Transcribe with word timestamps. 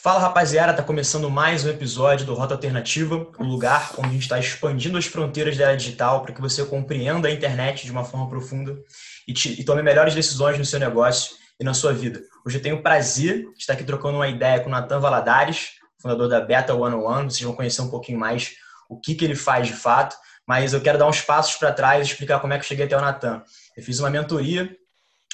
Fala 0.00 0.20
rapaziada, 0.20 0.72
tá 0.72 0.82
começando 0.82 1.28
mais 1.28 1.64
um 1.64 1.70
episódio 1.70 2.24
do 2.24 2.32
Rota 2.32 2.54
Alternativa, 2.54 3.16
o 3.36 3.42
um 3.42 3.48
lugar 3.48 3.94
onde 3.98 4.10
a 4.10 4.12
gente 4.12 4.22
está 4.22 4.38
expandindo 4.38 4.96
as 4.96 5.06
fronteiras 5.06 5.56
da 5.56 5.64
era 5.64 5.76
digital 5.76 6.22
para 6.22 6.32
que 6.32 6.40
você 6.40 6.64
compreenda 6.64 7.26
a 7.26 7.32
internet 7.32 7.84
de 7.84 7.90
uma 7.90 8.04
forma 8.04 8.28
profunda 8.28 8.78
e, 9.26 9.32
te, 9.32 9.60
e, 9.60 9.64
tome 9.64 9.82
melhores 9.82 10.14
decisões 10.14 10.56
no 10.56 10.64
seu 10.64 10.78
negócio 10.78 11.34
e 11.58 11.64
na 11.64 11.74
sua 11.74 11.92
vida. 11.92 12.22
Hoje 12.46 12.58
eu 12.58 12.62
tenho 12.62 12.76
o 12.76 12.82
prazer 12.82 13.42
de 13.54 13.58
estar 13.58 13.72
aqui 13.72 13.82
trocando 13.82 14.18
uma 14.18 14.28
ideia 14.28 14.60
com 14.60 14.68
o 14.68 14.70
Natan 14.70 15.00
Valadares, 15.00 15.70
fundador 16.00 16.28
da 16.28 16.40
Beta 16.40 16.72
One 16.74 16.94
One. 16.94 17.24
Vocês 17.24 17.42
vão 17.42 17.56
conhecer 17.56 17.82
um 17.82 17.90
pouquinho 17.90 18.20
mais 18.20 18.52
o 18.88 19.00
que, 19.00 19.16
que 19.16 19.24
ele 19.24 19.34
faz 19.34 19.66
de 19.66 19.72
fato, 19.72 20.16
mas 20.46 20.74
eu 20.74 20.80
quero 20.80 20.96
dar 20.96 21.08
uns 21.08 21.22
passos 21.22 21.56
para 21.56 21.72
trás 21.72 22.06
e 22.06 22.12
explicar 22.12 22.38
como 22.38 22.52
é 22.52 22.56
que 22.56 22.62
eu 22.62 22.68
cheguei 22.68 22.86
até 22.86 22.96
o 22.96 23.00
Natan. 23.00 23.42
Eu 23.76 23.82
fiz 23.82 23.98
uma 23.98 24.10
mentoria 24.10 24.70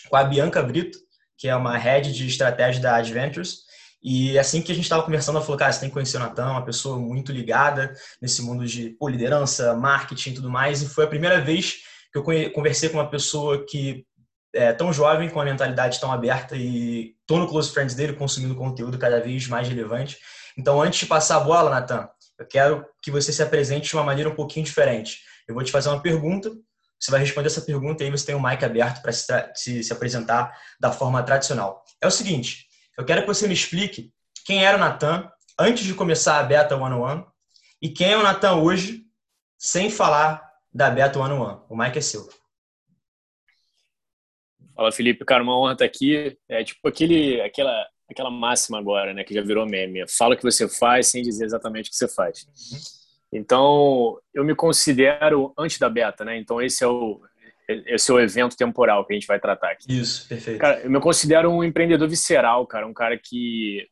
com 0.08 0.16
a 0.16 0.24
Bianca 0.24 0.62
Brito, 0.62 0.96
que 1.36 1.48
é 1.48 1.54
uma 1.54 1.76
head 1.76 2.14
de 2.14 2.26
estratégia 2.26 2.80
da 2.80 2.96
Adventures, 2.96 3.64
e 4.04 4.38
assim 4.38 4.60
que 4.60 4.70
a 4.70 4.74
gente 4.74 4.84
estava 4.84 5.02
conversando, 5.02 5.36
ela 5.36 5.44
falou, 5.44 5.58
cara, 5.58 5.72
você 5.72 5.80
tem 5.80 5.88
que 5.88 5.94
conhecer 5.94 6.18
o 6.18 6.20
Natan, 6.20 6.50
uma 6.50 6.64
pessoa 6.64 6.98
muito 6.98 7.32
ligada 7.32 7.94
nesse 8.20 8.42
mundo 8.42 8.66
de 8.66 8.90
pô, 8.90 9.08
liderança, 9.08 9.74
marketing 9.74 10.30
e 10.30 10.34
tudo 10.34 10.50
mais. 10.50 10.82
E 10.82 10.88
foi 10.88 11.04
a 11.04 11.08
primeira 11.08 11.40
vez 11.40 11.76
que 12.12 12.18
eu 12.18 12.52
conversei 12.52 12.90
com 12.90 12.98
uma 12.98 13.08
pessoa 13.08 13.64
que 13.64 14.04
é 14.54 14.74
tão 14.74 14.92
jovem, 14.92 15.30
com 15.30 15.40
a 15.40 15.44
mentalidade 15.44 15.98
tão 15.98 16.12
aberta 16.12 16.54
e 16.54 17.14
tô 17.26 17.38
no 17.38 17.48
Close 17.48 17.72
Friends 17.72 17.94
dele, 17.94 18.12
consumindo 18.12 18.54
conteúdo 18.54 18.98
cada 18.98 19.20
vez 19.20 19.48
mais 19.48 19.66
relevante. 19.66 20.18
Então, 20.56 20.82
antes 20.82 21.00
de 21.00 21.06
passar 21.06 21.38
a 21.38 21.40
bola, 21.40 21.70
Natan, 21.70 22.06
eu 22.38 22.46
quero 22.46 22.86
que 23.02 23.10
você 23.10 23.32
se 23.32 23.42
apresente 23.42 23.88
de 23.88 23.96
uma 23.96 24.04
maneira 24.04 24.28
um 24.28 24.34
pouquinho 24.34 24.66
diferente. 24.66 25.20
Eu 25.48 25.54
vou 25.54 25.64
te 25.64 25.72
fazer 25.72 25.88
uma 25.88 26.02
pergunta, 26.02 26.52
você 27.00 27.10
vai 27.10 27.20
responder 27.20 27.46
essa 27.46 27.62
pergunta 27.62 28.02
e 28.02 28.06
aí 28.06 28.10
você 28.10 28.26
tem 28.26 28.34
o 28.34 28.42
mic 28.42 28.62
aberto 28.62 29.00
para 29.00 29.12
se, 29.12 29.26
se, 29.54 29.82
se 29.82 29.92
apresentar 29.92 30.52
da 30.78 30.92
forma 30.92 31.22
tradicional. 31.22 31.82
É 32.02 32.06
o 32.06 32.10
seguinte, 32.10 32.63
eu 32.96 33.04
quero 33.04 33.22
que 33.22 33.26
você 33.26 33.46
me 33.48 33.54
explique 33.54 34.12
quem 34.44 34.64
era 34.64 34.76
o 34.76 34.80
Natan 34.80 35.30
antes 35.58 35.84
de 35.84 35.94
começar 35.94 36.38
a 36.38 36.42
Beta 36.42 36.76
101 36.76 37.24
e 37.82 37.88
quem 37.88 38.12
é 38.12 38.16
o 38.16 38.22
Natan 38.22 38.56
hoje, 38.56 39.04
sem 39.58 39.90
falar 39.90 40.42
da 40.72 40.90
Beta 40.90 41.18
101. 41.18 41.66
O 41.68 41.76
Mike 41.76 41.98
é 41.98 42.00
seu. 42.00 42.28
Fala, 44.74 44.90
Felipe. 44.92 45.24
Cara, 45.24 45.42
uma 45.42 45.58
honra 45.58 45.72
estar 45.72 45.84
aqui. 45.84 46.36
É 46.48 46.64
tipo 46.64 46.86
aquele, 46.88 47.40
aquela, 47.40 47.86
aquela 48.10 48.30
máxima 48.30 48.78
agora, 48.78 49.14
né, 49.14 49.22
que 49.22 49.34
já 49.34 49.42
virou 49.42 49.66
meme. 49.66 50.04
Fala 50.08 50.34
o 50.34 50.36
que 50.36 50.42
você 50.42 50.68
faz 50.68 51.08
sem 51.08 51.22
dizer 51.22 51.44
exatamente 51.44 51.88
o 51.88 51.90
que 51.90 51.96
você 51.96 52.08
faz. 52.08 52.46
Uhum. 52.72 53.04
Então, 53.32 54.20
eu 54.32 54.44
me 54.44 54.54
considero 54.54 55.52
antes 55.58 55.78
da 55.78 55.88
beta, 55.88 56.24
né? 56.24 56.36
Então, 56.38 56.62
esse 56.62 56.84
é 56.84 56.86
o, 56.86 57.20
esse 57.68 58.10
é 58.10 58.14
o 58.14 58.20
evento 58.20 58.56
temporal 58.56 59.06
que 59.06 59.12
a 59.12 59.16
gente 59.16 59.26
vai 59.26 59.40
tratar 59.40 59.70
aqui. 59.70 59.86
Isso, 59.88 60.28
perfeito. 60.28 60.60
Cara, 60.60 60.80
eu 60.80 60.90
me 60.90 61.00
considero 61.00 61.50
um 61.50 61.64
empreendedor 61.64 62.08
visceral, 62.08 62.66
cara, 62.66 62.86
um 62.86 62.92
cara 62.92 63.18
que 63.18 63.86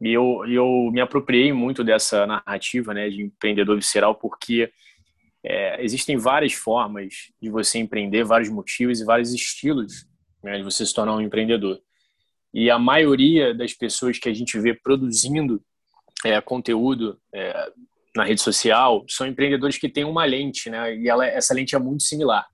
eu, 0.00 0.44
eu 0.46 0.90
me 0.92 1.00
apropriei 1.00 1.52
muito 1.52 1.82
dessa 1.82 2.26
narrativa, 2.26 2.92
né, 2.92 3.08
de 3.08 3.22
empreendedor 3.22 3.76
visceral, 3.76 4.14
porque 4.14 4.70
é, 5.42 5.82
existem 5.82 6.16
várias 6.16 6.52
formas 6.52 7.32
de 7.40 7.50
você 7.50 7.78
empreender, 7.78 8.24
vários 8.24 8.50
motivos 8.50 9.00
e 9.00 9.04
vários 9.04 9.32
estilos 9.32 10.06
né, 10.42 10.58
de 10.58 10.62
você 10.62 10.84
se 10.84 10.94
tornar 10.94 11.16
um 11.16 11.20
empreendedor. 11.20 11.80
E 12.52 12.70
a 12.70 12.78
maioria 12.78 13.54
das 13.54 13.72
pessoas 13.72 14.18
que 14.18 14.28
a 14.28 14.34
gente 14.34 14.58
vê 14.58 14.74
produzindo 14.74 15.62
é, 16.24 16.40
conteúdo 16.40 17.18
é, 17.34 17.72
na 18.14 18.24
rede 18.24 18.40
social 18.40 19.04
são 19.08 19.26
empreendedores 19.26 19.78
que 19.78 19.88
têm 19.88 20.04
uma 20.04 20.24
lente, 20.24 20.70
né? 20.70 20.96
E 20.96 21.08
ela, 21.08 21.26
essa 21.26 21.54
lente 21.54 21.76
é 21.76 21.78
muito 21.78 22.02
similar 22.02 22.48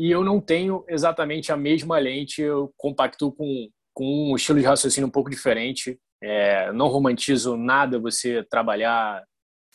e 0.00 0.10
eu 0.10 0.24
não 0.24 0.40
tenho 0.40 0.82
exatamente 0.88 1.52
a 1.52 1.58
mesma 1.58 1.98
lente, 1.98 2.40
eu 2.40 2.72
compacto 2.78 3.30
com, 3.32 3.68
com 3.92 4.32
um 4.32 4.34
estilo 4.34 4.58
de 4.58 4.64
raciocínio 4.64 5.06
um 5.06 5.10
pouco 5.10 5.28
diferente. 5.28 6.00
É, 6.22 6.72
não 6.72 6.88
romantizo 6.88 7.54
nada 7.54 7.98
você 7.98 8.42
trabalhar 8.44 9.22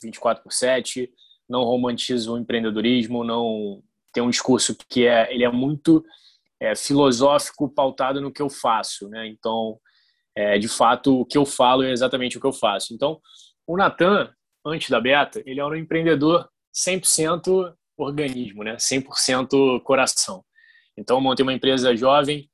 24 0.02 0.42
por 0.42 0.52
7, 0.52 1.08
não 1.48 1.62
romantizo 1.62 2.34
o 2.34 2.38
empreendedorismo, 2.38 3.22
não 3.22 3.80
tem 4.12 4.20
um 4.20 4.28
discurso 4.28 4.76
que 4.88 5.06
é 5.06 5.32
ele 5.32 5.44
é 5.44 5.48
muito 5.48 6.04
é, 6.58 6.74
filosófico, 6.74 7.68
pautado 7.68 8.20
no 8.20 8.32
que 8.32 8.42
eu 8.42 8.50
faço, 8.50 9.08
né? 9.08 9.28
Então, 9.28 9.78
é, 10.34 10.58
de 10.58 10.66
fato, 10.66 11.20
o 11.20 11.24
que 11.24 11.38
eu 11.38 11.46
falo 11.46 11.84
é 11.84 11.92
exatamente 11.92 12.36
o 12.36 12.40
que 12.40 12.46
eu 12.48 12.52
faço. 12.52 12.92
Então, 12.92 13.20
o 13.64 13.76
Natan, 13.76 14.28
antes 14.66 14.90
da 14.90 15.00
Beta, 15.00 15.40
ele 15.46 15.60
era 15.60 15.68
um 15.68 15.76
empreendedor 15.76 16.48
100% 16.74 17.72
organismo, 17.96 18.62
né? 18.62 18.76
100% 18.76 19.82
coração. 19.82 20.44
Então, 20.96 21.20
montei 21.20 21.42
uma 21.42 21.52
empresa 21.52 21.94
jovem, 21.94 22.50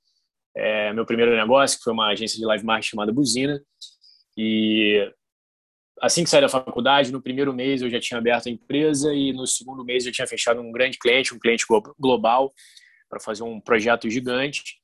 é, 0.54 0.92
meu 0.92 1.06
primeiro 1.06 1.34
negócio, 1.34 1.78
que 1.78 1.84
foi 1.84 1.92
uma 1.92 2.08
agência 2.08 2.38
de 2.38 2.44
live 2.44 2.64
marketing 2.64 2.91
chamada 2.91 3.12
Buzina. 3.12 3.62
E 4.36 5.10
assim 6.00 6.25
que 6.25 6.31
saí 6.31 6.41
da 6.41 6.48
faculdade, 6.48 7.12
no 7.12 7.22
primeiro 7.22 7.52
mês 7.52 7.81
eu 7.81 7.91
já 7.91 8.00
tinha 8.00 8.19
aberto 8.19 8.48
a 8.48 8.50
empresa 8.50 9.14
e 9.14 9.32
no 9.32 9.47
segundo 9.47 9.84
mês 9.84 10.04
eu 10.04 10.12
tinha 10.12 10.26
fechado 10.26 10.60
um 10.60 10.72
grande 10.72 10.98
cliente, 10.98 11.34
um 11.34 11.38
cliente 11.38 11.64
global, 11.98 12.52
para 13.08 13.20
fazer 13.20 13.42
um 13.42 13.60
projeto 13.60 14.10
gigante. 14.10 14.81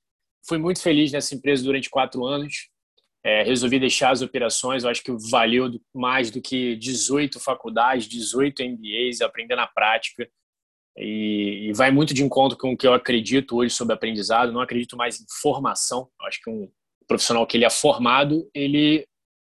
Fui 0.47 0.59
muito 0.59 0.81
feliz 0.81 1.13
nessa 1.13 1.35
empresa 1.35 1.65
durante 1.65 1.91
quatro 1.91 2.25
anos. 2.25 2.69
É, 3.25 3.43
resolvi 3.43 3.81
deixar 3.81 4.11
as 4.11 4.23
operações, 4.23 4.85
eu 4.85 4.91
acho 4.91 5.03
que 5.03 5.13
valeu 5.31 5.69
mais 5.93 6.31
do 6.31 6.41
que 6.41 6.77
18 6.77 7.41
faculdades, 7.41 8.07
18 8.07 8.63
MBAs, 8.63 9.21
aprender 9.21 9.57
na 9.57 9.67
prática. 9.67 10.29
E, 11.01 11.69
e, 11.69 11.73
vai 11.73 11.91
muito 11.91 12.13
de 12.13 12.25
encontro 12.25 12.59
com 12.59 12.73
o 12.73 12.77
que 12.77 12.87
eu 12.87 12.93
acredito 12.93 13.57
hoje 13.57 13.73
sobre 13.73 13.95
aprendizado. 13.95 14.53
Não 14.53 14.61
acredito 14.61 14.97
mais 14.97 15.21
em 15.21 15.25
formação. 15.41 16.09
Eu 16.21 16.27
acho 16.27 16.43
que 16.43 16.51
um 16.51 16.71
profissional 17.07 17.47
que 17.47 17.57
ele 17.57 17.65
é 17.65 17.71
formado, 17.71 18.51
ele, 18.53 19.07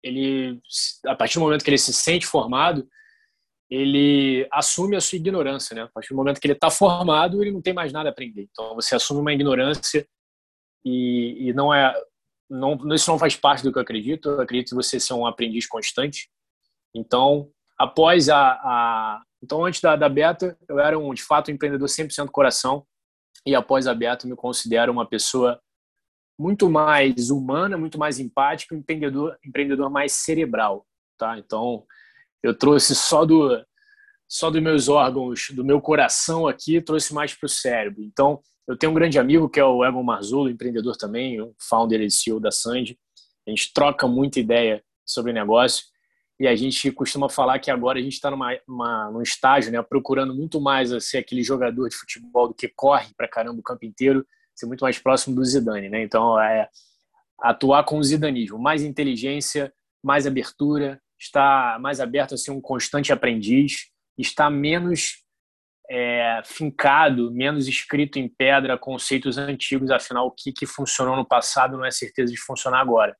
ele, 0.02 0.58
a 1.06 1.14
partir 1.14 1.34
do 1.34 1.42
momento 1.42 1.62
que 1.62 1.70
ele 1.70 1.78
se 1.78 1.92
sente 1.92 2.26
formado, 2.26 2.88
ele 3.70 4.46
assume 4.52 4.96
a 4.96 5.00
sua 5.00 5.16
ignorância, 5.16 5.74
né? 5.74 5.82
A 5.82 5.88
partir 5.88 6.10
do 6.10 6.16
momento 6.16 6.40
que 6.40 6.46
ele 6.46 6.54
está 6.54 6.70
formado, 6.70 7.42
ele 7.42 7.52
não 7.52 7.62
tem 7.62 7.74
mais 7.74 7.92
nada 7.92 8.08
a 8.08 8.12
aprender. 8.12 8.48
Então 8.50 8.74
você 8.74 8.94
assume 8.94 9.20
uma 9.20 9.32
ignorância 9.32 10.06
e, 10.84 11.48
e 11.48 11.52
não 11.52 11.72
é, 11.72 11.94
não, 12.48 12.78
isso 12.94 13.10
não 13.10 13.18
faz 13.18 13.36
parte 13.36 13.62
do 13.62 13.72
que 13.72 13.78
eu 13.78 13.82
acredito. 13.82 14.30
Eu 14.30 14.40
acredito 14.40 14.70
que 14.70 14.74
você 14.74 15.00
ser 15.00 15.14
um 15.14 15.26
aprendiz 15.26 15.66
constante. 15.66 16.28
Então, 16.94 17.50
após 17.78 18.28
a, 18.28 18.52
a 18.52 19.22
então, 19.44 19.62
antes 19.62 19.82
da, 19.82 19.94
da 19.94 20.08
Beta, 20.08 20.56
eu 20.66 20.78
era, 20.80 20.98
um, 20.98 21.12
de 21.12 21.22
fato, 21.22 21.50
um 21.50 21.54
empreendedor 21.54 21.86
100% 21.86 22.30
coração. 22.30 22.86
E 23.46 23.54
após 23.54 23.86
a 23.86 23.94
Beta, 23.94 24.26
me 24.26 24.34
considero 24.34 24.90
uma 24.90 25.06
pessoa 25.06 25.60
muito 26.38 26.70
mais 26.70 27.28
humana, 27.28 27.76
muito 27.76 27.98
mais 27.98 28.18
empática, 28.18 28.74
um 28.74 28.78
empreendedor, 28.78 29.38
empreendedor 29.44 29.90
mais 29.90 30.12
cerebral. 30.12 30.86
Tá? 31.18 31.38
Então, 31.38 31.84
eu 32.42 32.56
trouxe 32.56 32.94
só 32.94 33.26
do 33.26 33.62
só 34.26 34.50
dos 34.50 34.62
meus 34.62 34.88
órgãos, 34.88 35.48
do 35.50 35.62
meu 35.62 35.80
coração 35.80 36.48
aqui, 36.48 36.80
trouxe 36.80 37.12
mais 37.12 37.34
para 37.34 37.46
o 37.46 37.48
cérebro. 37.48 38.02
Então, 38.02 38.40
eu 38.66 38.76
tenho 38.76 38.90
um 38.90 38.94
grande 38.94 39.18
amigo 39.18 39.48
que 39.48 39.60
é 39.60 39.64
o 39.64 39.84
Egon 39.84 40.02
Marzullo, 40.02 40.48
empreendedor 40.48 40.96
também, 40.96 41.36
founder 41.60 42.00
e 42.00 42.10
CEO 42.10 42.40
da 42.40 42.50
Sandy. 42.50 42.98
A 43.46 43.50
gente 43.50 43.72
troca 43.74 44.08
muita 44.08 44.40
ideia 44.40 44.82
sobre 45.06 45.34
negócio 45.34 45.84
e 46.38 46.48
a 46.48 46.56
gente 46.56 46.90
costuma 46.90 47.28
falar 47.28 47.58
que 47.60 47.70
agora 47.70 47.98
a 47.98 48.02
gente 48.02 48.14
está 48.14 48.30
num 48.30 49.22
estágio, 49.22 49.70
né, 49.70 49.80
procurando 49.82 50.34
muito 50.34 50.60
mais 50.60 50.90
ser 51.04 51.18
aquele 51.18 51.42
jogador 51.42 51.88
de 51.88 51.96
futebol 51.96 52.48
do 52.48 52.54
que 52.54 52.68
corre 52.68 53.12
para 53.16 53.28
caramba 53.28 53.60
o 53.60 53.62
campo 53.62 53.84
inteiro, 53.84 54.26
ser 54.54 54.66
muito 54.66 54.82
mais 54.82 54.98
próximo 54.98 55.36
do 55.36 55.44
Zidane, 55.44 55.88
né? 55.88 56.02
Então, 56.02 56.40
é 56.40 56.68
atuar 57.40 57.84
com 57.84 57.98
o 57.98 58.02
zidanismo, 58.02 58.58
mais 58.58 58.82
inteligência, 58.82 59.72
mais 60.02 60.26
abertura, 60.26 61.00
estar 61.18 61.78
mais 61.80 62.00
aberto 62.00 62.34
a 62.34 62.36
ser 62.36 62.50
um 62.50 62.60
constante 62.60 63.12
aprendiz, 63.12 63.90
estar 64.16 64.50
menos 64.50 65.24
é, 65.90 66.40
fincado, 66.44 67.30
menos 67.32 67.68
escrito 67.68 68.18
em 68.18 68.28
pedra 68.28 68.78
conceitos 68.78 69.36
antigos, 69.36 69.90
afinal, 69.90 70.26
o 70.26 70.30
que, 70.30 70.52
que 70.52 70.66
funcionou 70.66 71.16
no 71.16 71.26
passado 71.26 71.76
não 71.76 71.84
é 71.84 71.90
certeza 71.90 72.32
de 72.32 72.38
funcionar 72.38 72.80
agora. 72.80 73.16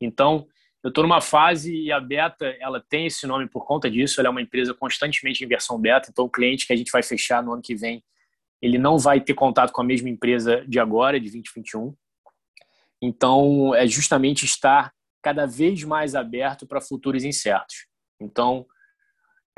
Então, 0.00 0.46
eu 0.84 0.90
estou 0.90 1.02
numa 1.02 1.22
fase 1.22 1.74
e 1.74 1.90
a 1.90 1.98
Beta 1.98 2.54
ela 2.60 2.78
tem 2.78 3.06
esse 3.06 3.26
nome 3.26 3.48
por 3.48 3.64
conta 3.64 3.90
disso. 3.90 4.20
Ela 4.20 4.28
é 4.28 4.30
uma 4.30 4.42
empresa 4.42 4.74
constantemente 4.74 5.42
em 5.42 5.48
versão 5.48 5.80
beta. 5.80 6.10
Então, 6.10 6.26
o 6.26 6.30
cliente 6.30 6.66
que 6.66 6.74
a 6.74 6.76
gente 6.76 6.92
vai 6.92 7.02
fechar 7.02 7.42
no 7.42 7.54
ano 7.54 7.62
que 7.62 7.74
vem, 7.74 8.04
ele 8.60 8.76
não 8.76 8.98
vai 8.98 9.18
ter 9.18 9.32
contato 9.32 9.72
com 9.72 9.80
a 9.80 9.84
mesma 9.84 10.10
empresa 10.10 10.62
de 10.68 10.78
agora, 10.78 11.18
de 11.18 11.30
2021. 11.30 11.96
Então, 13.00 13.74
é 13.74 13.86
justamente 13.86 14.44
estar 14.44 14.92
cada 15.22 15.46
vez 15.46 15.82
mais 15.84 16.14
aberto 16.14 16.66
para 16.66 16.82
futuros 16.82 17.24
incertos. 17.24 17.86
Então, 18.20 18.66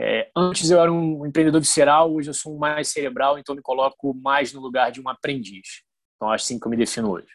é, 0.00 0.30
antes 0.36 0.70
eu 0.70 0.80
era 0.80 0.92
um 0.92 1.26
empreendedor 1.26 1.60
visceral, 1.60 2.14
hoje 2.14 2.30
eu 2.30 2.34
sou 2.34 2.54
um 2.54 2.58
mais 2.58 2.86
cerebral, 2.86 3.36
então 3.36 3.56
me 3.56 3.62
coloco 3.62 4.14
mais 4.14 4.52
no 4.52 4.60
lugar 4.60 4.92
de 4.92 5.00
um 5.00 5.08
aprendiz. 5.08 5.82
Então, 6.14 6.30
acho 6.30 6.44
assim 6.44 6.60
que 6.60 6.66
eu 6.68 6.70
me 6.70 6.76
defino 6.76 7.10
hoje. 7.10 7.26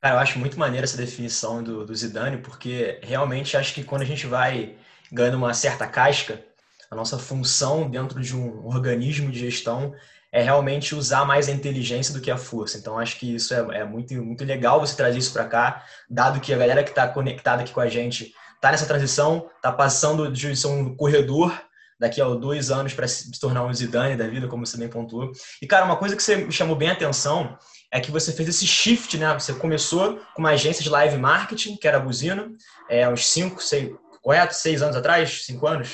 Cara, 0.00 0.14
eu 0.14 0.18
acho 0.18 0.38
muito 0.38 0.58
maneira 0.58 0.84
essa 0.84 0.96
definição 0.96 1.62
do, 1.62 1.84
do 1.84 1.94
Zidane, 1.94 2.38
porque 2.38 2.98
realmente 3.02 3.56
acho 3.56 3.74
que 3.74 3.84
quando 3.84 4.02
a 4.02 4.06
gente 4.06 4.26
vai 4.26 4.76
ganhando 5.12 5.36
uma 5.36 5.52
certa 5.52 5.86
casca, 5.86 6.42
a 6.90 6.96
nossa 6.96 7.18
função 7.18 7.88
dentro 7.88 8.20
de 8.20 8.34
um 8.34 8.66
organismo 8.66 9.30
de 9.30 9.38
gestão 9.38 9.94
é 10.32 10.42
realmente 10.42 10.94
usar 10.94 11.24
mais 11.26 11.48
a 11.48 11.52
inteligência 11.52 12.14
do 12.14 12.20
que 12.20 12.30
a 12.30 12.38
força. 12.38 12.78
Então, 12.78 12.98
acho 12.98 13.18
que 13.18 13.34
isso 13.34 13.52
é, 13.52 13.80
é 13.80 13.84
muito, 13.84 14.14
muito 14.14 14.44
legal 14.44 14.80
você 14.80 14.96
trazer 14.96 15.18
isso 15.18 15.32
para 15.32 15.44
cá, 15.44 15.84
dado 16.08 16.40
que 16.40 16.54
a 16.54 16.56
galera 16.56 16.82
que 16.82 16.90
está 16.90 17.06
conectada 17.06 17.62
aqui 17.62 17.72
com 17.72 17.80
a 17.80 17.88
gente 17.88 18.32
está 18.54 18.70
nessa 18.70 18.86
transição, 18.86 19.50
está 19.56 19.70
passando 19.70 20.30
de 20.30 20.56
ser 20.56 20.68
um 20.68 20.94
corredor 20.94 21.52
daqui 21.98 22.22
a 22.22 22.24
dois 22.28 22.70
anos 22.70 22.94
para 22.94 23.06
se 23.06 23.38
tornar 23.38 23.64
um 23.64 23.74
Zidane 23.74 24.16
da 24.16 24.26
vida, 24.26 24.48
como 24.48 24.64
você 24.64 24.78
bem 24.78 24.88
pontuou. 24.88 25.30
E, 25.60 25.66
cara, 25.66 25.84
uma 25.84 25.96
coisa 25.96 26.16
que 26.16 26.22
você 26.22 26.36
me 26.36 26.52
chamou 26.52 26.74
bem 26.74 26.88
a 26.88 26.92
atenção 26.92 27.58
é 27.92 28.00
que 28.00 28.10
você 28.10 28.32
fez 28.32 28.48
esse 28.48 28.66
shift, 28.66 29.18
né? 29.18 29.32
Você 29.34 29.52
começou 29.52 30.20
com 30.34 30.42
uma 30.42 30.50
agência 30.50 30.82
de 30.82 30.88
live 30.88 31.18
marketing, 31.18 31.76
que 31.76 31.88
era 31.88 31.96
a 31.96 32.00
Buzina, 32.00 32.50
é, 32.88 33.08
uns 33.08 33.26
cinco, 33.26 33.62
seis, 33.62 33.92
correto? 34.22 34.54
Seis 34.54 34.80
anos 34.80 34.96
atrás? 34.96 35.44
Cinco 35.44 35.66
anos? 35.66 35.88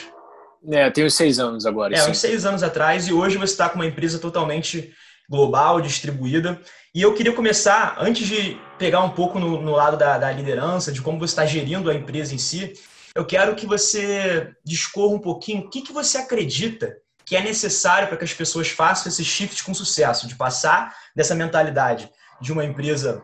É, 0.70 0.90
tenho 0.90 1.10
seis 1.10 1.38
anos 1.38 1.64
agora. 1.64 1.94
É, 1.94 1.98
sim. 1.98 2.10
uns 2.10 2.18
seis 2.18 2.44
anos 2.44 2.62
atrás, 2.62 3.08
e 3.08 3.12
hoje 3.12 3.38
você 3.38 3.52
está 3.52 3.68
com 3.68 3.76
uma 3.76 3.86
empresa 3.86 4.18
totalmente 4.18 4.92
global, 5.28 5.80
distribuída. 5.80 6.60
E 6.94 7.02
eu 7.02 7.14
queria 7.14 7.32
começar, 7.32 7.96
antes 7.98 8.26
de 8.26 8.58
pegar 8.78 9.00
um 9.02 9.10
pouco 9.10 9.38
no, 9.38 9.60
no 9.60 9.72
lado 9.72 9.96
da, 9.96 10.18
da 10.18 10.30
liderança, 10.30 10.92
de 10.92 11.00
como 11.00 11.18
você 11.18 11.32
está 11.32 11.46
gerindo 11.46 11.90
a 11.90 11.94
empresa 11.94 12.34
em 12.34 12.38
si, 12.38 12.74
eu 13.14 13.24
quero 13.24 13.54
que 13.54 13.66
você 13.66 14.54
discorra 14.64 15.14
um 15.14 15.18
pouquinho 15.18 15.62
o 15.62 15.70
que, 15.70 15.80
que 15.80 15.92
você 15.92 16.18
acredita 16.18 16.96
que 17.26 17.34
é 17.34 17.42
necessário 17.42 18.06
para 18.06 18.16
que 18.16 18.24
as 18.24 18.32
pessoas 18.32 18.68
façam 18.68 19.08
esse 19.08 19.24
shift 19.24 19.64
com 19.64 19.74
sucesso, 19.74 20.28
de 20.28 20.36
passar 20.36 20.94
dessa 21.14 21.34
mentalidade 21.34 22.08
de 22.40 22.52
uma 22.52 22.64
empresa 22.64 23.20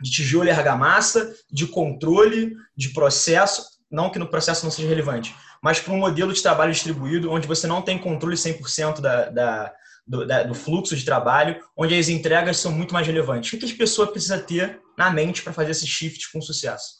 de 0.00 0.10
tijolo 0.10 0.46
e 0.46 0.50
argamassa, 0.50 1.34
de 1.50 1.66
controle, 1.66 2.54
de 2.76 2.90
processo, 2.90 3.66
não 3.90 4.10
que 4.10 4.18
no 4.18 4.28
processo 4.28 4.64
não 4.64 4.70
seja 4.70 4.86
relevante, 4.86 5.34
mas 5.62 5.80
para 5.80 5.94
um 5.94 5.98
modelo 5.98 6.32
de 6.32 6.42
trabalho 6.42 6.72
distribuído, 6.72 7.32
onde 7.32 7.48
você 7.48 7.66
não 7.66 7.80
tem 7.80 7.98
controle 7.98 8.36
100% 8.36 9.00
da, 9.00 9.30
da, 9.30 9.72
do, 10.06 10.26
da, 10.26 10.42
do 10.42 10.54
fluxo 10.54 10.94
de 10.94 11.04
trabalho, 11.04 11.58
onde 11.76 11.98
as 11.98 12.08
entregas 12.08 12.58
são 12.58 12.70
muito 12.70 12.92
mais 12.92 13.06
relevantes. 13.06 13.52
O 13.52 13.58
que, 13.58 13.64
as 13.64 13.72
pessoas 13.72 14.10
precisam 14.10 14.40
ter 14.40 14.80
na 14.96 15.10
mente 15.10 15.42
para 15.42 15.54
fazer 15.54 15.70
esse 15.70 15.86
shift 15.86 16.30
com 16.30 16.40
sucesso? 16.40 16.98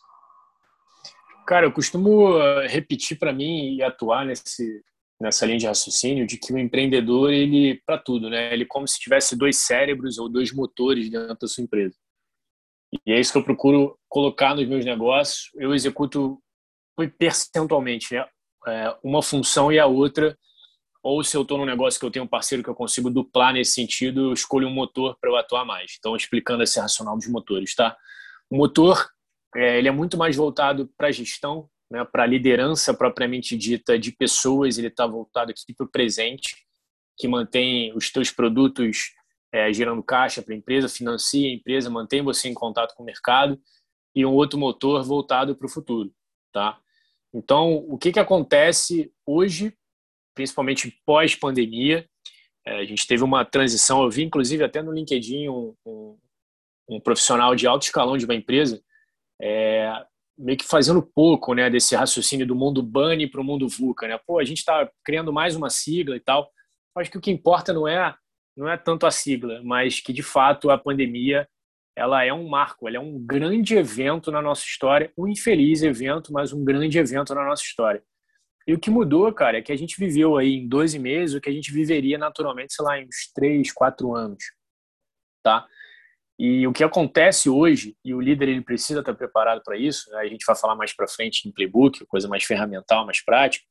Cara, 1.47 1.67
eu 1.67 1.73
costumo 1.73 2.39
eh, 2.39 2.67
repetir 2.69 3.19
para 3.19 3.33
mim 3.33 3.77
e 3.77 3.83
atuar 3.83 4.27
nesse, 4.27 4.83
nessa 5.20 5.44
linha 5.47 5.59
de 5.59 5.67
raciocínio 5.67 6.26
de 6.26 6.37
que 6.37 6.53
o 6.53 6.59
empreendedor, 6.59 7.32
ele, 7.32 7.82
para 7.85 7.99
tudo, 7.99 8.31
né? 8.31 8.53
Ele 8.53 8.62
é 8.62 8.67
como 8.67 8.87
se 8.87 8.99
tivesse 8.99 9.37
dois 9.37 9.59
cérebros 9.59 10.19
ou 10.19 10.29
dois 10.29 10.53
motores 10.53 11.11
dentro 11.11 11.37
da 11.38 11.49
sua 11.49 11.65
empresa. 11.65 11.97
E 13.06 13.12
é 13.12 13.20
isso 13.20 13.32
que 13.32 13.38
eu 13.38 13.44
procuro 13.44 13.99
colocar 14.09 14.55
nos 14.55 14.67
meus 14.67 14.85
negócios. 14.85 15.50
Eu 15.56 15.75
executo 15.75 16.41
percentualmente 17.19 18.15
né? 18.15 18.25
É, 18.67 18.97
uma 19.03 19.23
função 19.23 19.73
e 19.73 19.79
a 19.79 19.87
outra. 19.87 20.37
Ou 21.03 21.23
se 21.23 21.37
eu 21.37 21.43
estou 21.43 21.59
num 21.59 21.65
negócio 21.65 21.99
que 21.99 22.05
eu 22.05 22.11
tenho 22.11 22.25
um 22.25 22.29
parceiro 22.29 22.62
que 22.62 22.69
eu 22.69 22.75
consigo 22.75 23.11
duplar 23.11 23.53
nesse 23.53 23.73
sentido, 23.73 24.29
eu 24.29 24.32
escolho 24.32 24.67
um 24.67 24.73
motor 24.73 25.17
para 25.20 25.31
eu 25.31 25.37
atuar 25.37 25.65
mais. 25.65 25.94
Então, 25.99 26.17
explicando 26.17 26.62
esse 26.62 26.79
racional 26.81 27.17
dos 27.17 27.29
motores, 27.29 27.75
tá? 27.75 27.97
O 28.50 28.56
motor 28.56 29.09
é, 29.56 29.79
ele 29.79 29.88
é 29.88 29.93
muito 29.93 30.17
mais 30.17 30.37
voltado 30.37 30.91
para 30.97 31.09
a 31.09 31.12
gestão, 31.12 31.69
né, 31.90 32.05
para 32.05 32.25
a 32.25 32.26
liderança 32.26 32.93
propriamente 32.93 33.56
dita 33.56 33.99
de 33.99 34.12
pessoas, 34.12 34.79
ele 34.79 34.88
está 34.88 35.06
voltado 35.06 35.50
aqui 35.50 35.75
para 35.75 35.87
o 35.87 35.90
presente, 35.90 36.56
que 37.17 37.26
mantém 37.26 37.93
os 37.96 38.11
teus 38.11 38.31
produtos 38.31 39.14
é, 39.52 39.73
gerando 39.73 40.02
caixa 40.02 40.43
para 40.43 40.55
a 40.55 40.56
empresa, 40.56 40.88
financia 40.88 41.49
a 41.49 41.52
empresa, 41.52 41.90
mantém 41.90 42.23
você 42.23 42.49
em 42.49 42.55
contato 42.55 42.94
com 42.94 43.02
o 43.02 43.06
mercado, 43.06 43.58
e 44.14 44.25
um 44.25 44.35
outro 44.35 44.58
motor 44.58 45.02
voltado 45.05 45.56
para 45.56 45.67
o 45.67 45.70
futuro. 45.70 46.12
Tá? 46.52 46.79
Então, 47.32 47.76
o 47.88 47.96
que, 47.99 48.12
que 48.12 48.20
acontece 48.20 49.12
hoje, 49.25 49.75
principalmente 50.34 51.00
pós-pandemia, 51.05 52.08
é, 52.67 52.81
a 52.81 52.84
gente 52.84 53.06
teve 53.06 53.23
uma 53.23 53.44
transição, 53.44 54.02
eu 54.02 54.11
vi 54.11 54.25
inclusive 54.25 54.62
até 54.62 54.82
no 54.82 54.93
LinkedIn 54.93 55.49
um, 55.49 55.75
um, 55.87 56.19
um 56.88 57.00
profissional 57.00 57.55
de 57.55 57.67
alto 57.67 57.84
escalão 57.84 58.17
de 58.17 58.25
uma 58.25 58.34
empresa, 58.34 58.82
é, 59.41 59.91
meio 60.38 60.56
que 60.56 60.67
fazendo 60.67 61.02
pouco 61.02 61.52
né, 61.52 61.69
desse 61.69 61.96
raciocínio 61.96 62.46
do 62.46 62.55
mundo 62.55 62.82
BANI 62.82 63.26
para 63.26 63.40
o 63.40 63.44
mundo 63.44 63.69
VUCA. 63.69 64.06
Né? 64.06 64.19
Pô, 64.26 64.38
a 64.38 64.44
gente 64.44 64.58
está 64.58 64.88
criando 65.05 65.32
mais 65.32 65.56
uma 65.56 65.69
sigla 65.69 66.17
e 66.17 66.20
tal. 66.20 66.50
Acho 66.96 67.11
que 67.11 67.19
o 67.19 67.20
que 67.20 67.31
importa 67.31 67.73
não 67.73 67.87
é, 67.87 68.14
não 68.56 68.69
é 68.69 68.76
tanto 68.76 69.06
a 69.06 69.11
sigla, 69.11 69.61
mas 69.64 70.00
que, 70.00 70.12
de 70.12 70.23
fato, 70.23 70.70
a 70.70 70.79
pandemia 70.79 71.49
ela 71.96 72.25
é 72.25 72.32
um 72.32 72.49
marco, 72.49 72.87
ela 72.87 72.96
é 72.96 73.00
um 73.00 73.19
grande 73.19 73.75
evento 73.75 74.31
na 74.31 74.40
nossa 74.40 74.62
história, 74.64 75.12
um 75.19 75.26
infeliz 75.26 75.82
evento, 75.82 76.32
mas 76.32 76.52
um 76.52 76.64
grande 76.64 76.96
evento 76.96 77.34
na 77.34 77.44
nossa 77.44 77.62
história. 77.62 78.00
E 78.69 78.73
o 78.73 78.79
que 78.79 78.91
mudou, 78.91 79.32
cara, 79.32 79.58
é 79.58 79.62
que 79.62 79.73
a 79.73 79.76
gente 79.76 79.99
viveu 79.99 80.37
aí 80.37 80.55
em 80.55 80.69
12 80.69 80.99
meses 80.99 81.34
o 81.34 81.41
que 81.41 81.49
a 81.49 81.52
gente 81.52 81.73
viveria 81.73 82.17
naturalmente, 82.17 82.75
sei 82.75 82.84
lá, 82.84 83.00
em 83.00 83.06
uns 83.06 83.32
3, 83.34 83.73
4 83.73 84.14
anos, 84.14 84.44
tá? 85.43 85.67
E 86.38 86.67
o 86.67 86.73
que 86.73 86.85
acontece 86.85 87.50
hoje, 87.50 87.96
e 88.05 88.14
o 88.14 88.20
líder 88.20 88.49
ele 88.49 88.61
precisa 88.61 89.00
estar 89.00 89.14
preparado 89.14 89.61
para 89.64 89.76
isso, 89.76 90.08
né? 90.11 90.19
a 90.19 90.26
gente 90.26 90.46
vai 90.46 90.55
falar 90.55 90.76
mais 90.76 90.93
para 90.93 91.08
frente 91.08 91.49
em 91.49 91.52
playbook, 91.52 92.06
coisa 92.06 92.29
mais 92.29 92.44
ferramental, 92.44 93.05
mais 93.05 93.25
prática, 93.25 93.67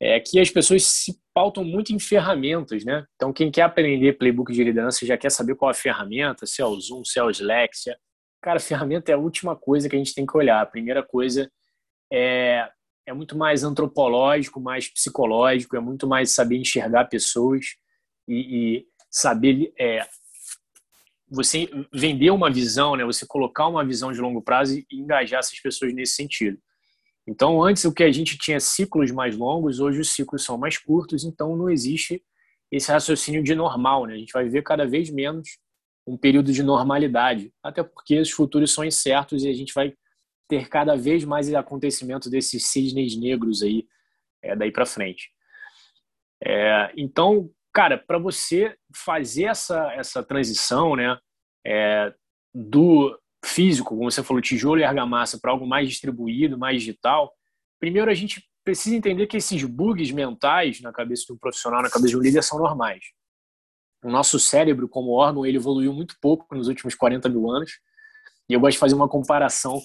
é 0.00 0.18
que 0.18 0.38
as 0.40 0.48
pessoas 0.48 0.84
se 0.84 1.20
pautam 1.34 1.62
muito 1.62 1.92
em 1.92 1.98
ferramentas, 1.98 2.84
né? 2.84 3.04
Então, 3.16 3.32
quem 3.34 3.50
quer 3.50 3.62
aprender 3.62 4.14
playbook 4.14 4.50
de 4.50 4.64
liderança 4.64 5.04
já 5.04 5.18
quer 5.18 5.30
saber 5.30 5.56
qual 5.56 5.70
a 5.70 5.74
ferramenta, 5.74 6.46
se 6.46 6.62
é 6.62 6.64
o 6.64 6.80
Zoom, 6.80 7.04
se 7.04 7.18
é 7.18 7.22
o 7.22 7.28
Slack, 7.28 7.76
se 7.76 7.90
é... 7.90 7.96
Cara, 8.40 8.58
ferramenta 8.58 9.12
é 9.12 9.14
a 9.14 9.18
última 9.18 9.54
coisa 9.54 9.88
que 9.88 9.94
a 9.94 9.98
gente 9.98 10.14
tem 10.14 10.24
que 10.24 10.34
olhar. 10.34 10.62
A 10.62 10.66
primeira 10.66 11.02
coisa 11.02 11.52
é, 12.10 12.66
é 13.06 13.12
muito 13.12 13.36
mais 13.36 13.62
antropológico, 13.62 14.58
mais 14.58 14.88
psicológico, 14.88 15.76
é 15.76 15.80
muito 15.80 16.06
mais 16.06 16.30
saber 16.30 16.56
enxergar 16.56 17.04
pessoas 17.04 17.76
e, 18.26 18.78
e 18.78 18.86
saber 19.10 19.70
é, 19.78 20.08
você 21.30 21.70
vender 21.92 22.30
uma 22.30 22.50
visão, 22.50 22.96
né? 22.96 23.04
Você 23.04 23.24
colocar 23.26 23.68
uma 23.68 23.84
visão 23.84 24.12
de 24.12 24.20
longo 24.20 24.42
prazo 24.42 24.78
e 24.78 24.86
engajar 24.92 25.38
essas 25.38 25.58
pessoas 25.60 25.94
nesse 25.94 26.14
sentido. 26.14 26.58
Então, 27.26 27.62
antes 27.62 27.84
o 27.84 27.94
que 27.94 28.02
a 28.02 28.10
gente 28.10 28.36
tinha 28.36 28.58
ciclos 28.58 29.12
mais 29.12 29.36
longos, 29.36 29.78
hoje 29.78 30.00
os 30.00 30.10
ciclos 30.10 30.44
são 30.44 30.58
mais 30.58 30.76
curtos, 30.76 31.22
então 31.24 31.56
não 31.56 31.70
existe 31.70 32.22
esse 32.72 32.90
raciocínio 32.90 33.42
de 33.42 33.54
normal, 33.54 34.06
né? 34.06 34.14
A 34.14 34.18
gente 34.18 34.32
vai 34.32 34.44
viver 34.44 34.62
cada 34.62 34.86
vez 34.86 35.10
menos 35.10 35.58
um 36.06 36.16
período 36.16 36.52
de 36.52 36.62
normalidade, 36.62 37.52
até 37.62 37.82
porque 37.82 38.18
os 38.18 38.30
futuros 38.30 38.72
são 38.72 38.84
incertos 38.84 39.44
e 39.44 39.48
a 39.48 39.52
gente 39.52 39.72
vai 39.72 39.94
ter 40.48 40.68
cada 40.68 40.96
vez 40.96 41.24
mais 41.24 41.52
acontecimento 41.54 42.28
desses 42.28 42.66
cisnes 42.66 43.16
negros 43.16 43.62
aí 43.62 43.86
é, 44.42 44.56
daí 44.56 44.72
para 44.72 44.86
frente. 44.86 45.30
É, 46.44 46.92
então, 46.96 47.50
cara, 47.72 47.96
para 47.96 48.18
você 48.18 48.76
fazer 48.94 49.44
essa, 49.44 49.92
essa 49.92 50.22
transição, 50.22 50.96
né, 50.96 51.18
é, 51.66 52.12
do 52.54 53.16
físico, 53.44 53.90
como 53.96 54.10
você 54.10 54.22
falou, 54.22 54.42
tijolo 54.42 54.80
e 54.80 54.84
argamassa, 54.84 55.38
para 55.40 55.50
algo 55.50 55.66
mais 55.66 55.88
distribuído, 55.88 56.58
mais 56.58 56.80
digital, 56.80 57.32
primeiro 57.78 58.10
a 58.10 58.14
gente 58.14 58.44
precisa 58.64 58.96
entender 58.96 59.26
que 59.26 59.36
esses 59.36 59.62
bugs 59.64 60.10
mentais 60.12 60.80
na 60.80 60.92
cabeça 60.92 61.24
de 61.26 61.32
um 61.32 61.38
profissional, 61.38 61.82
na 61.82 61.90
cabeça 61.90 62.10
de 62.10 62.16
um 62.16 62.20
líder, 62.20 62.42
são 62.42 62.58
normais. 62.58 63.00
O 64.02 64.10
nosso 64.10 64.38
cérebro, 64.38 64.88
como 64.88 65.12
órgão, 65.12 65.44
ele 65.44 65.56
evoluiu 65.56 65.92
muito 65.92 66.16
pouco 66.20 66.54
nos 66.54 66.68
últimos 66.68 66.94
40 66.94 67.28
mil 67.28 67.50
anos. 67.50 67.80
E 68.48 68.52
eu 68.52 68.60
gosto 68.60 68.72
de 68.72 68.78
fazer 68.78 68.94
uma 68.94 69.08
comparação 69.08 69.80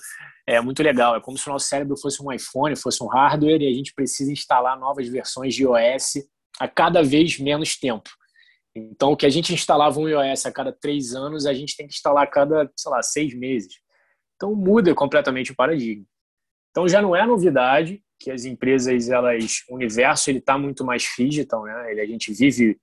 é 0.47 0.61
muito 0.61 0.83
legal. 0.83 1.15
É 1.15 1.19
como 1.19 1.37
se 1.37 1.47
o 1.49 1.51
nosso 1.51 1.67
cérebro 1.67 1.97
fosse 1.97 2.21
um 2.21 2.31
iPhone, 2.31 2.75
fosse 2.75 3.03
um 3.03 3.07
hardware, 3.07 3.61
e 3.61 3.67
a 3.67 3.73
gente 3.73 3.93
precisa 3.93 4.31
instalar 4.31 4.79
novas 4.79 5.07
versões 5.07 5.55
de 5.55 5.63
iOS 5.63 6.27
a 6.59 6.67
cada 6.67 7.01
vez 7.01 7.39
menos 7.39 7.77
tempo. 7.77 8.09
Então, 8.75 9.13
o 9.13 9.17
que 9.17 9.25
a 9.25 9.29
gente 9.29 9.53
instalava 9.53 9.99
um 9.99 10.09
iOS 10.09 10.45
a 10.45 10.51
cada 10.51 10.73
três 10.73 11.15
anos, 11.15 11.45
a 11.45 11.53
gente 11.53 11.77
tem 11.77 11.87
que 11.87 11.93
instalar 11.93 12.23
a 12.23 12.27
cada, 12.27 12.69
sei 12.75 12.91
lá, 12.91 13.01
seis 13.01 13.33
meses. 13.33 13.79
Então, 14.35 14.53
muda 14.53 14.93
completamente 14.93 15.53
o 15.53 15.55
paradigma. 15.55 16.05
Então, 16.71 16.87
já 16.87 17.01
não 17.01 17.15
é 17.15 17.25
novidade 17.25 18.03
que 18.19 18.29
as 18.29 18.43
empresas, 18.43 19.09
elas, 19.09 19.63
o 19.69 19.75
universo, 19.75 20.29
ele 20.29 20.39
está 20.39 20.57
muito 20.57 20.83
mais 20.83 21.03
digital, 21.17 21.63
né? 21.63 21.91
Ele, 21.91 22.01
a 22.01 22.05
gente 22.05 22.33
vive, 22.33 22.77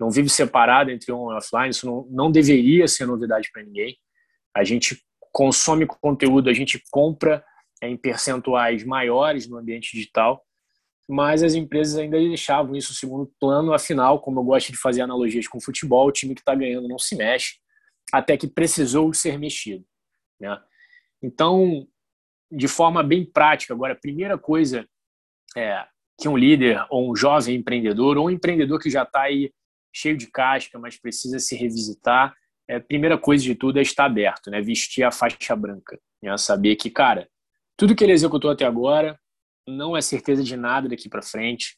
não 0.00 0.10
vive 0.10 0.30
separado 0.30 0.90
entre 0.90 1.12
on 1.12 1.30
e 1.32 1.36
offline, 1.36 1.70
isso 1.70 1.86
não, 1.86 2.06
não 2.10 2.32
deveria 2.32 2.88
ser 2.88 3.06
novidade 3.06 3.50
para 3.52 3.62
ninguém. 3.62 3.98
A 4.56 4.64
gente 4.64 5.02
consome 5.30 5.86
conteúdo, 5.86 6.48
a 6.48 6.54
gente 6.54 6.82
compra 6.90 7.44
em 7.82 7.96
percentuais 7.96 8.82
maiores 8.82 9.46
no 9.46 9.58
ambiente 9.58 9.92
digital 9.92 10.42
mas 11.08 11.42
as 11.42 11.54
empresas 11.54 11.98
ainda 11.98 12.18
deixavam 12.18 12.74
isso 12.74 12.94
segundo 12.94 13.30
plano. 13.38 13.72
Afinal, 13.72 14.20
como 14.20 14.40
eu 14.40 14.44
gosto 14.44 14.72
de 14.72 14.78
fazer 14.78 15.02
analogias 15.02 15.46
com 15.46 15.60
futebol, 15.60 16.08
o 16.08 16.12
time 16.12 16.34
que 16.34 16.40
está 16.40 16.54
ganhando 16.54 16.88
não 16.88 16.98
se 16.98 17.14
mexe, 17.16 17.56
até 18.12 18.36
que 18.36 18.46
precisou 18.46 19.12
ser 19.12 19.38
mexido. 19.38 19.84
Né? 20.40 20.58
Então, 21.22 21.86
de 22.50 22.68
forma 22.68 23.02
bem 23.02 23.24
prática, 23.24 23.74
agora, 23.74 23.92
a 23.92 24.00
primeira 24.00 24.38
coisa 24.38 24.86
é 25.56 25.84
que 26.20 26.28
um 26.28 26.36
líder 26.36 26.84
ou 26.90 27.10
um 27.10 27.16
jovem 27.16 27.56
empreendedor 27.56 28.16
ou 28.16 28.26
um 28.26 28.30
empreendedor 28.30 28.78
que 28.78 28.90
já 28.90 29.02
está 29.02 29.22
aí 29.22 29.52
cheio 29.92 30.16
de 30.16 30.26
casca, 30.26 30.78
mas 30.78 30.98
precisa 30.98 31.38
se 31.38 31.54
revisitar, 31.54 32.34
é, 32.68 32.78
primeira 32.80 33.18
coisa 33.18 33.44
de 33.44 33.54
tudo 33.54 33.78
é 33.78 33.82
estar 33.82 34.06
aberto, 34.06 34.50
né? 34.50 34.60
vestir 34.60 35.04
a 35.04 35.10
faixa 35.10 35.54
branca, 35.54 35.98
né? 36.22 36.36
saber 36.36 36.76
que, 36.76 36.90
cara, 36.90 37.28
tudo 37.76 37.94
que 37.94 38.02
ele 38.02 38.12
executou 38.12 38.50
até 38.50 38.64
agora 38.64 39.18
não 39.66 39.96
é 39.96 40.00
certeza 40.00 40.42
de 40.42 40.56
nada 40.56 40.88
daqui 40.88 41.08
para 41.08 41.22
frente. 41.22 41.76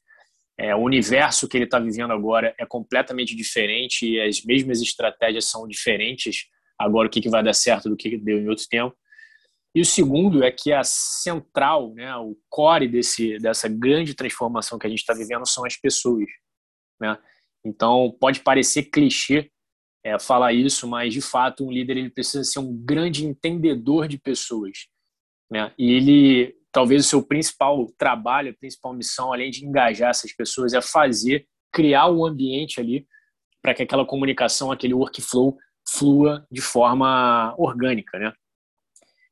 é, 0.59 0.75
o 0.75 0.81
universo 0.81 1.47
que 1.47 1.57
ele 1.57 1.65
está 1.65 1.79
vivendo 1.79 2.13
agora 2.13 2.55
é 2.59 2.65
completamente 2.65 3.37
diferente 3.37 4.07
e 4.07 4.21
as 4.21 4.43
mesmas 4.43 4.81
estratégias 4.81 5.45
são 5.45 5.69
diferentes 5.69 6.47
agora 6.79 7.09
o 7.09 7.11
que, 7.11 7.21
que 7.21 7.29
vai 7.29 7.43
dar 7.43 7.53
certo 7.53 7.89
do 7.89 7.97
que 7.97 8.17
deu 8.17 8.39
em 8.39 8.49
outro 8.49 8.67
tempo. 8.69 8.97
E 9.75 9.81
o 9.81 9.85
segundo 9.85 10.43
é 10.43 10.51
que 10.51 10.73
a 10.73 10.83
central, 10.83 11.93
né, 11.95 12.17
o 12.17 12.35
core 12.49 12.89
desse, 12.89 13.39
dessa 13.39 13.69
grande 13.69 14.15
transformação 14.15 14.79
que 14.79 14.87
a 14.87 14.91
gente 14.91 15.01
está 15.01 15.13
vivendo 15.13 15.47
são 15.47 15.67
as 15.67 15.77
pessoas. 15.77 16.27
Né? 16.99 17.19
Então, 17.65 18.17
pode 18.19 18.41
parecer 18.41 18.85
clichê 18.85 19.51
é, 20.03 20.19
falar 20.19 20.55
isso, 20.55 20.89
mas 20.89 21.13
de 21.13 21.21
fato 21.21 21.67
um 21.67 21.71
líder 21.71 21.99
ele 21.99 22.11
precisa 22.11 22.43
ser 22.45 22.59
um 22.59 22.75
grande 22.75 23.27
entendedor 23.27 24.09
de 24.09 24.19
pessoas. 24.19 24.87
Né? 25.51 25.71
E 25.79 25.93
ele, 25.93 26.57
talvez 26.77 27.07
o 27.07 27.09
seu 27.09 27.23
principal 27.23 27.87
trabalho, 27.97 28.51
a 28.51 28.55
principal 28.55 28.93
missão, 28.93 29.33
além 29.33 29.51
de 29.51 29.65
engajar 29.65 30.11
essas 30.11 30.31
pessoas, 30.35 30.75
é 30.75 30.83
fazer, 30.83 31.47
criar 31.73 32.11
um 32.11 32.27
ambiente 32.27 32.79
ali 32.79 33.07
para 33.63 33.73
que 33.73 33.83
aquela 33.83 34.05
comunicação, 34.05 34.71
aquele 34.71 34.93
workflow 34.93 35.57
flua 35.89 36.47
de 36.53 36.61
forma 36.61 37.55
orgânica, 37.57 38.19
né? 38.19 38.31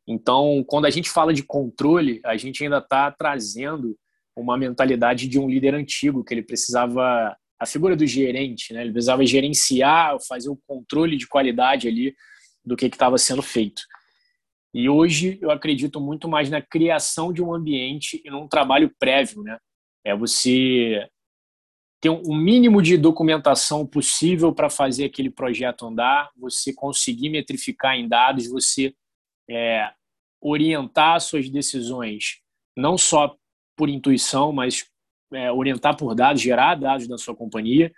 Então, 0.08 0.64
quando 0.66 0.86
a 0.86 0.90
gente 0.90 1.10
fala 1.10 1.34
de 1.34 1.42
controle, 1.42 2.18
a 2.24 2.34
gente 2.34 2.64
ainda 2.64 2.78
está 2.78 3.10
trazendo 3.10 3.94
uma 4.34 4.56
mentalidade 4.56 5.28
de 5.28 5.38
um 5.38 5.46
líder 5.46 5.74
antigo 5.74 6.24
que 6.24 6.32
ele 6.32 6.42
precisava 6.42 7.36
a 7.60 7.66
figura 7.66 7.94
do 7.94 8.06
gerente, 8.06 8.72
né? 8.72 8.80
Ele 8.80 8.92
precisava 8.92 9.26
gerenciar, 9.26 10.16
fazer 10.26 10.48
o 10.48 10.58
controle 10.66 11.18
de 11.18 11.28
qualidade 11.28 11.88
ali 11.88 12.14
do 12.64 12.74
que 12.74 12.86
estava 12.86 13.18
sendo 13.18 13.42
feito. 13.42 13.82
E 14.74 14.88
hoje 14.88 15.38
eu 15.40 15.52
acredito 15.52 16.00
muito 16.00 16.28
mais 16.28 16.50
na 16.50 16.60
criação 16.60 17.32
de 17.32 17.40
um 17.40 17.54
ambiente 17.54 18.20
e 18.24 18.30
num 18.30 18.48
trabalho 18.48 18.92
prévio, 18.98 19.42
né? 19.42 19.56
É 20.04 20.14
você 20.14 21.08
ter 22.00 22.10
um 22.10 22.34
mínimo 22.34 22.82
de 22.82 22.98
documentação 22.98 23.86
possível 23.86 24.52
para 24.52 24.68
fazer 24.68 25.04
aquele 25.04 25.30
projeto 25.30 25.86
andar, 25.86 26.30
você 26.36 26.74
conseguir 26.74 27.30
metrificar 27.30 27.94
em 27.94 28.06
dados, 28.06 28.46
você 28.48 28.92
é, 29.48 29.90
orientar 30.42 31.20
suas 31.20 31.48
decisões 31.48 32.42
não 32.76 32.98
só 32.98 33.34
por 33.76 33.88
intuição, 33.88 34.52
mas 34.52 34.84
é, 35.32 35.50
orientar 35.50 35.96
por 35.96 36.14
dados, 36.14 36.42
gerar 36.42 36.74
dados 36.74 37.08
da 37.08 37.16
sua 37.16 37.34
companhia, 37.34 37.92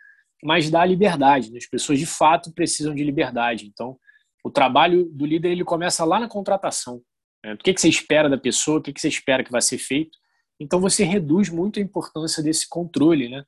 mas 0.45 0.71
dar 0.71 0.87
liberdade. 0.87 1.51
Né? 1.51 1.59
As 1.59 1.67
pessoas 1.67 1.99
de 1.99 2.07
fato 2.07 2.53
precisam 2.53 2.95
de 2.95 3.03
liberdade. 3.03 3.67
Então, 3.67 3.99
o 4.47 4.51
trabalho 4.51 5.07
do 5.07 5.27
líder 5.27 5.51
ele 5.51 5.65
começa 5.65 6.05
lá 6.05 6.21
na 6.21 6.29
contratação. 6.29 7.03
Né? 7.45 7.55
O 7.55 7.59
que, 7.59 7.75
que 7.75 7.81
você 7.81 7.89
espera 7.89 8.31
da 8.31 8.39
pessoa, 8.39 8.79
o 8.79 8.81
que, 8.81 8.93
que 8.93 9.01
você 9.01 9.09
espera 9.09 9.43
que 9.43 9.51
vai 9.51 9.61
ser 9.61 9.77
feito. 9.77 10.17
Então, 10.61 10.81
você 10.81 11.03
reduz 11.03 11.49
muito 11.49 11.81
a 11.81 11.83
importância 11.83 12.41
desse 12.41 12.69
controle. 12.69 13.29
Né? 13.29 13.45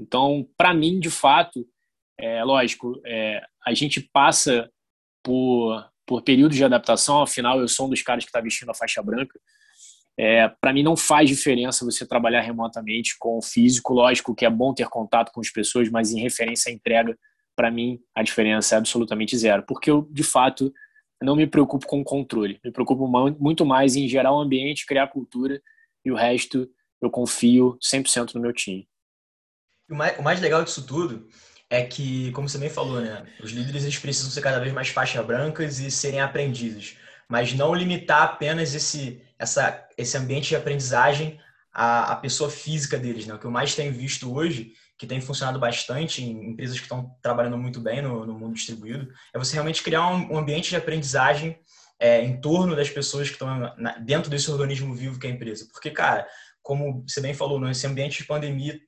Então, 0.00 0.48
para 0.56 0.72
mim, 0.72 0.98
de 0.98 1.10
fato, 1.10 1.66
é 2.18 2.42
lógico, 2.42 2.98
é, 3.04 3.42
a 3.62 3.74
gente 3.74 4.00
passa 4.00 4.70
por, 5.22 5.86
por 6.06 6.22
períodos 6.22 6.56
de 6.56 6.64
adaptação, 6.64 7.20
afinal, 7.20 7.60
eu 7.60 7.68
sou 7.68 7.86
um 7.86 7.90
dos 7.90 8.00
caras 8.00 8.24
que 8.24 8.30
está 8.30 8.40
vestindo 8.40 8.70
a 8.70 8.74
faixa 8.74 9.02
branca. 9.02 9.38
É, 10.18 10.48
para 10.48 10.72
mim 10.72 10.82
não 10.82 10.96
faz 10.96 11.28
diferença 11.28 11.84
você 11.84 12.06
trabalhar 12.06 12.40
remotamente 12.40 13.16
com 13.18 13.36
o 13.36 13.42
físico, 13.42 13.92
lógico 13.92 14.34
que 14.34 14.46
é 14.46 14.50
bom 14.50 14.72
ter 14.72 14.88
contato 14.88 15.30
com 15.30 15.40
as 15.42 15.50
pessoas, 15.50 15.90
mas 15.90 16.10
em 16.10 16.20
referência 16.20 16.70
à 16.70 16.74
entrega, 16.74 17.16
para 17.58 17.72
mim 17.72 17.98
a 18.14 18.22
diferença 18.22 18.76
é 18.76 18.78
absolutamente 18.78 19.36
zero, 19.36 19.64
porque 19.64 19.90
eu 19.90 20.08
de 20.12 20.22
fato 20.22 20.72
não 21.20 21.34
me 21.34 21.44
preocupo 21.44 21.88
com 21.88 22.00
o 22.00 22.04
controle, 22.04 22.60
me 22.64 22.70
preocupo 22.70 23.08
muito 23.36 23.66
mais 23.66 23.96
em 23.96 24.06
gerar 24.06 24.32
um 24.32 24.38
ambiente, 24.38 24.86
criar 24.86 25.08
cultura 25.08 25.60
e 26.04 26.12
o 26.12 26.14
resto 26.14 26.70
eu 27.02 27.10
confio 27.10 27.76
100% 27.82 28.34
no 28.34 28.40
meu 28.40 28.52
time. 28.52 28.88
O 29.90 29.96
mais, 29.96 30.16
o 30.20 30.22
mais 30.22 30.40
legal 30.40 30.62
disso 30.62 30.86
tudo 30.86 31.26
é 31.68 31.82
que, 31.82 32.30
como 32.30 32.48
você 32.48 32.58
bem 32.58 32.70
falou, 32.70 33.00
né, 33.00 33.26
os 33.42 33.50
líderes 33.50 33.82
eles 33.82 33.98
precisam 33.98 34.30
ser 34.30 34.40
cada 34.40 34.60
vez 34.60 34.72
mais 34.72 34.90
faixa 34.90 35.20
brancas 35.20 35.80
e 35.80 35.90
serem 35.90 36.20
aprendizes, 36.20 36.96
mas 37.28 37.52
não 37.52 37.74
limitar 37.74 38.22
apenas 38.22 38.72
esse 38.72 39.20
essa, 39.36 39.88
esse 39.96 40.16
ambiente 40.16 40.48
de 40.48 40.56
aprendizagem 40.56 41.40
à, 41.72 42.12
à 42.12 42.16
pessoa 42.16 42.50
física 42.50 42.98
deles. 42.98 43.26
Né? 43.26 43.34
O 43.34 43.38
que 43.38 43.46
eu 43.46 43.50
mais 43.50 43.74
tenho 43.74 43.92
visto 43.92 44.32
hoje, 44.32 44.72
que 44.98 45.06
tem 45.06 45.20
funcionado 45.20 45.60
bastante 45.60 46.22
em 46.22 46.50
empresas 46.50 46.76
que 46.76 46.82
estão 46.82 47.16
trabalhando 47.22 47.56
muito 47.56 47.80
bem 47.80 48.02
no, 48.02 48.26
no 48.26 48.34
mundo 48.34 48.54
distribuído, 48.54 49.08
é 49.32 49.38
você 49.38 49.54
realmente 49.54 49.82
criar 49.82 50.08
um, 50.08 50.34
um 50.34 50.38
ambiente 50.38 50.70
de 50.70 50.76
aprendizagem 50.76 51.56
é, 52.00 52.20
em 52.22 52.40
torno 52.40 52.74
das 52.74 52.90
pessoas 52.90 53.28
que 53.28 53.34
estão 53.34 53.72
dentro 54.04 54.28
desse 54.28 54.50
organismo 54.50 54.94
vivo 54.94 55.18
que 55.18 55.26
é 55.26 55.30
a 55.30 55.32
empresa. 55.32 55.68
Porque, 55.72 55.90
cara, 55.90 56.26
como 56.60 57.04
você 57.06 57.20
bem 57.20 57.32
falou, 57.32 57.60
nesse 57.60 57.86
ambiente 57.86 58.18
de 58.18 58.24
pandemia, 58.24 58.78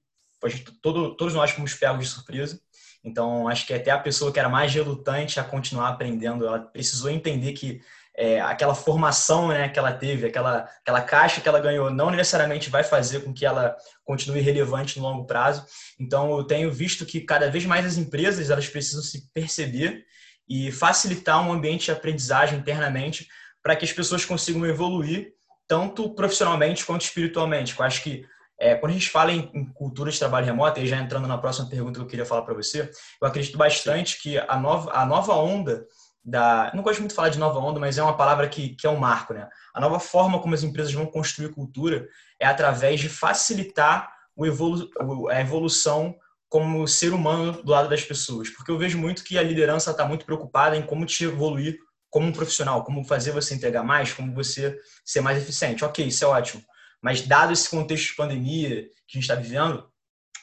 gente, 0.47 0.73
todo, 0.83 1.17
todos 1.17 1.33
nós 1.33 1.53
fomos 1.53 1.75
pegos 1.75 2.09
de 2.09 2.13
surpresa. 2.13 2.61
Então, 3.03 3.49
acho 3.49 3.67
que 3.67 3.73
até 3.73 3.91
a 3.91 3.99
pessoa 3.99 4.33
que 4.33 4.39
era 4.39 4.49
mais 4.49 4.75
relutante 4.75 5.41
a 5.41 5.45
continuar 5.45 5.89
aprendendo, 5.89 6.47
ela 6.47 6.59
precisou 6.59 7.09
entender 7.11 7.53
que 7.53 7.81
é, 8.17 8.41
aquela 8.41 8.75
formação 8.75 9.49
né, 9.49 9.69
que 9.69 9.79
ela 9.79 9.93
teve, 9.93 10.27
aquela, 10.27 10.69
aquela 10.81 11.01
caixa 11.01 11.41
que 11.41 11.49
ela 11.49 11.61
ganhou, 11.61 11.91
não 11.91 12.11
necessariamente 12.11 12.69
vai 12.69 12.83
fazer 12.85 13.21
com 13.21 13.33
que 13.33 13.47
ela 13.47 13.77
continue 14.05 14.41
relevante 14.41 14.99
no 14.99 15.05
longo 15.05 15.27
prazo. 15.27 15.65
Então, 15.99 16.37
eu 16.37 16.45
tenho 16.45 16.71
visto 16.73 17.07
que 17.07 17.21
cada 17.21 17.51
vez 17.51 17.65
mais 17.65 17.87
as 17.87 17.97
empresas 17.97 18.51
elas 18.51 18.69
precisam 18.69 19.03
se 19.03 19.31
perceber 19.33 20.05
e 20.49 20.73
facilitar 20.73 21.47
um 21.47 21.53
ambiente 21.53 21.85
de 21.85 21.93
aprendizagem 21.93 22.59
internamente 22.59 23.29
para 23.63 23.77
que 23.77 23.85
as 23.85 23.93
pessoas 23.93 24.25
consigam 24.25 24.67
evoluir 24.67 25.33
tanto 25.69 26.13
profissionalmente 26.15 26.85
quanto 26.85 27.03
espiritualmente. 27.03 27.79
Eu 27.79 27.85
acho 27.85 28.03
que 28.03 28.27
é, 28.59 28.75
quando 28.75 28.91
a 28.91 28.95
gente 28.95 29.09
fala 29.09 29.33
em, 29.33 29.51
em, 29.55 29.65
cultura 29.73 30.11
de 30.11 30.19
trabalho 30.19 30.45
remoto, 30.45 30.81
e 30.81 30.87
já 30.87 30.99
entrando 30.99 31.27
na 31.27 31.39
próxima 31.39 31.69
pergunta 31.69 31.99
que 31.99 32.05
eu 32.05 32.09
queria 32.09 32.27
falar 32.27 32.43
para 32.43 32.53
você, 32.53 32.91
eu 33.23 33.27
acredito 33.27 33.57
bastante 33.57 34.21
que 34.21 34.37
a 34.37 34.57
nova, 34.59 34.93
a 34.93 35.07
nova 35.07 35.35
onda 35.35 35.87
da. 36.25 36.71
Não 36.75 36.83
gosto 36.83 37.01
muito 37.01 37.11
de 37.11 37.17
falar 37.17 37.29
de 37.29 37.39
nova 37.39 37.59
onda, 37.59 37.81
mas 37.81 37.99
é 37.99 38.03
uma 38.03 38.17
palavra 38.17 38.49
que, 38.49 38.71
que 38.77 38.87
é 38.87 38.91
um 38.91 38.99
marco, 38.99 39.33
né? 39.33 39.49
A 39.75 39.81
nova 39.81 39.99
forma 39.99 40.41
como 40.41 40.55
as 40.55 40.63
empresas 40.63 40.93
vão 40.93 41.07
construir 41.07 41.53
cultura 41.53 42.09
é 42.39 42.47
através 42.47 43.01
de 43.01 43.09
facilitar 43.09 44.13
evolu 44.39 44.89
a 45.31 45.41
evolução 45.41 46.17
como 46.49 46.87
ser 46.87 47.13
humano 47.13 47.63
do 47.63 47.71
lado 47.71 47.89
das 47.89 48.05
pessoas. 48.05 48.51
Porque 48.51 48.71
eu 48.71 48.79
vejo 48.79 48.99
muito 48.99 49.23
que 49.23 49.39
a 49.39 49.43
liderança 49.43 49.93
está 49.93 50.05
muito 50.05 50.25
preocupada 50.25 50.77
em 50.77 50.83
como 50.83 51.07
te 51.07 51.25
evoluir 51.25 51.79
como 52.11 52.27
um 52.27 52.33
profissional, 52.33 52.83
como 52.83 53.05
fazer 53.05 53.31
você 53.31 53.55
entregar 53.55 53.85
mais, 53.85 54.13
como 54.13 54.35
você 54.35 54.77
ser 55.05 55.21
mais 55.21 55.41
eficiente. 55.41 55.85
Ok, 55.85 56.05
isso 56.05 56.25
é 56.25 56.27
ótimo. 56.27 56.63
Mas 57.01 57.23
dado 57.23 57.53
esse 57.53 57.71
contexto 57.71 58.09
de 58.09 58.17
pandemia 58.17 58.83
que 59.07 59.17
a 59.17 59.21
gente 59.21 59.23
está 59.23 59.37
vivendo, 59.37 59.89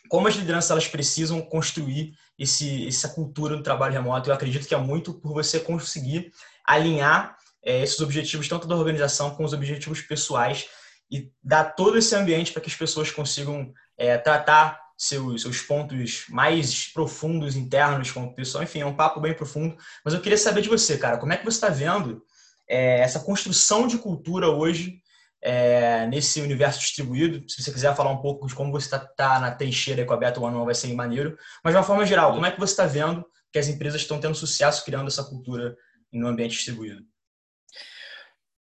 como 0.10 0.27
as 0.27 0.36
lideranças 0.36 0.72
elas 0.72 0.88
precisam 0.88 1.41
construir 1.41 2.13
esse, 2.38 2.88
essa 2.88 3.10
cultura 3.10 3.56
do 3.56 3.63
trabalho 3.63 3.94
remoto. 3.94 4.29
Eu 4.29 4.34
acredito 4.34 4.67
que 4.67 4.75
é 4.75 4.77
muito 4.77 5.13
por 5.13 5.34
você 5.34 5.60
conseguir 5.60 6.32
alinhar 6.65 7.38
é, 7.63 7.82
esses 7.82 8.00
objetivos, 8.00 8.48
tanto 8.48 8.67
da 8.67 8.75
organização 8.75 9.32
como 9.32 9.46
os 9.46 9.53
objetivos 9.53 10.01
pessoais, 10.01 10.67
e 11.10 11.32
dar 11.41 11.63
todo 11.63 11.98
esse 11.98 12.15
ambiente 12.15 12.51
para 12.51 12.62
que 12.62 12.70
as 12.70 12.75
pessoas 12.75 13.10
consigam 13.10 13.74
é, 13.98 14.17
tratar 14.17 14.79
seus, 14.98 15.44
seus 15.44 15.62
pontos 15.62 16.25
mais 16.29 16.88
profundos, 16.88 17.56
internos, 17.56 18.12
como 18.12 18.34
pessoal. 18.34 18.63
Enfim, 18.63 18.82
é 18.82 18.86
um 18.86 18.96
papo 18.96 19.20
bem 19.20 19.34
profundo. 19.34 19.77
Mas 20.03 20.13
eu 20.13 20.22
queria 20.22 20.38
saber 20.38 20.62
de 20.62 20.70
você, 20.70 20.98
cara, 20.98 21.17
como 21.17 21.32
é 21.32 21.38
que 21.38 21.46
você 21.46 21.58
está 21.58 21.70
vendo 21.70 22.24
é, 22.67 23.00
essa 23.00 23.20
construção 23.20 23.88
de 23.88 23.98
cultura 23.98 24.50
hoje 24.50 25.01
é, 25.41 26.06
nesse 26.08 26.41
universo 26.41 26.79
distribuído. 26.79 27.48
Se 27.50 27.62
você 27.62 27.72
quiser 27.72 27.96
falar 27.96 28.12
um 28.12 28.22
pouco 28.22 28.48
de 28.48 28.56
como 28.56 28.72
você 28.72 28.86
está 28.86 29.00
tá 29.00 29.39
na 29.39 29.51
trincheira 29.51 30.06
com 30.06 30.13
a 30.13 30.17
Beta 30.17 30.39
One, 30.39 30.65
vai 30.65 30.75
ser 30.75 30.94
maneiro. 30.94 31.38
Mas 31.63 31.74
de 31.74 31.77
uma 31.77 31.84
forma 31.84 32.06
geral, 32.06 32.34
como 32.34 32.46
é 32.46 32.51
que 32.51 32.60
você 32.60 32.74
está 32.74 32.86
vendo 32.86 33.25
que 33.51 33.60
as 33.60 33.67
empresas 33.67 34.01
estão 34.01 34.20
tendo 34.20 34.36
sucesso 34.36 34.84
criando 34.84 35.08
essa 35.08 35.24
cultura 35.24 35.75
no 36.12 36.27
ambiente 36.27 36.56
distribuído? 36.56 37.03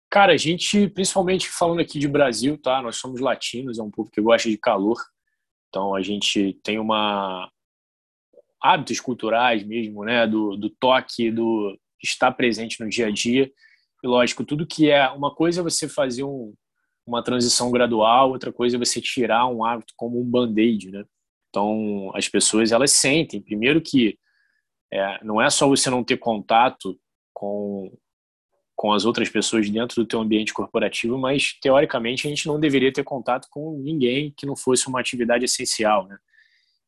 Cara, 0.09 0.33
a 0.33 0.37
gente, 0.37 0.89
principalmente 0.89 1.47
falando 1.47 1.79
aqui 1.79 1.97
de 1.97 2.07
Brasil, 2.07 2.57
tá? 2.57 2.81
Nós 2.81 2.97
somos 2.97 3.21
latinos, 3.21 3.79
é 3.79 3.83
um 3.83 3.89
povo 3.89 4.09
que 4.11 4.21
gosta 4.21 4.49
de 4.49 4.57
calor. 4.57 4.97
Então 5.69 5.95
a 5.95 6.01
gente 6.01 6.59
tem 6.63 6.79
uma 6.79 7.49
hábitos 8.61 8.99
culturais 8.99 9.63
mesmo, 9.63 10.03
né? 10.03 10.27
Do, 10.27 10.57
do 10.57 10.69
toque, 10.69 11.31
do 11.31 11.77
estar 12.03 12.31
presente 12.33 12.81
no 12.83 12.89
dia 12.89 13.07
a 13.07 13.11
dia. 13.11 13.49
E 14.03 14.07
lógico, 14.07 14.43
tudo 14.43 14.67
que 14.67 14.89
é 14.89 15.07
uma 15.09 15.33
coisa 15.33 15.61
é 15.61 15.63
você 15.63 15.87
fazer 15.87 16.23
um, 16.23 16.53
uma 17.05 17.23
transição 17.23 17.71
gradual, 17.71 18.29
outra 18.31 18.51
coisa 18.51 18.75
é 18.75 18.79
você 18.79 19.01
tirar 19.01 19.47
um 19.47 19.65
hábito 19.65 19.93
como 19.95 20.19
um 20.19 20.25
band-aid, 20.25 20.91
né? 20.91 21.03
Então, 21.49 22.11
as 22.15 22.27
pessoas, 22.29 22.71
elas 22.71 22.91
sentem, 22.91 23.41
primeiro 23.41 23.81
que 23.81 24.17
é, 24.91 25.23
não 25.23 25.41
é 25.41 25.49
só 25.49 25.67
você 25.67 25.89
não 25.89 26.03
ter 26.03 26.17
contato 26.17 26.97
com, 27.33 27.91
com 28.75 28.93
as 28.93 29.05
outras 29.05 29.29
pessoas 29.29 29.69
dentro 29.69 30.01
do 30.01 30.07
teu 30.07 30.21
ambiente 30.21 30.53
corporativo, 30.53 31.17
mas, 31.17 31.57
teoricamente, 31.61 32.27
a 32.27 32.29
gente 32.29 32.47
não 32.47 32.59
deveria 32.59 32.91
ter 32.93 33.03
contato 33.03 33.47
com 33.49 33.77
ninguém 33.79 34.33
que 34.37 34.45
não 34.45 34.55
fosse 34.55 34.87
uma 34.87 34.99
atividade 34.99 35.45
essencial, 35.45 36.07
né? 36.07 36.17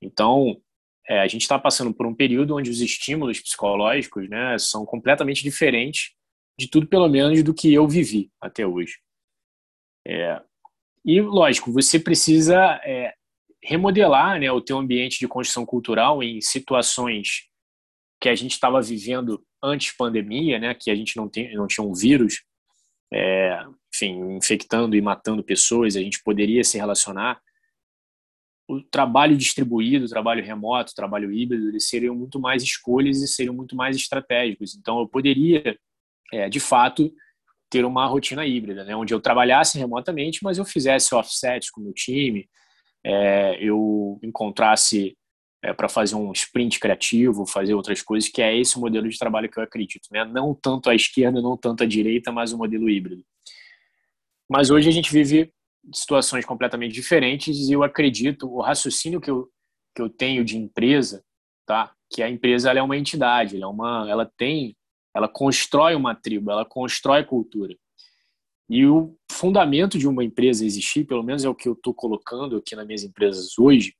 Então, 0.01 0.61
é, 1.07 1.19
a 1.19 1.27
gente 1.27 1.41
está 1.41 1.59
passando 1.59 1.93
por 1.93 2.05
um 2.05 2.15
período 2.15 2.55
onde 2.55 2.69
os 2.69 2.81
estímulos 2.81 3.39
psicológicos 3.39 4.29
né, 4.29 4.57
são 4.57 4.85
completamente 4.85 5.43
diferentes 5.43 6.11
de 6.57 6.67
tudo, 6.67 6.87
pelo 6.87 7.09
menos, 7.09 7.43
do 7.43 7.53
que 7.53 7.73
eu 7.73 7.87
vivi 7.87 8.31
até 8.39 8.65
hoje. 8.65 8.99
É, 10.05 10.41
e, 11.05 11.21
lógico, 11.21 11.71
você 11.71 11.99
precisa 11.99 12.79
é, 12.83 13.13
remodelar 13.63 14.39
né, 14.39 14.51
o 14.51 14.61
teu 14.61 14.77
ambiente 14.77 15.19
de 15.19 15.27
construção 15.27 15.65
cultural 15.65 16.23
em 16.23 16.39
situações 16.41 17.47
que 18.21 18.29
a 18.29 18.35
gente 18.35 18.51
estava 18.51 18.81
vivendo 18.81 19.43
antes 19.61 19.95
pandemia, 19.95 20.59
né, 20.59 20.73
que 20.73 20.89
a 20.89 20.95
gente 20.95 21.17
não, 21.17 21.27
tem, 21.27 21.53
não 21.55 21.67
tinha 21.67 21.85
um 21.85 21.93
vírus, 21.93 22.43
é, 23.13 23.65
enfim, 23.93 24.35
infectando 24.35 24.95
e 24.95 25.01
matando 25.01 25.43
pessoas, 25.43 25.95
a 25.95 26.01
gente 26.01 26.21
poderia 26.23 26.63
se 26.63 26.77
relacionar. 26.77 27.41
O 28.67 28.81
trabalho 28.81 29.37
distribuído, 29.37 30.05
o 30.05 30.09
trabalho 30.09 30.43
remoto, 30.43 30.91
o 30.91 30.95
trabalho 30.95 31.31
híbrido, 31.31 31.67
eles 31.67 31.87
seriam 31.89 32.15
muito 32.15 32.39
mais 32.39 32.63
escolhas 32.63 33.21
e 33.21 33.27
seriam 33.27 33.53
muito 33.53 33.75
mais 33.75 33.95
estratégicos. 33.95 34.73
Então, 34.75 34.99
eu 34.99 35.07
poderia, 35.07 35.77
é, 36.31 36.49
de 36.49 36.61
fato, 36.61 37.13
ter 37.73 37.85
uma 37.85 38.05
rotina 38.05 38.45
híbrida, 38.45 38.83
né, 38.83 38.95
onde 38.95 39.15
eu 39.15 39.19
trabalhasse 39.19 39.79
remotamente, 39.79 40.43
mas 40.43 40.59
eu 40.59 40.65
fizesse 40.65 41.15
offset 41.15 41.71
com 41.71 41.81
o 41.81 41.83
meu 41.85 41.93
time, 41.93 42.47
é, 43.03 43.57
eu 43.59 44.19
encontrasse 44.21 45.17
é, 45.63 45.73
para 45.73 45.89
fazer 45.89 46.13
um 46.13 46.31
sprint 46.33 46.79
criativo, 46.79 47.47
fazer 47.47 47.73
outras 47.73 48.03
coisas, 48.03 48.29
que 48.29 48.43
é 48.43 48.55
esse 48.55 48.77
o 48.77 48.79
modelo 48.79 49.09
de 49.09 49.17
trabalho 49.17 49.49
que 49.49 49.57
eu 49.57 49.63
acredito. 49.63 50.07
Né? 50.11 50.23
Não 50.23 50.53
tanto 50.53 50.87
à 50.87 50.93
esquerda, 50.93 51.41
não 51.41 51.57
tanto 51.57 51.81
à 51.81 51.87
direita, 51.87 52.31
mas 52.31 52.53
o 52.53 52.59
modelo 52.59 52.87
híbrido. 52.87 53.25
Mas 54.47 54.69
hoje 54.69 54.87
a 54.87 54.91
gente 54.91 55.11
vive 55.11 55.51
situações 55.95 56.45
completamente 56.45 56.93
diferentes 56.93 57.57
e 57.57 57.73
eu 57.73 57.81
acredito, 57.81 58.47
o 58.47 58.61
raciocínio 58.61 59.19
que 59.19 59.31
eu, 59.31 59.49
que 59.95 60.01
eu 60.01 60.09
tenho 60.09 60.45
de 60.45 60.59
empresa, 60.59 61.23
tá? 61.65 61.91
que 62.11 62.21
a 62.21 62.29
empresa 62.29 62.71
é 62.71 62.83
uma 62.83 62.95
entidade, 62.95 63.59
é 63.59 63.65
uma, 63.65 64.05
ela 64.07 64.31
tem, 64.37 64.77
ela 65.15 65.27
constrói 65.27 65.95
uma 65.95 66.15
tribo, 66.15 66.51
ela 66.51 66.65
constrói 66.65 67.23
cultura. 67.23 67.75
E 68.69 68.85
o 68.85 69.15
fundamento 69.31 69.97
de 69.97 70.07
uma 70.07 70.23
empresa 70.23 70.65
existir, 70.65 71.05
pelo 71.05 71.23
menos 71.23 71.43
é 71.43 71.49
o 71.49 71.55
que 71.55 71.67
eu 71.67 71.73
estou 71.73 71.93
colocando 71.93 72.57
aqui 72.57 72.75
nas 72.75 72.85
minhas 72.85 73.03
empresas 73.03 73.57
hoje, 73.59 73.93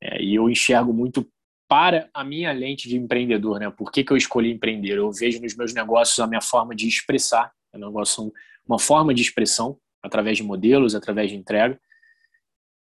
é, 0.00 0.22
e 0.22 0.34
eu 0.34 0.48
enxergo 0.48 0.92
muito 0.92 1.28
para 1.68 2.08
a 2.14 2.24
minha 2.24 2.52
lente 2.52 2.88
de 2.88 2.96
empreendedor, 2.96 3.60
né? 3.60 3.70
Por 3.70 3.92
que, 3.92 4.02
que 4.02 4.12
eu 4.12 4.16
escolhi 4.16 4.50
empreender? 4.50 4.96
Eu 4.96 5.12
vejo 5.12 5.40
nos 5.40 5.54
meus 5.54 5.74
negócios 5.74 6.18
a 6.18 6.26
minha 6.26 6.40
forma 6.40 6.74
de 6.74 6.88
expressar, 6.88 7.52
é 7.72 7.76
um 7.76 7.80
negócio, 7.80 8.32
uma 8.66 8.78
forma 8.78 9.12
de 9.12 9.20
expressão 9.20 9.78
através 10.02 10.36
de 10.38 10.42
modelos, 10.42 10.94
através 10.94 11.30
de 11.30 11.36
entrega. 11.36 11.78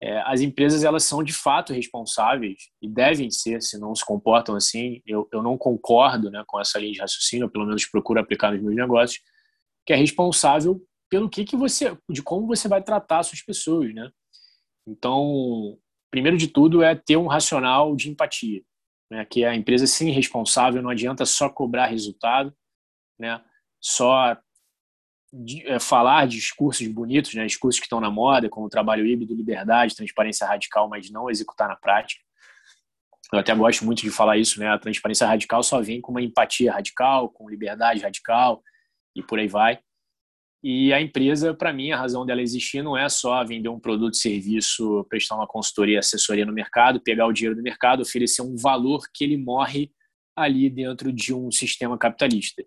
É, 0.02 0.21
as 0.23 0.40
empresas 0.40 0.82
elas 0.82 1.04
são 1.04 1.23
de 1.23 1.32
fato 1.32 1.73
responsáveis 1.73 2.71
e 2.82 2.88
devem 2.88 3.30
ser, 3.30 3.62
se 3.62 3.78
não 3.78 3.94
se 3.94 4.04
comportam 4.04 4.56
assim. 4.56 5.00
Eu, 5.06 5.28
eu 5.32 5.40
não 5.40 5.56
concordo 5.56 6.28
né, 6.28 6.42
com 6.44 6.61
essa 6.61 6.76
linha 6.80 6.92
de 6.92 7.00
raciocínio, 7.00 7.49
pelo 7.49 7.64
menos 7.64 7.87
procuro 7.87 8.18
aplicar 8.18 8.50
nos 8.50 8.61
meus 8.61 8.75
negócios, 8.75 9.23
que 9.87 9.92
é 9.92 9.97
responsável 9.97 10.85
pelo 11.09 11.30
que, 11.30 11.44
que 11.44 11.56
você, 11.56 11.97
de 12.11 12.21
como 12.21 12.49
você 12.49 12.66
vai 12.66 12.82
tratar 12.82 13.23
suas 13.23 13.42
pessoas, 13.42 13.94
né? 13.94 14.11
Então, 14.88 15.78
primeiro 16.11 16.37
de 16.37 16.49
tudo 16.49 16.82
é 16.82 16.97
ter 16.97 17.16
um 17.16 17.28
racional 17.28 17.94
de 17.94 18.11
empatia, 18.11 18.61
né? 19.09 19.25
Que 19.25 19.44
a 19.44 19.54
empresa 19.54 19.87
sim 19.87 20.11
responsável, 20.11 20.82
não 20.82 20.90
adianta 20.90 21.25
só 21.25 21.49
cobrar 21.49 21.87
resultado, 21.87 22.52
né? 23.21 23.40
Só 23.80 24.37
de, 25.32 25.66
é, 25.66 25.78
falar 25.78 26.26
discursos 26.26 26.86
bonitos, 26.88 27.34
né? 27.34 27.46
Discursos 27.46 27.80
que 27.80 27.86
estão 27.86 28.00
na 28.00 28.10
moda, 28.10 28.48
como 28.48 28.68
trabalho 28.68 29.06
híbrido, 29.06 29.34
liberdade, 29.34 29.96
transparência 29.96 30.46
radical, 30.46 30.88
mas 30.88 31.10
não 31.10 31.30
executar 31.30 31.68
na 31.68 31.76
prática. 31.76 32.22
Eu 33.32 33.38
até 33.38 33.54
gosto 33.54 33.84
muito 33.84 34.02
de 34.02 34.10
falar 34.10 34.36
isso, 34.36 34.60
né? 34.60 34.68
A 34.68 34.78
transparência 34.78 35.26
radical 35.26 35.62
só 35.62 35.80
vem 35.80 36.00
com 36.00 36.12
uma 36.12 36.20
empatia 36.20 36.72
radical, 36.72 37.30
com 37.30 37.48
liberdade 37.48 38.00
radical 38.00 38.62
e 39.16 39.22
por 39.22 39.38
aí 39.38 39.48
vai. 39.48 39.78
E 40.62 40.92
a 40.92 41.00
empresa, 41.00 41.52
para 41.52 41.72
mim, 41.72 41.90
a 41.90 41.96
razão 41.96 42.24
dela 42.24 42.40
existir 42.40 42.82
não 42.82 42.96
é 42.96 43.08
só 43.08 43.42
vender 43.42 43.68
um 43.68 43.80
produto, 43.80 44.16
serviço, 44.16 45.04
prestar 45.08 45.34
uma 45.34 45.46
consultoria, 45.46 45.98
assessoria 45.98 46.46
no 46.46 46.52
mercado, 46.52 47.00
pegar 47.00 47.26
o 47.26 47.32
dinheiro 47.32 47.56
do 47.56 47.62
mercado, 47.62 48.02
oferecer 48.02 48.42
um 48.42 48.54
valor 48.54 49.08
que 49.12 49.24
ele 49.24 49.36
morre 49.36 49.90
ali 50.36 50.70
dentro 50.70 51.12
de 51.12 51.34
um 51.34 51.50
sistema 51.50 51.98
capitalista. 51.98 52.62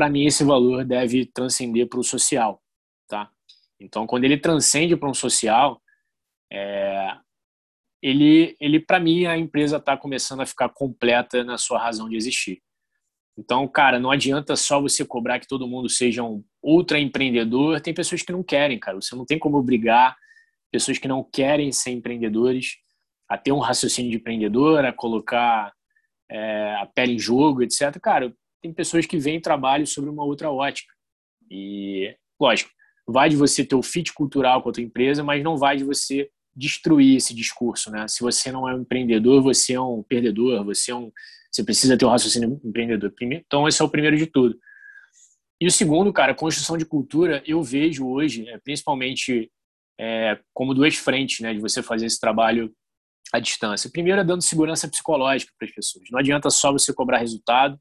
Para 0.00 0.08
mim, 0.08 0.24
esse 0.24 0.42
valor 0.42 0.82
deve 0.82 1.26
transcender 1.26 1.86
para 1.86 2.00
o 2.00 2.02
social, 2.02 2.62
tá? 3.06 3.30
Então, 3.78 4.06
quando 4.06 4.24
ele 4.24 4.38
transcende 4.38 4.96
para 4.96 5.10
um 5.10 5.12
social, 5.12 5.78
é, 6.50 7.18
ele, 8.02 8.56
ele 8.58 8.80
para 8.80 8.98
mim, 8.98 9.26
a 9.26 9.36
empresa 9.36 9.76
está 9.76 9.98
começando 9.98 10.40
a 10.40 10.46
ficar 10.46 10.70
completa 10.70 11.44
na 11.44 11.58
sua 11.58 11.78
razão 11.78 12.08
de 12.08 12.16
existir. 12.16 12.62
Então, 13.36 13.68
cara, 13.68 14.00
não 14.00 14.10
adianta 14.10 14.56
só 14.56 14.80
você 14.80 15.04
cobrar 15.04 15.38
que 15.38 15.46
todo 15.46 15.68
mundo 15.68 15.86
seja 15.90 16.22
um 16.22 16.42
ultra 16.62 16.98
empreendedor. 16.98 17.78
Tem 17.82 17.92
pessoas 17.92 18.22
que 18.22 18.32
não 18.32 18.42
querem, 18.42 18.78
cara. 18.78 18.98
Você 18.98 19.14
não 19.14 19.26
tem 19.26 19.38
como 19.38 19.58
obrigar 19.58 20.16
pessoas 20.72 20.96
que 20.96 21.08
não 21.08 21.22
querem 21.22 21.70
ser 21.72 21.90
empreendedores 21.90 22.78
a 23.28 23.36
ter 23.36 23.52
um 23.52 23.58
raciocínio 23.58 24.10
de 24.10 24.16
empreendedor, 24.16 24.82
a 24.82 24.94
colocar 24.94 25.74
é, 26.30 26.74
a 26.76 26.86
pele 26.86 27.16
em 27.16 27.18
jogo, 27.18 27.62
etc. 27.62 28.00
Cara, 28.00 28.34
tem 28.62 28.72
pessoas 28.72 29.06
que 29.06 29.18
veem 29.18 29.40
trabalho 29.40 29.86
sobre 29.86 30.10
uma 30.10 30.24
outra 30.24 30.50
ótica. 30.50 30.92
E, 31.50 32.14
lógico, 32.40 32.70
vai 33.06 33.28
de 33.28 33.36
você 33.36 33.64
ter 33.64 33.74
o 33.74 33.82
fit 33.82 34.12
cultural 34.12 34.62
com 34.62 34.70
a 34.70 34.72
tua 34.72 34.82
empresa, 34.82 35.24
mas 35.24 35.42
não 35.42 35.56
vai 35.56 35.76
de 35.76 35.84
você 35.84 36.30
destruir 36.54 37.16
esse 37.16 37.34
discurso, 37.34 37.90
né? 37.90 38.06
Se 38.08 38.20
você 38.20 38.52
não 38.52 38.68
é 38.68 38.74
um 38.74 38.80
empreendedor, 38.80 39.42
você 39.42 39.74
é 39.74 39.80
um 39.80 40.02
perdedor, 40.02 40.64
você 40.64 40.90
é 40.90 40.94
um 40.94 41.10
você 41.50 41.64
precisa 41.64 41.98
ter 41.98 42.04
um 42.04 42.10
raciocínio 42.10 42.60
empreendedor. 42.64 43.12
Então, 43.20 43.66
esse 43.66 43.82
é 43.82 43.84
o 43.84 43.88
primeiro 43.88 44.16
de 44.16 44.26
tudo. 44.26 44.56
E 45.60 45.66
o 45.66 45.70
segundo, 45.70 46.12
cara, 46.12 46.34
construção 46.34 46.78
de 46.78 46.84
cultura, 46.84 47.42
eu 47.44 47.62
vejo 47.62 48.06
hoje, 48.06 48.48
é, 48.48 48.56
principalmente 48.58 49.50
é, 49.98 50.38
como 50.54 50.72
duas 50.72 50.94
frentes, 50.96 51.40
né, 51.40 51.52
de 51.52 51.60
você 51.60 51.82
fazer 51.82 52.06
esse 52.06 52.20
trabalho 52.20 52.72
à 53.32 53.40
distância. 53.40 53.90
Primeiro 53.90 54.20
é 54.20 54.24
dando 54.24 54.42
segurança 54.42 54.88
psicológica 54.88 55.52
para 55.58 55.68
as 55.68 55.74
pessoas. 55.74 56.08
Não 56.10 56.20
adianta 56.20 56.48
só 56.50 56.72
você 56.72 56.94
cobrar 56.94 57.18
resultado, 57.18 57.78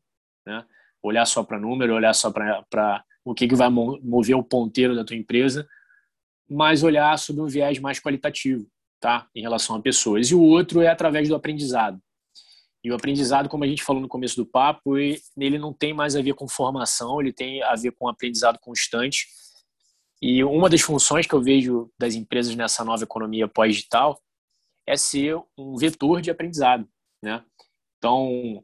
né, 0.49 0.65
olhar 1.03 1.25
só 1.25 1.43
para 1.43 1.59
número, 1.59 1.93
olhar 1.93 2.13
só 2.13 2.31
para 2.31 3.03
o 3.23 3.33
que, 3.33 3.47
que 3.47 3.55
vai 3.55 3.69
mover 3.69 4.35
o 4.35 4.43
ponteiro 4.43 4.95
da 4.95 5.05
tua 5.05 5.15
empresa, 5.15 5.67
mas 6.49 6.83
olhar 6.83 7.17
sobre 7.19 7.41
um 7.41 7.47
viés 7.47 7.77
mais 7.77 7.99
qualitativo, 7.99 8.67
tá, 8.99 9.27
em 9.35 9.41
relação 9.41 9.75
a 9.75 9.81
pessoas. 9.81 10.31
E 10.31 10.35
o 10.35 10.41
outro 10.41 10.81
é 10.81 10.87
através 10.87 11.29
do 11.29 11.35
aprendizado. 11.35 12.01
E 12.83 12.91
o 12.91 12.95
aprendizado, 12.95 13.49
como 13.49 13.63
a 13.63 13.67
gente 13.67 13.83
falou 13.83 14.01
no 14.01 14.07
começo 14.07 14.35
do 14.35 14.45
papo, 14.45 14.97
ele 14.97 15.59
não 15.59 15.73
tem 15.73 15.93
mais 15.93 16.15
a 16.15 16.21
ver 16.21 16.33
com 16.33 16.47
formação, 16.47 17.21
ele 17.21 17.33
tem 17.33 17.61
a 17.61 17.75
ver 17.75 17.91
com 17.91 18.07
aprendizado 18.07 18.57
constante. 18.59 19.27
E 20.21 20.43
uma 20.43 20.69
das 20.69 20.81
funções 20.81 21.27
que 21.27 21.33
eu 21.33 21.41
vejo 21.41 21.91
das 21.99 22.15
empresas 22.15 22.55
nessa 22.55 22.83
nova 22.83 23.03
economia 23.03 23.47
pós-digital 23.47 24.19
é 24.87 24.97
ser 24.97 25.37
um 25.57 25.75
vetor 25.75 26.21
de 26.21 26.31
aprendizado, 26.31 26.87
né? 27.21 27.43
Então, 27.97 28.63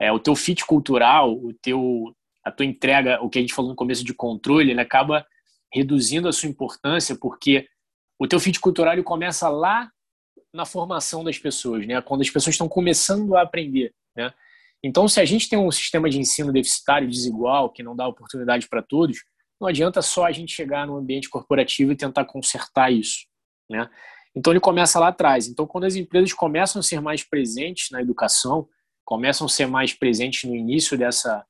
é, 0.00 0.10
o 0.10 0.18
teu 0.18 0.34
fit 0.34 0.64
cultural, 0.64 1.32
o 1.32 1.52
teu, 1.52 2.16
a 2.42 2.50
tua 2.50 2.64
entrega, 2.64 3.22
o 3.22 3.28
que 3.28 3.38
a 3.38 3.42
gente 3.42 3.52
falou 3.52 3.70
no 3.70 3.76
começo 3.76 4.02
de 4.02 4.14
controle, 4.14 4.70
ele 4.70 4.80
acaba 4.80 5.26
reduzindo 5.72 6.26
a 6.26 6.32
sua 6.32 6.48
importância 6.48 7.14
porque 7.14 7.68
o 8.18 8.26
teu 8.26 8.40
fit 8.40 8.58
cultural 8.58 8.94
ele 8.94 9.02
começa 9.02 9.48
lá 9.48 9.90
na 10.52 10.64
formação 10.64 11.22
das 11.22 11.38
pessoas, 11.38 11.86
né? 11.86 12.00
Quando 12.00 12.22
as 12.22 12.30
pessoas 12.30 12.54
estão 12.54 12.68
começando 12.68 13.36
a 13.36 13.42
aprender, 13.42 13.94
né? 14.16 14.32
Então, 14.82 15.06
se 15.06 15.20
a 15.20 15.24
gente 15.24 15.48
tem 15.48 15.58
um 15.58 15.70
sistema 15.70 16.08
de 16.08 16.18
ensino 16.18 16.52
deficitário, 16.52 17.08
desigual, 17.08 17.70
que 17.70 17.82
não 17.82 17.94
dá 17.94 18.08
oportunidade 18.08 18.66
para 18.68 18.82
todos, 18.82 19.18
não 19.60 19.68
adianta 19.68 20.00
só 20.00 20.24
a 20.24 20.32
gente 20.32 20.52
chegar 20.52 20.86
no 20.86 20.96
ambiente 20.96 21.28
corporativo 21.28 21.92
e 21.92 21.96
tentar 21.96 22.24
consertar 22.24 22.90
isso, 22.90 23.26
né? 23.68 23.88
Então, 24.34 24.52
ele 24.52 24.60
começa 24.60 24.98
lá 24.98 25.08
atrás. 25.08 25.46
Então, 25.48 25.66
quando 25.66 25.84
as 25.84 25.96
empresas 25.96 26.32
começam 26.32 26.80
a 26.80 26.82
ser 26.82 27.00
mais 27.00 27.22
presentes 27.22 27.90
na 27.90 28.00
educação, 28.00 28.66
começam 29.04 29.46
a 29.46 29.50
ser 29.50 29.66
mais 29.66 29.92
presentes 29.92 30.48
no 30.48 30.54
início 30.54 30.96
dessa 30.96 31.44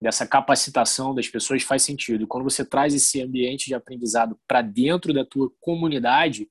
dessa 0.00 0.26
capacitação 0.26 1.14
das 1.14 1.26
pessoas 1.26 1.62
faz 1.62 1.82
sentido. 1.82 2.26
Quando 2.26 2.44
você 2.44 2.64
traz 2.64 2.94
esse 2.94 3.22
ambiente 3.22 3.66
de 3.66 3.74
aprendizado 3.74 4.38
para 4.46 4.60
dentro 4.60 5.12
da 5.12 5.24
tua 5.24 5.50
comunidade, 5.58 6.48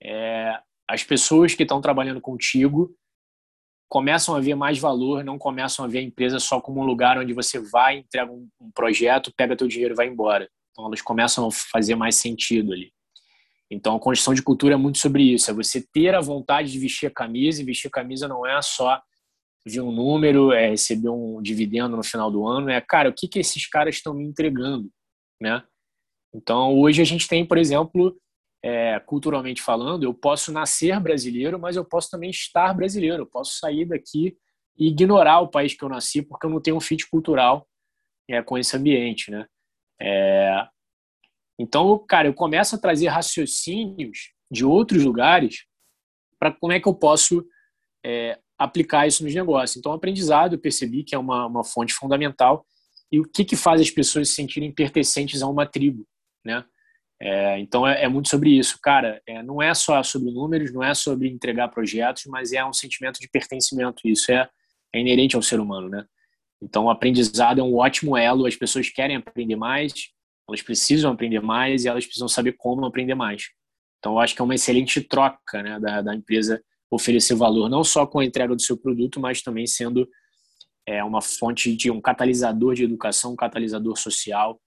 é, 0.00 0.56
as 0.88 1.02
pessoas 1.02 1.54
que 1.54 1.64
estão 1.64 1.80
trabalhando 1.80 2.20
contigo 2.20 2.94
começam 3.88 4.34
a 4.34 4.40
ver 4.40 4.54
mais 4.54 4.78
valor, 4.78 5.24
não 5.24 5.38
começam 5.38 5.84
a 5.84 5.88
ver 5.88 5.98
a 5.98 6.02
empresa 6.02 6.38
só 6.38 6.60
como 6.60 6.80
um 6.80 6.84
lugar 6.84 7.18
onde 7.18 7.32
você 7.32 7.58
vai, 7.58 7.98
entrega 7.98 8.30
um, 8.30 8.48
um 8.60 8.70
projeto, 8.70 9.32
pega 9.36 9.56
teu 9.56 9.68
dinheiro 9.68 9.94
e 9.94 9.96
vai 9.96 10.06
embora. 10.06 10.48
Então 10.70 10.86
elas 10.86 11.00
começam 11.00 11.46
a 11.46 11.50
fazer 11.50 11.94
mais 11.94 12.16
sentido 12.16 12.72
ali. 12.72 12.92
Então 13.70 13.96
a 13.96 14.00
construção 14.00 14.34
de 14.34 14.42
cultura 14.42 14.74
é 14.74 14.76
muito 14.76 14.98
sobre 14.98 15.22
isso, 15.22 15.50
é 15.50 15.54
você 15.54 15.80
ter 15.92 16.14
a 16.14 16.20
vontade 16.20 16.70
de 16.70 16.78
vestir 16.78 17.06
a 17.06 17.10
camisa, 17.10 17.62
e 17.62 17.64
vestir 17.64 17.88
a 17.88 17.90
camisa 17.90 18.28
não 18.28 18.46
é 18.46 18.60
só 18.62 19.00
ver 19.66 19.80
um 19.80 19.92
número, 19.92 20.52
é 20.52 20.70
receber 20.70 21.08
um 21.08 21.40
dividendo 21.40 21.96
no 21.96 22.02
final 22.02 22.30
do 22.30 22.46
ano, 22.46 22.70
é, 22.70 22.80
cara, 22.80 23.08
o 23.08 23.14
que, 23.14 23.26
que 23.26 23.38
esses 23.38 23.66
caras 23.66 23.96
estão 23.96 24.12
me 24.12 24.24
entregando, 24.24 24.90
né? 25.40 25.62
Então 26.34 26.78
hoje 26.78 27.00
a 27.00 27.04
gente 27.04 27.28
tem, 27.28 27.46
por 27.46 27.56
exemplo, 27.56 28.16
é, 28.64 28.98
culturalmente 29.00 29.60
falando, 29.60 30.04
eu 30.04 30.14
posso 30.14 30.50
nascer 30.50 30.98
brasileiro, 30.98 31.58
mas 31.58 31.76
eu 31.76 31.84
posso 31.84 32.08
também 32.08 32.30
estar 32.30 32.72
brasileiro. 32.72 33.22
Eu 33.22 33.26
posso 33.26 33.58
sair 33.58 33.84
daqui 33.84 34.38
e 34.74 34.88
ignorar 34.88 35.40
o 35.40 35.48
país 35.48 35.74
que 35.74 35.84
eu 35.84 35.88
nasci 35.88 36.22
porque 36.22 36.46
eu 36.46 36.50
não 36.50 36.62
tenho 36.62 36.78
um 36.78 36.80
fit 36.80 37.06
cultural 37.10 37.68
é, 38.26 38.42
com 38.42 38.56
esse 38.56 38.74
ambiente, 38.74 39.30
né? 39.30 39.46
É, 40.00 40.66
então, 41.60 41.98
cara, 42.08 42.26
eu 42.26 42.32
começo 42.32 42.74
a 42.74 42.78
trazer 42.78 43.08
raciocínios 43.08 44.32
de 44.50 44.64
outros 44.64 45.04
lugares 45.04 45.66
para 46.38 46.50
como 46.50 46.72
é 46.72 46.80
que 46.80 46.88
eu 46.88 46.94
posso 46.94 47.46
é, 48.04 48.38
aplicar 48.58 49.06
isso 49.06 49.24
nos 49.24 49.34
negócios. 49.34 49.76
Então, 49.76 49.92
o 49.92 49.94
aprendizado 49.94 50.54
eu 50.54 50.58
percebi 50.58 51.02
que 51.02 51.14
é 51.14 51.18
uma, 51.18 51.46
uma 51.46 51.64
fonte 51.64 51.92
fundamental 51.92 52.64
e 53.10 53.20
o 53.20 53.24
que, 53.24 53.44
que 53.44 53.56
faz 53.56 53.80
as 53.80 53.90
pessoas 53.90 54.28
se 54.28 54.34
sentirem 54.34 54.72
pertencentes 54.72 55.42
a 55.42 55.48
uma 55.48 55.66
tribo, 55.66 56.06
né? 56.44 56.64
É, 57.20 57.58
então 57.60 57.86
é, 57.86 58.04
é, 58.04 58.08
muito 58.08 58.28
sobre 58.28 58.50
isso, 58.50 58.78
cara. 58.82 59.22
É, 59.26 59.42
não 59.42 59.62
é 59.62 59.72
só 59.72 60.02
sobre 60.02 60.32
números, 60.32 60.72
não 60.72 60.82
é 60.82 60.94
sobre 60.94 61.28
entregar 61.28 61.68
projetos, 61.68 62.24
mas 62.26 62.52
é 62.52 62.64
um 62.64 62.72
sentimento 62.72 63.20
de 63.20 63.28
pertencimento. 63.28 64.02
Isso 64.04 64.32
é, 64.32 64.48
é 64.92 65.00
inerente 65.00 65.36
ao 65.36 65.42
ser 65.42 65.60
humano, 65.60 65.88
né? 65.88 66.04
Então 66.60 66.84
o 66.84 66.90
aprendizado 66.90 67.60
é 67.60 67.62
um 67.62 67.76
ótimo 67.76 68.16
elo. 68.16 68.46
As 68.46 68.56
pessoas 68.56 68.88
querem 68.90 69.16
aprender 69.16 69.56
mais, 69.56 69.92
elas 70.48 70.62
precisam 70.62 71.12
aprender 71.12 71.40
mais 71.40 71.84
e 71.84 71.88
elas 71.88 72.04
precisam 72.04 72.28
saber 72.28 72.52
como 72.58 72.84
aprender 72.84 73.14
mais. 73.14 73.44
Então 73.98 74.12
eu 74.12 74.18
acho 74.18 74.34
que 74.34 74.42
é 74.42 74.44
uma 74.44 74.54
excelente 74.54 75.00
troca, 75.00 75.62
né, 75.62 75.78
da, 75.80 76.02
da 76.02 76.14
empresa 76.14 76.62
oferecer 76.94 77.34
valor 77.34 77.68
não 77.68 77.82
só 77.82 78.06
com 78.06 78.20
a 78.20 78.24
entrega 78.24 78.54
do 78.54 78.62
seu 78.62 78.76
produto, 78.76 79.20
mas 79.20 79.42
também 79.42 79.66
sendo 79.66 80.08
é, 80.86 81.02
uma 81.02 81.20
fonte 81.20 81.74
de 81.74 81.90
um 81.90 82.00
catalisador 82.00 82.74
de 82.74 82.84
educação, 82.84 83.32
um 83.32 83.36
catalisador 83.36 83.96
social. 83.96 84.60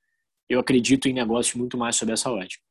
Eu 0.50 0.60
acredito 0.60 1.08
em 1.08 1.14
negócios 1.14 1.56
muito 1.56 1.78
mais 1.78 1.96
sob 1.96 2.12
essa 2.12 2.32
ótica. 2.32 2.64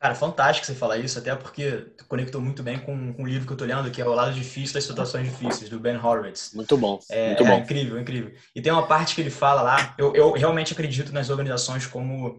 Cara, 0.00 0.14
fantástico 0.14 0.64
você 0.64 0.74
falar 0.74 0.98
isso, 0.98 1.18
até 1.18 1.34
porque 1.34 1.88
conectou 2.06 2.40
muito 2.40 2.62
bem 2.62 2.78
com, 2.78 3.12
com 3.12 3.24
o 3.24 3.26
livro 3.26 3.48
que 3.48 3.52
eu 3.52 3.56
tô 3.56 3.64
lendo, 3.64 3.90
que 3.90 4.00
é 4.00 4.06
O 4.06 4.14
Lado 4.14 4.32
Difícil 4.32 4.74
das 4.74 4.84
Situações 4.84 5.28
Difíceis, 5.28 5.68
do 5.68 5.80
Ben 5.80 5.96
Horowitz. 5.96 6.52
Muito 6.54 6.76
bom, 6.76 7.00
é, 7.10 7.28
muito 7.28 7.44
bom. 7.44 7.54
É 7.54 7.58
incrível, 7.58 8.00
incrível. 8.00 8.32
E 8.54 8.62
tem 8.62 8.70
uma 8.72 8.86
parte 8.86 9.16
que 9.16 9.20
ele 9.20 9.30
fala 9.30 9.60
lá, 9.60 9.96
eu, 9.98 10.14
eu 10.14 10.30
realmente 10.32 10.72
acredito 10.72 11.12
nas 11.12 11.30
organizações 11.30 11.84
como 11.84 12.38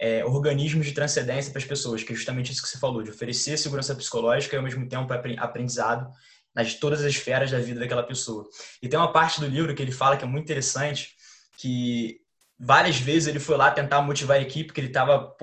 é, 0.00 0.24
organismos 0.24 0.86
de 0.86 0.92
transcendência 0.92 1.52
para 1.52 1.58
as 1.60 1.64
pessoas, 1.66 2.02
que 2.02 2.12
é 2.12 2.16
justamente 2.16 2.50
isso 2.50 2.62
que 2.62 2.68
você 2.68 2.78
falou, 2.78 3.02
de 3.02 3.10
oferecer 3.10 3.58
segurança 3.58 3.94
psicológica 3.94 4.56
e 4.56 4.58
ao 4.58 4.64
mesmo 4.64 4.88
tempo 4.88 5.12
aprendizado 5.12 6.10
nas 6.54 6.74
todas 6.74 7.00
as 7.00 7.12
esferas 7.12 7.50
da 7.50 7.58
vida 7.58 7.78
daquela 7.78 8.02
pessoa. 8.02 8.48
E 8.82 8.88
tem 8.88 8.98
uma 8.98 9.12
parte 9.12 9.38
do 9.38 9.46
livro 9.46 9.74
que 9.74 9.82
ele 9.82 9.92
fala 9.92 10.16
que 10.16 10.24
é 10.24 10.26
muito 10.26 10.44
interessante, 10.44 11.14
que 11.58 12.18
várias 12.58 12.98
vezes 12.98 13.28
ele 13.28 13.38
foi 13.38 13.58
lá 13.58 13.70
tentar 13.70 14.00
motivar 14.00 14.38
a 14.38 14.40
equipe, 14.40 14.72
que 14.72 14.80
ele 14.80 14.88
estava 14.88 15.36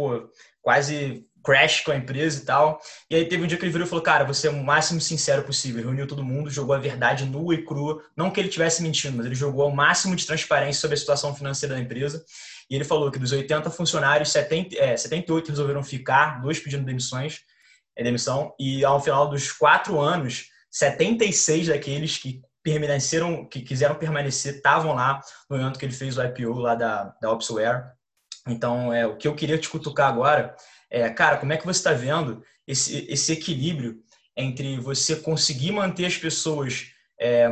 quase 0.61 1.23
crash 1.43 1.81
com 1.81 1.91
a 1.91 1.95
empresa 1.95 2.41
e 2.41 2.45
tal. 2.45 2.81
E 3.09 3.15
aí 3.15 3.25
teve 3.25 3.43
um 3.43 3.47
dia 3.47 3.57
que 3.57 3.63
ele 3.63 3.71
virou 3.71 3.87
e 3.87 3.89
falou: 3.89 4.03
Cara, 4.03 4.25
você 4.25 4.47
é 4.47 4.49
o 4.49 4.63
máximo 4.63 4.99
sincero 4.99 5.43
possível. 5.43 5.83
Reuniu 5.83 6.05
todo 6.05 6.25
mundo, 6.25 6.49
jogou 6.49 6.75
a 6.75 6.79
verdade 6.79 7.25
nua 7.25 7.53
e 7.55 7.63
crua. 7.63 8.03
Não 8.17 8.29
que 8.29 8.39
ele 8.39 8.49
estivesse 8.49 8.83
mentindo, 8.83 9.15
mas 9.15 9.25
ele 9.25 9.35
jogou 9.35 9.69
o 9.69 9.75
máximo 9.75 10.15
de 10.15 10.25
transparência 10.25 10.81
sobre 10.81 10.95
a 10.95 10.97
situação 10.97 11.33
financeira 11.33 11.75
da 11.75 11.81
empresa. 11.81 12.25
E 12.69 12.75
ele 12.75 12.83
falou 12.83 13.11
que 13.11 13.19
dos 13.19 13.31
80 13.31 13.69
funcionários, 13.71 14.31
70, 14.31 14.75
é, 14.77 14.97
78 14.97 15.49
resolveram 15.49 15.83
ficar, 15.83 16.41
dois 16.41 16.59
pedindo 16.59 16.85
demissões, 16.85 17.41
é, 17.95 18.03
demissão. 18.03 18.53
E 18.59 18.83
ao 18.83 19.01
final 19.01 19.29
dos 19.29 19.51
quatro 19.51 19.99
anos, 19.99 20.49
76 20.69 21.67
daqueles 21.67 22.17
que 22.17 22.41
permaneceram, 22.61 23.45
que 23.47 23.61
quiseram 23.61 23.95
permanecer, 23.95 24.55
estavam 24.55 24.93
lá 24.93 25.21
no 25.49 25.57
momento 25.57 25.79
que 25.79 25.85
ele 25.85 25.93
fez 25.93 26.17
o 26.17 26.23
IPO 26.23 26.59
lá 26.59 26.75
da, 26.75 27.15
da 27.21 27.31
Opsware. 27.31 27.93
Então, 28.45 28.93
é, 28.93 29.07
o 29.07 29.17
que 29.17 29.27
eu 29.27 29.35
queria 29.35 29.57
te 29.57 29.69
cutucar 29.69 30.09
agora 30.09 30.55
é, 30.89 31.09
cara, 31.09 31.37
como 31.37 31.53
é 31.53 31.57
que 31.57 31.65
você 31.65 31.79
está 31.79 31.93
vendo 31.93 32.43
esse, 32.65 33.05
esse 33.09 33.31
equilíbrio 33.31 34.01
entre 34.35 34.79
você 34.79 35.15
conseguir 35.15 35.71
manter 35.71 36.05
as 36.05 36.17
pessoas 36.17 36.91
é, 37.19 37.49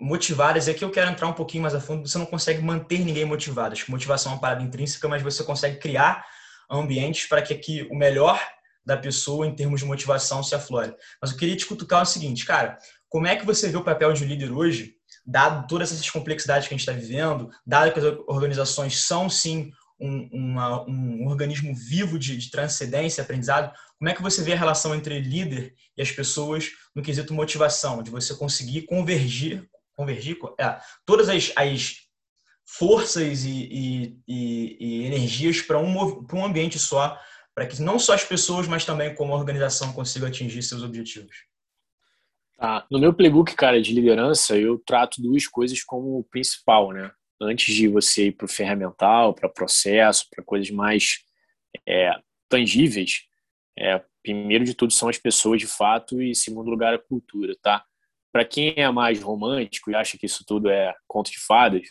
motivadas? 0.00 0.68
É 0.68 0.74
que 0.74 0.84
eu 0.84 0.90
quero 0.90 1.10
entrar 1.10 1.26
um 1.26 1.32
pouquinho 1.32 1.62
mais 1.62 1.74
a 1.74 1.80
fundo. 1.80 2.08
Você 2.08 2.18
não 2.18 2.26
consegue 2.26 2.62
manter 2.62 2.98
ninguém 3.00 3.24
motivado. 3.24 3.72
Acho 3.72 3.84
que 3.84 3.90
motivação 3.90 4.32
é 4.32 4.34
uma 4.34 4.40
parada 4.40 4.62
intrínseca, 4.62 5.08
mas 5.08 5.22
você 5.22 5.42
consegue 5.42 5.78
criar 5.78 6.24
ambientes 6.70 7.26
para 7.26 7.42
que 7.42 7.54
aqui 7.54 7.86
o 7.90 7.96
melhor 7.96 8.40
da 8.84 8.96
pessoa 8.96 9.46
em 9.46 9.54
termos 9.54 9.80
de 9.80 9.86
motivação 9.86 10.42
se 10.42 10.54
aflore. 10.54 10.94
Mas 11.20 11.30
eu 11.30 11.36
queria 11.36 11.56
te 11.56 11.66
cutucar 11.66 12.02
o 12.02 12.06
seguinte, 12.06 12.46
cara, 12.46 12.78
como 13.08 13.26
é 13.26 13.36
que 13.36 13.44
você 13.44 13.68
vê 13.68 13.76
o 13.76 13.84
papel 13.84 14.12
de 14.12 14.24
líder 14.24 14.50
hoje, 14.50 14.94
dado 15.26 15.66
todas 15.66 15.92
essas 15.92 16.08
complexidades 16.08 16.66
que 16.66 16.74
a 16.74 16.76
gente 16.76 16.88
está 16.88 16.98
vivendo, 16.98 17.50
dado 17.66 17.92
que 17.92 17.98
as 17.98 18.04
organizações 18.26 19.04
são 19.04 19.28
sim 19.28 19.70
um, 20.00 20.28
uma, 20.32 20.88
um 20.88 21.26
organismo 21.26 21.74
vivo 21.74 22.18
de, 22.18 22.36
de 22.36 22.50
transcendência, 22.50 23.22
aprendizado, 23.22 23.72
como 23.98 24.08
é 24.08 24.14
que 24.14 24.22
você 24.22 24.42
vê 24.42 24.52
a 24.52 24.56
relação 24.56 24.94
entre 24.94 25.20
líder 25.20 25.74
e 25.96 26.02
as 26.02 26.10
pessoas 26.10 26.70
no 26.94 27.02
quesito 27.02 27.34
motivação, 27.34 28.02
de 28.02 28.10
você 28.10 28.34
conseguir 28.34 28.82
convergir, 28.82 29.68
convergir 29.98 30.38
é, 30.60 30.78
todas 31.04 31.28
as, 31.28 31.52
as 31.56 31.96
forças 32.64 33.44
e, 33.44 33.50
e, 33.50 34.18
e, 34.28 34.76
e 34.78 35.04
energias 35.06 35.60
para 35.60 35.80
um, 35.80 36.24
um 36.32 36.44
ambiente 36.44 36.78
só, 36.78 37.18
para 37.52 37.66
que 37.66 37.82
não 37.82 37.98
só 37.98 38.14
as 38.14 38.22
pessoas, 38.22 38.68
mas 38.68 38.84
também 38.84 39.12
como 39.12 39.34
a 39.34 39.36
organização 39.36 39.92
consiga 39.92 40.28
atingir 40.28 40.62
seus 40.62 40.84
objetivos? 40.84 41.34
Tá. 42.56 42.86
No 42.88 43.00
meu 43.00 43.12
playbook, 43.12 43.56
cara, 43.56 43.82
de 43.82 43.92
liderança, 43.92 44.56
eu 44.56 44.78
trato 44.78 45.20
duas 45.20 45.48
coisas 45.48 45.82
como 45.82 46.22
principal, 46.30 46.92
né? 46.92 47.10
antes 47.40 47.74
de 47.74 47.88
você 47.88 48.26
ir 48.26 48.32
para 48.32 48.46
o 48.46 48.48
ferramental, 48.48 49.34
para 49.34 49.48
processo, 49.48 50.26
para 50.30 50.44
coisas 50.44 50.70
mais 50.70 51.24
é, 51.86 52.12
tangíveis, 52.48 53.22
é, 53.76 54.02
primeiro 54.22 54.64
de 54.64 54.74
tudo 54.74 54.92
são 54.92 55.08
as 55.08 55.18
pessoas 55.18 55.60
de 55.60 55.66
fato 55.66 56.20
e 56.20 56.34
segundo 56.34 56.70
lugar 56.70 56.94
a 56.94 56.98
cultura, 56.98 57.54
tá? 57.62 57.84
Para 58.32 58.44
quem 58.44 58.74
é 58.76 58.90
mais 58.90 59.22
romântico 59.22 59.90
e 59.90 59.94
acha 59.94 60.18
que 60.18 60.26
isso 60.26 60.44
tudo 60.46 60.68
é 60.68 60.94
conto 61.06 61.30
de 61.30 61.38
fadas, 61.40 61.82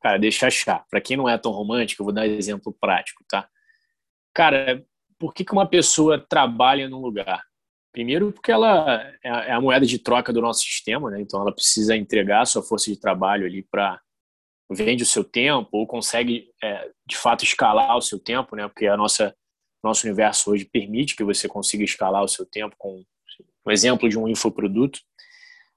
cara, 0.00 0.18
deixa 0.18 0.46
achar. 0.46 0.84
Para 0.90 1.00
quem 1.00 1.16
não 1.16 1.28
é 1.28 1.36
tão 1.36 1.52
romântico, 1.52 2.02
eu 2.02 2.04
vou 2.04 2.14
dar 2.14 2.26
exemplo 2.26 2.76
prático, 2.80 3.24
tá? 3.28 3.48
Cara, 4.32 4.84
por 5.18 5.32
que, 5.32 5.44
que 5.44 5.52
uma 5.52 5.66
pessoa 5.66 6.18
trabalha 6.18 6.88
num 6.88 7.00
lugar? 7.00 7.42
Primeiro, 7.92 8.32
porque 8.32 8.50
ela 8.50 9.02
é, 9.22 9.28
é 9.28 9.52
a 9.52 9.60
moeda 9.60 9.86
de 9.86 9.98
troca 9.98 10.32
do 10.32 10.40
nosso 10.40 10.62
sistema, 10.62 11.10
né? 11.10 11.20
Então, 11.20 11.40
ela 11.40 11.54
precisa 11.54 11.96
entregar 11.96 12.42
a 12.42 12.46
sua 12.46 12.62
força 12.62 12.90
de 12.90 12.98
trabalho 12.98 13.46
ali 13.46 13.62
para 13.62 14.00
vende 14.70 15.02
o 15.02 15.06
seu 15.06 15.22
tempo 15.22 15.68
ou 15.72 15.86
consegue 15.86 16.50
é, 16.62 16.90
de 17.06 17.16
fato 17.16 17.44
escalar 17.44 17.96
o 17.96 18.02
seu 18.02 18.18
tempo, 18.18 18.56
né? 18.56 18.66
Porque 18.66 18.86
a 18.86 18.96
nossa 18.96 19.34
nosso 19.84 20.06
universo 20.06 20.50
hoje 20.50 20.64
permite 20.64 21.14
que 21.14 21.22
você 21.22 21.46
consiga 21.46 21.84
escalar 21.84 22.24
o 22.24 22.28
seu 22.28 22.46
tempo 22.46 22.74
com 22.78 23.04
um 23.66 23.70
exemplo 23.70 24.08
de 24.08 24.18
um 24.18 24.26
infoproduto, 24.26 24.98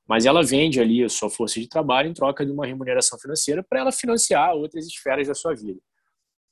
mas 0.08 0.26
ela 0.26 0.42
vende 0.42 0.80
ali 0.80 1.04
a 1.04 1.10
sua 1.10 1.30
força 1.30 1.60
de 1.60 1.68
trabalho 1.68 2.10
em 2.10 2.14
troca 2.14 2.46
de 2.46 2.52
uma 2.52 2.66
remuneração 2.66 3.20
financeira 3.20 3.62
para 3.62 3.82
ela 3.82 3.92
financiar 3.92 4.54
outras 4.54 4.88
esferas 4.88 5.28
da 5.28 5.36
sua 5.36 5.54
vida. 5.54 5.80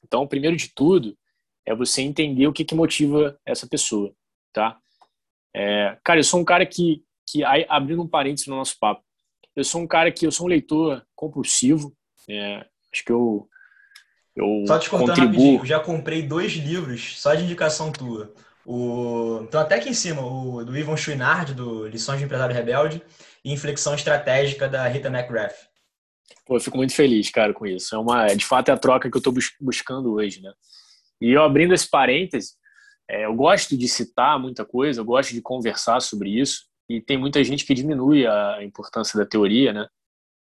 Então, 0.03 0.27
primeiro 0.27 0.55
de 0.55 0.69
tudo, 0.75 1.17
é 1.65 1.73
você 1.73 2.01
entender 2.01 2.47
o 2.47 2.53
que, 2.53 2.65
que 2.65 2.75
motiva 2.75 3.39
essa 3.45 3.65
pessoa, 3.65 4.13
tá? 4.53 4.77
É, 5.55 5.97
cara, 6.03 6.19
eu 6.19 6.23
sou 6.23 6.39
um 6.39 6.45
cara 6.45 6.65
que, 6.65 7.03
que 7.27 7.43
abrindo 7.43 8.03
um 8.03 8.07
parênteses 8.07 8.47
no 8.47 8.57
nosso 8.57 8.77
papo, 8.77 9.03
eu 9.55 9.63
sou 9.63 9.81
um 9.81 9.87
cara 9.87 10.11
que 10.11 10.27
eu 10.27 10.31
sou 10.31 10.45
um 10.45 10.49
leitor 10.49 11.03
compulsivo, 11.15 11.95
é, 12.29 12.65
acho 12.93 13.05
que 13.05 13.11
eu, 13.11 13.47
eu 14.35 14.65
Só 14.67 14.77
te 14.77 14.89
cortando 14.89 15.15
contribuo... 15.15 15.65
já 15.65 15.79
comprei 15.79 16.21
dois 16.21 16.51
livros 16.53 17.19
só 17.19 17.33
de 17.33 17.43
indicação 17.43 17.91
tua. 17.91 18.33
O, 18.65 19.41
então, 19.43 19.61
até 19.61 19.75
aqui 19.75 19.89
em 19.89 19.93
cima, 19.93 20.21
o 20.21 20.65
do 20.65 20.75
Ivan 20.75 20.97
Chouinard, 20.97 21.53
do 21.53 21.87
Lições 21.87 22.19
de 22.19 22.25
Empresário 22.25 22.53
Rebelde, 22.53 23.01
Inflexão 23.51 23.93
Estratégica, 23.93 24.67
da 24.67 24.87
Rita 24.87 25.07
McGrath. 25.07 25.67
Pô, 26.45 26.57
eu 26.57 26.59
fico 26.59 26.77
muito 26.77 26.93
feliz, 26.93 27.29
cara, 27.29 27.53
com 27.53 27.65
isso. 27.65 27.95
É 27.95 27.97
uma, 27.97 28.27
de 28.27 28.45
fato, 28.45 28.69
é 28.69 28.71
a 28.71 28.77
troca 28.77 29.09
que 29.09 29.15
eu 29.15 29.19
estou 29.19 29.33
buscando 29.59 30.13
hoje, 30.13 30.41
né? 30.41 30.51
E 31.21 31.31
eu 31.31 31.43
abrindo 31.43 31.73
esse 31.73 31.89
parêntese, 31.89 32.53
é, 33.09 33.25
eu 33.25 33.33
gosto 33.35 33.77
de 33.77 33.87
citar 33.87 34.39
muita 34.39 34.65
coisa, 34.65 34.99
eu 34.99 35.05
gosto 35.05 35.33
de 35.33 35.41
conversar 35.41 35.99
sobre 36.01 36.29
isso, 36.29 36.65
e 36.89 37.01
tem 37.01 37.17
muita 37.17 37.43
gente 37.43 37.65
que 37.65 37.73
diminui 37.73 38.27
a 38.27 38.63
importância 38.63 39.17
da 39.17 39.25
teoria, 39.25 39.73
né? 39.73 39.87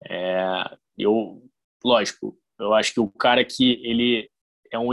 É, 0.08 0.78
eu 0.98 1.42
lógico, 1.84 2.38
eu 2.60 2.74
acho 2.74 2.94
que 2.94 3.00
o 3.00 3.08
cara 3.08 3.44
que 3.44 3.82
ele 3.84 4.30
é 4.72 4.80
um, 4.80 4.90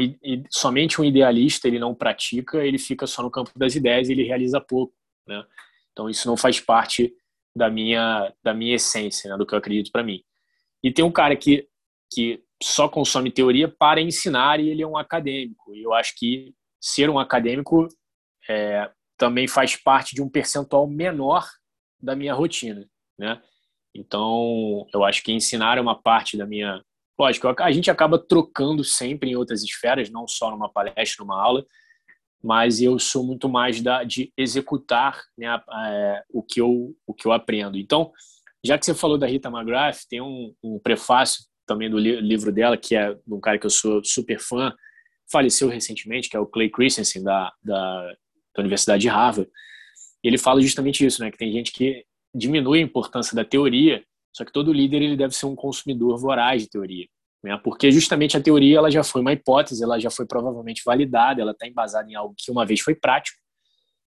somente 0.51 1.01
um 1.01 1.05
idealista, 1.05 1.67
ele 1.67 1.79
não 1.79 1.95
pratica, 1.95 2.65
ele 2.65 2.79
fica 2.79 3.07
só 3.07 3.23
no 3.23 3.31
campo 3.31 3.51
das 3.57 3.75
ideias 3.75 4.11
ele 4.11 4.25
realiza 4.25 4.61
pouco, 4.61 4.93
né? 5.27 5.43
Então 5.93 6.09
isso 6.09 6.29
não 6.29 6.37
faz 6.37 6.61
parte 6.61 7.15
da 7.55 7.69
minha 7.71 8.33
da 8.43 8.55
minha 8.55 8.77
essência, 8.77 9.31
né? 9.31 9.37
do 9.37 9.47
que 9.47 9.55
eu 9.55 9.59
acredito 9.59 9.91
para 9.91 10.03
mim. 10.03 10.23
E 10.83 10.93
tem 10.93 11.05
um 11.05 11.13
cara 11.13 11.37
que 11.37 11.69
que 12.13 12.43
só 12.63 12.89
consome 12.89 13.31
teoria 13.31 13.69
para 13.69 14.01
ensinar 14.01 14.61
e 14.61 14.69
ele 14.69 14.83
é 14.83 14.87
um 14.87 14.97
acadêmico. 14.97 15.75
E 15.75 15.83
eu 15.83 15.95
acho 15.95 16.15
que 16.17 16.55
ser 16.81 17.09
um 17.09 17.19
acadêmico 17.19 17.89
é, 18.49 18.91
também 19.17 19.47
faz 19.47 19.77
parte 19.77 20.15
de 20.15 20.23
um 20.23 20.29
percentual 20.29 20.87
menor 20.87 21.47
da 22.03 22.17
minha 22.17 22.35
rotina, 22.35 22.87
né? 23.19 23.41
Então, 23.95 24.87
eu 24.95 25.05
acho 25.05 25.23
que 25.23 25.33
ensinar 25.33 25.79
é 25.79 25.81
uma 25.81 26.01
parte 26.01 26.37
da 26.37 26.47
minha. 26.47 26.83
Lógico, 27.19 27.49
a 27.49 27.71
gente 27.71 27.91
acaba 27.91 28.19
trocando 28.19 28.83
sempre 28.83 29.31
em 29.31 29.37
outras 29.37 29.63
esferas, 29.63 30.11
não 30.11 30.27
só 30.27 30.51
numa 30.51 30.73
palestra, 30.73 31.23
numa 31.25 31.41
aula, 31.41 31.65
mas 32.43 32.81
eu 32.81 32.99
sou 32.99 33.25
muito 33.25 33.49
mais 33.49 33.81
da, 33.83 34.03
de 34.03 34.33
executar 34.37 35.21
né, 35.37 35.61
o, 36.31 36.43
que 36.43 36.61
eu, 36.61 36.95
o 37.07 37.13
que 37.13 37.27
eu 37.27 37.33
aprendo. 37.33 37.77
Então, 37.77 38.13
já 38.65 38.79
que 38.79 38.85
você 38.85 38.95
falou 38.95 39.19
da 39.19 39.27
Rita 39.27 39.49
McGrath, 39.49 40.01
tem 40.09 40.21
um, 40.21 40.55
um 40.63 40.79
prefácio 40.79 41.45
também 41.67 41.89
do 41.89 41.99
li 41.99 42.21
livro 42.21 42.51
dela, 42.51 42.77
que 42.77 42.97
é 42.97 43.15
de 43.15 43.35
um 43.35 43.41
cara 43.41 43.59
que 43.59 43.67
eu 43.67 43.71
sou 43.71 44.03
super 44.05 44.41
fã, 44.41 44.75
faleceu 45.31 45.69
recentemente, 45.69 46.29
que 46.29 46.37
é 46.37 46.41
o 46.41 46.47
Clay 46.47 46.69
Christensen, 46.69 47.23
da, 47.23 47.53
da, 47.63 48.15
da 48.55 48.61
Universidade 48.61 49.03
de 49.03 49.09
Harvard. 49.09 49.51
ele 50.23 50.37
fala 50.37 50.61
justamente 50.61 51.05
isso, 51.07 51.23
né? 51.23 51.31
Que 51.31 51.39
tem 51.39 51.53
gente 51.53 51.73
que 51.73 52.05
diminui 52.35 52.81
a 52.81 52.83
importância 52.83 53.35
da 53.35 53.45
teoria, 53.45 54.05
só 54.33 54.45
que 54.45 54.53
todo 54.53 54.73
líder 54.73 55.03
ele 55.03 55.17
deve 55.17 55.35
ser 55.35 55.47
um 55.47 55.55
consumidor 55.55 56.19
voraz 56.19 56.63
de 56.63 56.71
teoria, 56.71 57.07
né? 57.43 57.59
Porque 57.63 57.91
justamente 57.91 58.37
a 58.37 58.43
teoria 58.43 58.79
ela 58.79 58.91
já 58.91 59.03
foi 59.03 59.21
uma 59.21 59.33
hipótese, 59.33 59.83
ela 59.83 59.99
já 59.99 60.11
foi 60.11 60.27
provavelmente 60.27 60.83
validada, 60.85 61.41
ela 61.41 61.53
está 61.53 61.67
embasada 61.67 62.11
em 62.11 62.15
algo 62.15 62.35
que 62.37 62.51
uma 62.51 62.67
vez 62.67 62.81
foi 62.81 62.95
prático 62.95 63.39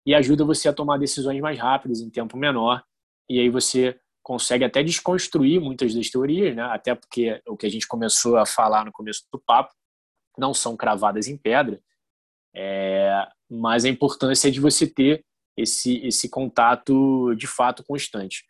e 0.06 0.14
ajuda 0.14 0.44
você 0.44 0.68
a 0.68 0.72
tomar 0.72 0.98
decisões 0.98 1.40
mais 1.40 1.58
rápidas 1.58 2.00
em 2.00 2.10
tempo 2.10 2.36
menor 2.36 2.82
e 3.28 3.40
aí 3.40 3.48
você 3.48 3.98
consegue 4.22 4.64
até 4.64 4.82
desconstruir 4.82 5.60
muitas 5.60 5.94
das 5.94 6.08
teorias, 6.08 6.54
né? 6.56 6.62
Até 6.62 6.94
porque 6.94 7.40
o 7.46 7.56
que 7.56 7.66
a 7.66 7.70
gente 7.70 7.86
começou 7.86 8.36
a 8.36 8.46
falar 8.46 8.84
no 8.84 8.92
começo 8.92 9.24
do 9.30 9.38
papo 9.38 9.72
não 10.36 10.52
são 10.52 10.76
cravadas 10.76 11.28
em 11.28 11.36
pedra, 11.36 11.80
é, 12.54 13.26
mas 13.50 13.84
a 13.84 13.88
importância 13.88 14.50
de 14.50 14.60
você 14.60 14.86
ter 14.86 15.24
esse, 15.56 15.98
esse 16.06 16.28
contato 16.28 17.34
de 17.36 17.46
fato 17.46 17.84
constante. 17.84 18.44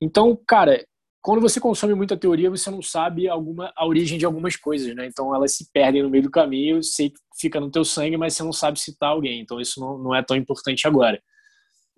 Então, 0.00 0.38
cara, 0.46 0.86
quando 1.20 1.40
você 1.40 1.60
consome 1.60 1.94
muita 1.94 2.16
teoria, 2.16 2.50
você 2.50 2.70
não 2.70 2.80
sabe 2.80 3.28
alguma, 3.28 3.72
a 3.76 3.86
origem 3.86 4.18
de 4.18 4.24
algumas 4.24 4.56
coisas, 4.56 4.94
né? 4.94 5.06
Então 5.06 5.34
elas 5.34 5.52
se 5.52 5.70
perdem 5.72 6.02
no 6.02 6.10
meio 6.10 6.22
do 6.22 6.30
caminho, 6.30 6.82
sei 6.82 7.12
fica 7.38 7.60
no 7.60 7.70
teu 7.70 7.84
sangue, 7.84 8.16
mas 8.16 8.34
você 8.34 8.42
não 8.42 8.52
sabe 8.52 8.78
citar 8.78 9.10
alguém. 9.10 9.40
Então 9.40 9.60
isso 9.60 9.80
não, 9.80 9.98
não 9.98 10.14
é 10.14 10.22
tão 10.22 10.36
importante 10.36 10.86
agora. 10.86 11.20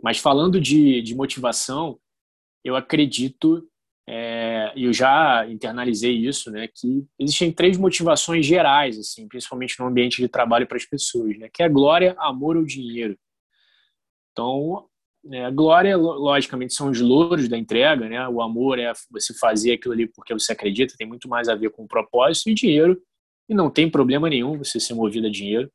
Mas 0.02 0.18
falando 0.18 0.60
de, 0.60 1.02
de 1.02 1.14
motivação, 1.14 1.98
eu 2.64 2.76
acredito, 2.76 3.66
é, 4.08 4.72
eu 4.76 4.92
já 4.92 5.46
internalizei 5.48 6.12
isso, 6.12 6.50
né? 6.50 6.68
Que 6.74 7.06
existem 7.18 7.52
três 7.52 7.76
motivações 7.76 8.44
gerais, 8.46 8.98
assim, 8.98 9.28
principalmente 9.28 9.78
no 9.78 9.86
ambiente 9.86 10.20
de 10.20 10.28
trabalho 10.28 10.66
para 10.66 10.76
as 10.76 10.86
pessoas, 10.86 11.38
né? 11.38 11.48
Que 11.52 11.62
é 11.62 11.68
glória, 11.68 12.16
amor 12.18 12.56
ou 12.56 12.64
dinheiro. 12.64 13.18
Então, 14.32 14.88
é, 15.30 15.44
a 15.44 15.50
glória, 15.50 15.96
logicamente, 15.96 16.72
são 16.72 16.90
os 16.90 17.00
louros 17.00 17.48
da 17.48 17.58
entrega, 17.58 18.08
né? 18.08 18.26
O 18.28 18.40
amor 18.40 18.78
é 18.78 18.92
você 19.10 19.34
fazer 19.34 19.72
aquilo 19.72 19.92
ali 19.92 20.06
porque 20.06 20.32
você 20.32 20.52
acredita, 20.52 20.94
tem 20.96 21.06
muito 21.06 21.28
mais 21.28 21.48
a 21.48 21.54
ver 21.54 21.70
com 21.70 21.84
o 21.84 21.88
propósito 21.88 22.48
e 22.48 22.54
dinheiro. 22.54 23.00
E 23.48 23.54
não 23.54 23.70
tem 23.70 23.90
problema 23.90 24.30
nenhum 24.30 24.56
você 24.56 24.80
ser 24.80 24.94
movido 24.94 25.26
a 25.26 25.30
dinheiro. 25.30 25.70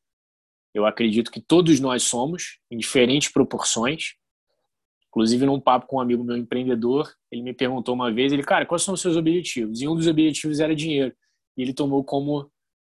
Eu 0.74 0.84
acredito 0.84 1.30
que 1.30 1.40
todos 1.40 1.78
nós 1.78 2.02
somos, 2.02 2.58
em 2.70 2.76
diferentes 2.76 3.30
proporções. 3.30 4.14
Inclusive, 5.08 5.46
num 5.46 5.60
papo 5.60 5.86
com 5.86 5.96
um 5.96 6.00
amigo 6.00 6.24
meu 6.24 6.36
empreendedor, 6.36 7.10
ele 7.30 7.42
me 7.42 7.54
perguntou 7.54 7.94
uma 7.94 8.12
vez, 8.12 8.32
ele, 8.32 8.42
cara, 8.42 8.66
quais 8.66 8.82
são 8.82 8.94
os 8.94 9.00
seus 9.00 9.16
objetivos? 9.16 9.80
E 9.80 9.88
um 9.88 9.94
dos 9.94 10.06
objetivos 10.06 10.60
era 10.60 10.74
dinheiro. 10.74 11.14
E 11.56 11.62
ele 11.62 11.72
tomou 11.72 12.04
como, 12.04 12.50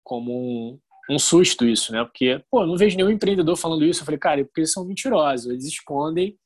como 0.02 0.32
um, 0.32 0.80
um 1.10 1.18
susto 1.18 1.66
isso, 1.66 1.92
né? 1.92 2.04
Porque, 2.04 2.42
pô, 2.50 2.66
não 2.66 2.76
vejo 2.76 2.96
nenhum 2.96 3.10
empreendedor 3.10 3.56
falando 3.56 3.84
isso. 3.84 4.02
Eu 4.02 4.04
falei, 4.04 4.18
cara, 4.18 4.40
é 4.40 4.44
porque 4.44 4.60
eles 4.60 4.72
são 4.72 4.84
mentirosos, 4.84 5.50
eles 5.50 5.64
escondem. 5.64 6.38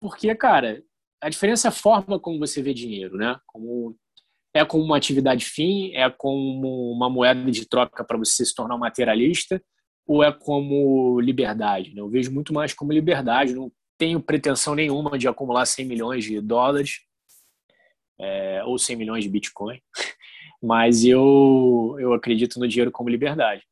Porque, 0.00 0.34
cara, 0.34 0.82
a 1.20 1.28
diferença 1.28 1.68
é 1.68 1.70
a 1.70 1.72
forma 1.72 2.18
como 2.20 2.38
você 2.38 2.62
vê 2.62 2.72
dinheiro, 2.74 3.16
né? 3.16 3.38
Como 3.46 3.96
é 4.54 4.64
como 4.64 4.84
uma 4.84 4.96
atividade 4.96 5.44
fim, 5.44 5.92
é 5.94 6.08
como 6.08 6.92
uma 6.92 7.10
moeda 7.10 7.50
de 7.50 7.66
troca 7.66 8.04
para 8.04 8.16
você 8.16 8.44
se 8.46 8.54
tornar 8.54 8.76
um 8.76 8.78
materialista, 8.78 9.60
ou 10.06 10.22
é 10.22 10.30
como 10.30 11.20
liberdade? 11.20 11.92
Né? 11.92 12.00
Eu 12.00 12.08
vejo 12.08 12.30
muito 12.30 12.54
mais 12.54 12.72
como 12.72 12.92
liberdade. 12.92 13.52
Não 13.52 13.72
tenho 13.98 14.20
pretensão 14.20 14.76
nenhuma 14.76 15.18
de 15.18 15.26
acumular 15.26 15.66
100 15.66 15.86
milhões 15.86 16.24
de 16.24 16.40
dólares 16.40 17.00
é, 18.20 18.62
ou 18.64 18.78
100 18.78 18.96
milhões 18.96 19.24
de 19.24 19.30
Bitcoin, 19.30 19.80
mas 20.62 21.04
eu, 21.04 21.96
eu 21.98 22.12
acredito 22.12 22.60
no 22.60 22.68
dinheiro 22.68 22.92
como 22.92 23.08
liberdade. 23.08 23.64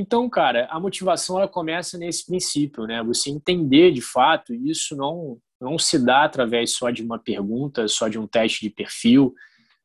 Então, 0.00 0.30
cara, 0.30 0.68
a 0.70 0.78
motivação 0.78 1.38
ela 1.38 1.48
começa 1.48 1.98
nesse 1.98 2.24
princípio, 2.24 2.86
né? 2.86 3.02
Você 3.02 3.30
entender 3.30 3.90
de 3.90 4.00
fato, 4.00 4.54
isso 4.54 4.94
não 4.94 5.40
não 5.60 5.76
se 5.76 5.98
dá 5.98 6.22
através 6.22 6.70
só 6.76 6.88
de 6.88 7.02
uma 7.02 7.18
pergunta, 7.18 7.88
só 7.88 8.06
de 8.06 8.16
um 8.16 8.28
teste 8.28 8.60
de 8.60 8.70
perfil. 8.70 9.34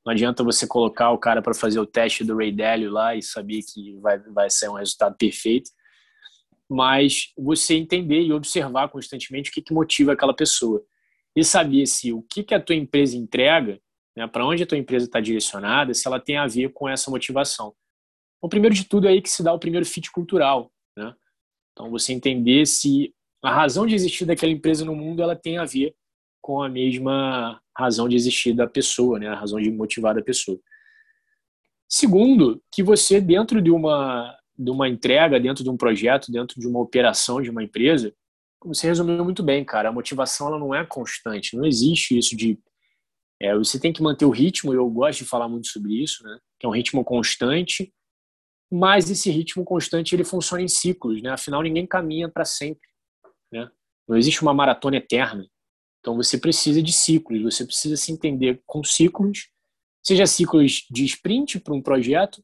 Não 0.06 0.13
adianta 0.13 0.43
você 0.43 0.67
colocar 0.67 1.10
o 1.10 1.17
cara 1.17 1.41
para 1.41 1.56
fazer 1.56 1.80
o 1.80 1.86
teste 1.86 2.23
do 2.23 2.38
Ray 2.38 2.52
Dalio 2.52 2.91
lá 2.91 3.15
e 3.15 3.23
saber 3.23 3.62
que 3.63 3.95
vai, 3.99 4.19
vai 4.19 4.52
ser 4.52 4.69
um 4.69 4.76
resultado 4.76 5.15
perfeito. 5.17 5.71
Mas 6.69 7.34
você 7.36 7.73
entender 7.73 8.21
e 8.21 8.32
observar 8.32 8.89
constantemente 8.89 9.49
o 9.49 9.54
que, 9.54 9.63
que 9.63 9.73
motiva 9.73 10.13
aquela 10.13 10.36
pessoa. 10.36 10.84
E 11.36 11.43
saber 11.43 11.88
se 11.88 12.13
o 12.13 12.21
que, 12.21 12.43
que 12.43 12.54
a 12.54 12.62
tua 12.62 12.76
empresa 12.76 13.17
entrega, 13.17 13.82
né, 14.15 14.28
para 14.28 14.45
onde 14.45 14.62
a 14.62 14.67
tua 14.67 14.78
empresa 14.78 15.06
está 15.06 15.19
direcionada, 15.19 15.91
se 15.95 16.08
ela 16.08 16.19
tem 16.19 16.38
a 16.38 16.45
ver 16.45 16.71
com 16.71 16.88
essa 16.88 17.10
motivação. 17.10 17.73
O 18.43 18.49
primeiro 18.49 18.75
de 18.75 18.84
tudo 18.84 19.08
é 19.08 19.12
aí 19.12 19.21
que 19.21 19.29
se 19.29 19.41
dá 19.41 19.53
o 19.53 19.58
primeiro 19.58 19.86
fit 19.86 20.12
cultural, 20.12 20.69
né? 20.97 21.15
Então 21.71 21.89
você 21.89 22.12
entender 22.12 22.65
se 22.67 23.15
a 23.41 23.49
razão 23.49 23.88
de 23.88 23.95
existir 23.95 24.25
daquela 24.25 24.51
empresa 24.51 24.84
no 24.84 24.93
mundo 24.93 25.23
ela 25.23 25.34
tem 25.34 25.58
a 25.58 25.63
ver 25.63 25.95
com 26.41 26.62
a 26.62 26.67
mesma 26.67 27.62
razão 27.75 28.08
de 28.10 28.17
existir 28.17 28.53
da 28.53 28.67
pessoa, 28.67 29.17
né? 29.17 29.29
A 29.29 29.36
razão 29.36 29.62
de 29.62 29.71
motivar 29.71 30.13
da 30.13 30.21
pessoa. 30.21 30.60
Segundo, 31.88 32.62
que 32.69 32.84
você 32.84 33.21
dentro 33.21 33.62
de 33.62 33.71
uma 33.71 34.38
de 34.60 34.69
uma 34.69 34.89
entrega, 34.89 35.39
dentro 35.39 35.63
de 35.63 35.69
um 35.69 35.77
projeto, 35.77 36.29
dentro 36.29 36.60
de 36.60 36.67
uma 36.67 36.82
operação 36.82 37.41
de 37.41 37.49
uma 37.49 37.63
empresa, 37.63 38.13
como 38.60 38.75
você 38.75 38.88
resumiu 38.88 39.23
muito 39.23 39.41
bem, 39.41 39.63
cara, 39.63 39.88
a 39.88 39.91
motivação 39.93 40.47
ela 40.47 40.60
não 40.60 40.75
é 40.75 40.86
constante, 40.86 41.56
não 41.56 41.65
existe 41.65 42.17
isso 42.17 42.36
de 42.36 42.60
é, 43.41 43.56
você 43.56 43.79
tem 43.79 43.93
que 43.93 44.03
manter 44.03 44.25
o 44.25 44.29
ritmo, 44.29 44.73
eu 44.73 44.88
gosto 44.89 45.19
de 45.19 45.25
falar 45.29 45.47
muito 45.47 45.67
sobre 45.67 45.93
isso, 46.03 46.21
né? 46.25 46.38
Que 46.60 46.65
é 46.65 46.69
um 46.69 46.73
ritmo 46.73 47.06
constante 47.06 47.93
mas 48.75 49.07
esse 49.12 49.29
ritmo 49.29 49.63
constante 49.63 50.15
ele 50.15 50.23
funciona 50.23 50.63
em 50.63 50.67
ciclos, 50.67 51.21
né? 51.21 51.29
Afinal, 51.29 51.62
ninguém 51.62 51.86
caminha 51.86 52.27
para 52.27 52.43
sempre, 52.43 52.89
né? 53.51 53.69
Não 54.07 54.17
existe 54.17 54.41
uma 54.41 54.51
maratona 54.51 54.97
eterna. 54.97 55.47
Então, 55.99 56.15
você 56.15 56.39
precisa 56.39 56.81
de 56.81 56.91
ciclos, 56.91 57.43
você 57.43 57.63
precisa 57.63 57.95
se 57.95 58.12
entender 58.12 58.63
com 58.65 58.83
ciclos, 58.83 59.51
seja 60.03 60.25
ciclos 60.25 60.88
de 60.89 61.05
sprint 61.05 61.59
para 61.59 61.75
um 61.75 61.83
projeto, 61.83 62.43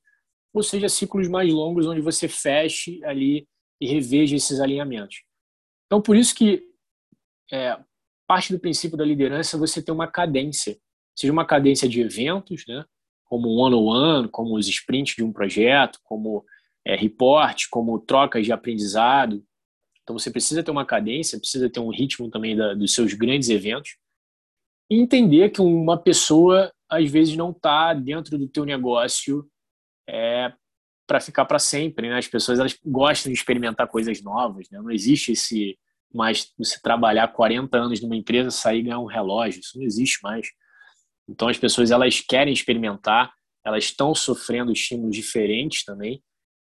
ou 0.53 0.61
seja 0.61 0.87
ciclos 0.87 1.27
mais 1.27 1.51
longos 1.51 1.87
onde 1.87 1.99
você 1.99 2.27
feche 2.27 3.03
ali 3.05 3.47
e 3.81 3.87
reveja 3.87 4.35
esses 4.35 4.59
alinhamentos. 4.59 5.23
Então, 5.87 5.99
por 5.99 6.15
isso 6.15 6.35
que 6.35 6.63
é, 7.51 7.75
parte 8.27 8.53
do 8.53 8.59
princípio 8.59 8.95
da 8.95 9.03
liderança 9.03 9.57
é 9.57 9.59
você 9.59 9.81
ter 9.81 9.91
uma 9.91 10.07
cadência, 10.07 10.77
seja 11.17 11.33
uma 11.33 11.45
cadência 11.45 11.89
de 11.89 12.01
eventos, 12.01 12.67
né? 12.67 12.85
Como 13.29 13.47
one-on-one, 13.49 14.27
como 14.27 14.57
os 14.57 14.67
sprints 14.67 15.15
de 15.15 15.23
um 15.23 15.31
projeto, 15.31 15.99
como 16.03 16.43
é, 16.85 16.95
report, 16.95 17.67
como 17.69 17.99
trocas 17.99 18.43
de 18.43 18.51
aprendizado. 18.51 19.43
Então 20.01 20.17
você 20.17 20.31
precisa 20.31 20.63
ter 20.63 20.71
uma 20.71 20.85
cadência, 20.85 21.39
precisa 21.39 21.69
ter 21.69 21.79
um 21.79 21.89
ritmo 21.89 22.29
também 22.29 22.55
da, 22.57 22.73
dos 22.73 22.93
seus 22.93 23.13
grandes 23.13 23.49
eventos 23.49 23.97
e 24.89 24.99
entender 24.99 25.49
que 25.49 25.61
uma 25.61 25.97
pessoa 25.97 26.73
às 26.89 27.09
vezes 27.09 27.35
não 27.35 27.51
está 27.51 27.93
dentro 27.93 28.35
do 28.37 28.47
teu 28.47 28.65
negócio 28.65 29.47
é, 30.09 30.51
para 31.05 31.19
ficar 31.19 31.45
para 31.45 31.59
sempre. 31.59 32.09
Né? 32.09 32.17
As 32.17 32.27
pessoas 32.27 32.57
elas 32.57 32.75
gostam 32.83 33.31
de 33.31 33.37
experimentar 33.37 33.87
coisas 33.87 34.21
novas. 34.23 34.67
Né? 34.71 34.81
Não 34.81 34.89
existe 34.89 35.33
esse 35.33 35.77
mais 36.11 36.51
você 36.57 36.79
trabalhar 36.81 37.27
40 37.27 37.77
anos 37.77 38.01
numa 38.01 38.15
empresa, 38.15 38.49
sair 38.49 38.79
e 38.79 38.83
ganhar 38.83 38.99
um 38.99 39.05
relógio. 39.05 39.59
Isso 39.59 39.77
não 39.77 39.85
existe 39.85 40.17
mais. 40.23 40.47
Então 41.29 41.47
as 41.47 41.57
pessoas 41.57 41.91
elas 41.91 42.19
querem 42.21 42.51
experimentar, 42.51 43.31
elas 43.63 43.85
estão 43.85 44.15
sofrendo 44.15 44.71
estímulos 44.71 45.15
diferentes 45.15 45.83
também. 45.83 46.23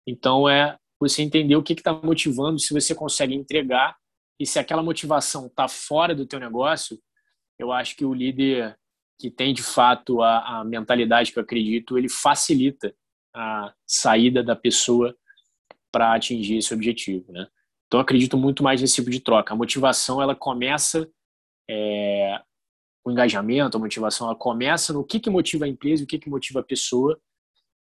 Então 0.08 0.48
é 0.48 0.78
você 1.00 1.22
entender 1.22 1.56
o 1.56 1.64
que 1.64 1.74
está 1.74 1.92
motivando, 1.94 2.58
se 2.60 2.74
você 2.74 2.96
consegue 2.96 3.36
entregar 3.36 3.96
e 4.40 4.46
se 4.46 4.58
aquela 4.58 4.82
motivação 4.82 5.48
está 5.48 5.68
fora 5.68 6.16
do 6.16 6.26
teu 6.26 6.40
negócio, 6.40 6.98
eu 7.60 7.72
acho 7.72 7.96
que 7.96 8.06
o 8.06 8.14
líder 8.14 8.78
que 9.20 9.30
tem 9.30 9.54
de 9.54 9.62
fato 9.62 10.22
a, 10.22 10.60
a 10.60 10.64
mentalidade 10.64 11.32
que 11.32 11.40
eu 11.40 11.44
acredito, 11.44 11.98
ele 11.98 12.10
facilita 12.10 12.96
a 13.36 13.74
saída 13.86 14.44
da 14.44 14.56
pessoa 14.56 15.16
para 15.92 16.16
atingir 16.16 16.58
esse 16.58 16.74
objetivo, 16.74 17.32
né? 17.32 17.48
Então 17.88 18.00
acredito 18.00 18.38
muito 18.38 18.64
mais 18.64 18.82
nesse 18.82 18.96
tipo 18.96 19.10
de 19.10 19.20
troca. 19.20 19.54
A 19.54 19.58
motivação 19.58 20.22
ela 20.22 20.36
começa 20.36 21.08
é, 21.70 22.42
o 23.06 23.12
engajamento, 23.12 23.78
a 23.78 23.80
motivação, 23.80 24.28
ela 24.28 24.36
começa 24.36 24.94
no 24.94 25.04
que, 25.04 25.20
que 25.20 25.30
motiva 25.30 25.66
a 25.66 25.68
empresa, 25.68 26.04
o 26.04 26.08
que, 26.08 26.18
que 26.18 26.30
motiva 26.30 26.62
a 26.62 26.64
pessoa, 26.64 27.20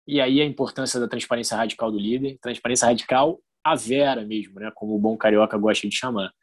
e 0.06 0.20
aí 0.20 0.42
a 0.42 0.46
importância 0.46 1.00
da 1.00 1.08
transparência 1.08 1.56
radical 1.56 1.92
do 1.92 1.98
líder, 1.98 2.38
transparência 2.42 2.88
radical 2.88 3.40
a 3.64 3.76
vera 3.76 4.26
mesmo, 4.26 4.60
né, 4.60 4.70
como 4.76 4.96
o 4.96 5.00
bom 5.00 5.16
carioca 5.16 5.58
gosta 5.58 5.88
de 5.88 5.96
chamar. 5.96 6.34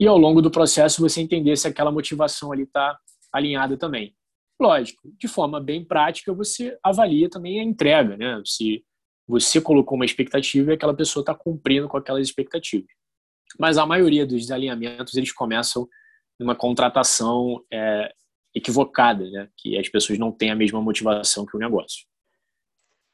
E 0.00 0.06
ao 0.06 0.18
longo 0.18 0.42
do 0.42 0.50
processo 0.50 1.00
você 1.00 1.20
entender 1.20 1.56
se 1.56 1.68
aquela 1.68 1.92
motivação 1.92 2.50
ali 2.50 2.64
está 2.64 2.98
alinhada 3.32 3.76
também. 3.76 4.16
Lógico, 4.60 5.02
de 5.16 5.28
forma 5.28 5.60
bem 5.60 5.84
prática 5.84 6.34
você 6.34 6.76
avalia 6.82 7.30
também 7.30 7.60
a 7.60 7.62
entrega, 7.62 8.16
né? 8.16 8.42
Se 8.44 8.84
você 9.26 9.60
colocou 9.60 9.96
uma 9.96 10.04
expectativa 10.04 10.72
e 10.72 10.74
aquela 10.74 10.94
pessoa 10.94 11.22
está 11.22 11.34
cumprindo 11.34 11.88
com 11.88 11.96
aquelas 11.96 12.26
expectativas. 12.26 12.90
Mas 13.58 13.78
a 13.78 13.86
maioria 13.86 14.26
dos 14.26 14.50
alinhamentos 14.50 15.14
eles 15.14 15.32
começam 15.32 15.88
uma 16.40 16.54
contratação 16.54 17.62
é, 17.72 18.12
equivocada, 18.54 19.28
né? 19.30 19.48
que 19.56 19.78
as 19.78 19.88
pessoas 19.88 20.18
não 20.18 20.32
têm 20.32 20.50
a 20.50 20.56
mesma 20.56 20.80
motivação 20.80 21.46
que 21.46 21.56
o 21.56 21.60
negócio. 21.60 22.04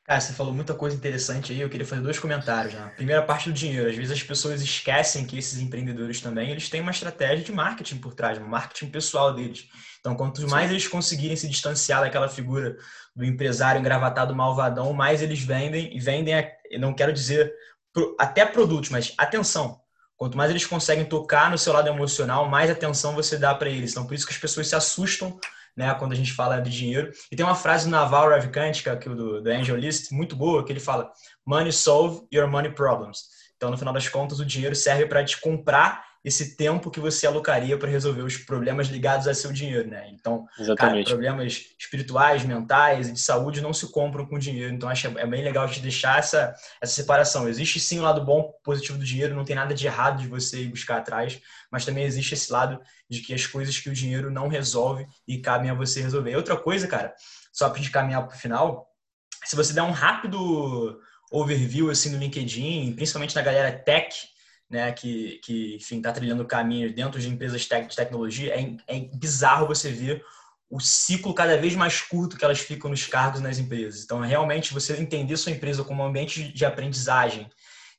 Cara, 0.08 0.22
você 0.22 0.32
falou 0.32 0.54
muita 0.54 0.72
coisa 0.72 0.96
interessante 0.96 1.52
aí. 1.52 1.60
Eu 1.60 1.68
queria 1.68 1.86
fazer 1.86 2.00
dois 2.00 2.18
comentários. 2.18 2.72
Né? 2.72 2.92
Primeira 2.96 3.22
parte 3.22 3.50
do 3.50 3.52
dinheiro. 3.52 3.90
Às 3.90 3.94
vezes 3.94 4.10
as 4.10 4.22
pessoas 4.22 4.62
esquecem 4.62 5.26
que 5.26 5.36
esses 5.36 5.60
empreendedores 5.60 6.22
também 6.22 6.50
eles 6.50 6.70
têm 6.70 6.80
uma 6.80 6.92
estratégia 6.92 7.44
de 7.44 7.52
marketing 7.52 7.98
por 7.98 8.14
trás, 8.14 8.38
um 8.38 8.48
marketing 8.48 8.90
pessoal 8.90 9.34
deles. 9.34 9.68
Então, 10.00 10.16
quanto 10.16 10.48
mais 10.48 10.70
eles 10.70 10.88
conseguirem 10.88 11.36
se 11.36 11.46
distanciar 11.46 12.00
daquela 12.00 12.26
figura 12.26 12.74
do 13.14 13.22
empresário 13.22 13.80
engravatado 13.80 14.34
malvadão, 14.34 14.94
mais 14.94 15.20
eles 15.20 15.40
vendem 15.40 15.94
e 15.94 16.00
vendem. 16.00 16.34
Não 16.78 16.94
quero 16.94 17.12
dizer 17.12 17.52
até 18.18 18.46
produtos, 18.46 18.88
mas 18.88 19.12
atenção. 19.18 19.78
Quanto 20.18 20.36
mais 20.36 20.50
eles 20.50 20.66
conseguem 20.66 21.04
tocar 21.04 21.48
no 21.48 21.56
seu 21.56 21.72
lado 21.72 21.88
emocional, 21.88 22.48
mais 22.48 22.68
atenção 22.68 23.14
você 23.14 23.38
dá 23.38 23.54
para 23.54 23.70
eles. 23.70 23.92
Então, 23.92 24.04
por 24.04 24.14
isso 24.14 24.26
que 24.26 24.32
as 24.32 24.38
pessoas 24.38 24.66
se 24.66 24.74
assustam 24.74 25.38
né, 25.76 25.94
quando 25.94 26.10
a 26.10 26.16
gente 26.16 26.32
fala 26.32 26.60
de 26.60 26.70
dinheiro. 26.70 27.12
E 27.30 27.36
tem 27.36 27.46
uma 27.46 27.54
frase 27.54 27.84
do 27.84 27.90
Naval 27.92 28.28
Ravikant, 28.30 28.82
que 28.82 28.88
é 28.88 28.96
do, 28.96 29.40
do 29.40 29.48
Angel 29.48 29.76
List, 29.76 30.10
muito 30.10 30.34
boa, 30.34 30.64
que 30.64 30.72
ele 30.72 30.80
fala: 30.80 31.12
Money 31.46 31.72
solve 31.72 32.26
your 32.32 32.48
money 32.48 32.74
problems. 32.74 33.28
Então, 33.56 33.70
no 33.70 33.78
final 33.78 33.94
das 33.94 34.08
contas, 34.08 34.40
o 34.40 34.44
dinheiro 34.44 34.74
serve 34.74 35.06
para 35.06 35.24
te 35.24 35.40
comprar 35.40 36.04
esse 36.24 36.56
tempo 36.56 36.90
que 36.90 37.00
você 37.00 37.26
alocaria 37.26 37.76
para 37.78 37.88
resolver 37.88 38.22
os 38.22 38.36
problemas 38.36 38.88
ligados 38.88 39.28
a 39.28 39.34
seu 39.34 39.52
dinheiro, 39.52 39.88
né? 39.88 40.10
Então, 40.12 40.46
cara, 40.76 41.04
problemas 41.04 41.66
espirituais, 41.78 42.44
mentais 42.44 43.08
e 43.08 43.12
de 43.12 43.20
saúde 43.20 43.60
não 43.60 43.72
se 43.72 43.90
compram 43.90 44.26
com 44.26 44.38
dinheiro. 44.38 44.74
Então, 44.74 44.88
acho 44.88 45.06
é 45.06 45.26
bem 45.26 45.42
legal 45.42 45.66
de 45.66 45.80
deixar 45.80 46.18
essa, 46.18 46.54
essa 46.80 46.92
separação. 46.92 47.48
Existe 47.48 47.78
sim 47.78 48.00
o 48.00 48.02
lado 48.02 48.24
bom, 48.24 48.52
positivo 48.64 48.98
do 48.98 49.04
dinheiro, 49.04 49.34
não 49.34 49.44
tem 49.44 49.56
nada 49.56 49.74
de 49.74 49.86
errado 49.86 50.20
de 50.20 50.28
você 50.28 50.62
ir 50.62 50.68
buscar 50.68 50.98
atrás, 50.98 51.40
mas 51.70 51.84
também 51.84 52.04
existe 52.04 52.34
esse 52.34 52.52
lado 52.52 52.80
de 53.08 53.20
que 53.20 53.32
as 53.32 53.46
coisas 53.46 53.78
que 53.78 53.88
o 53.88 53.94
dinheiro 53.94 54.30
não 54.30 54.48
resolve 54.48 55.06
e 55.26 55.38
cabem 55.38 55.70
a 55.70 55.74
você 55.74 56.02
resolver. 56.02 56.34
Outra 56.36 56.56
coisa, 56.56 56.88
cara, 56.88 57.14
só 57.52 57.68
para 57.68 57.78
a 57.78 57.82
gente 57.82 57.92
caminhar 57.92 58.26
para 58.26 58.36
o 58.36 58.38
final, 58.38 58.88
se 59.44 59.56
você 59.56 59.72
der 59.72 59.82
um 59.82 59.92
rápido 59.92 61.00
overview 61.30 61.90
assim 61.90 62.10
no 62.10 62.18
LinkedIn, 62.18 62.92
principalmente 62.94 63.34
na 63.34 63.42
galera 63.42 63.72
tech, 63.72 64.14
né, 64.70 64.92
que, 64.92 65.40
que 65.42 65.76
enfim, 65.76 65.96
está 65.98 66.12
trilhando 66.12 66.44
caminhos 66.44 66.94
dentro 66.94 67.20
de 67.20 67.28
empresas 67.28 67.62
de 67.62 67.96
tecnologia, 67.96 68.54
é, 68.54 68.76
é 68.86 69.00
bizarro 69.14 69.66
você 69.66 69.90
ver 69.90 70.22
o 70.70 70.80
ciclo 70.80 71.32
cada 71.32 71.56
vez 71.56 71.74
mais 71.74 72.02
curto 72.02 72.36
que 72.36 72.44
elas 72.44 72.58
ficam 72.58 72.90
nos 72.90 73.06
cargos 73.06 73.40
nas 73.40 73.58
empresas. 73.58 74.04
Então, 74.04 74.20
realmente, 74.20 74.74
você 74.74 74.94
entender 74.96 75.36
sua 75.36 75.52
empresa 75.52 75.82
como 75.82 76.02
um 76.02 76.06
ambiente 76.06 76.52
de 76.52 76.64
aprendizagem 76.64 77.48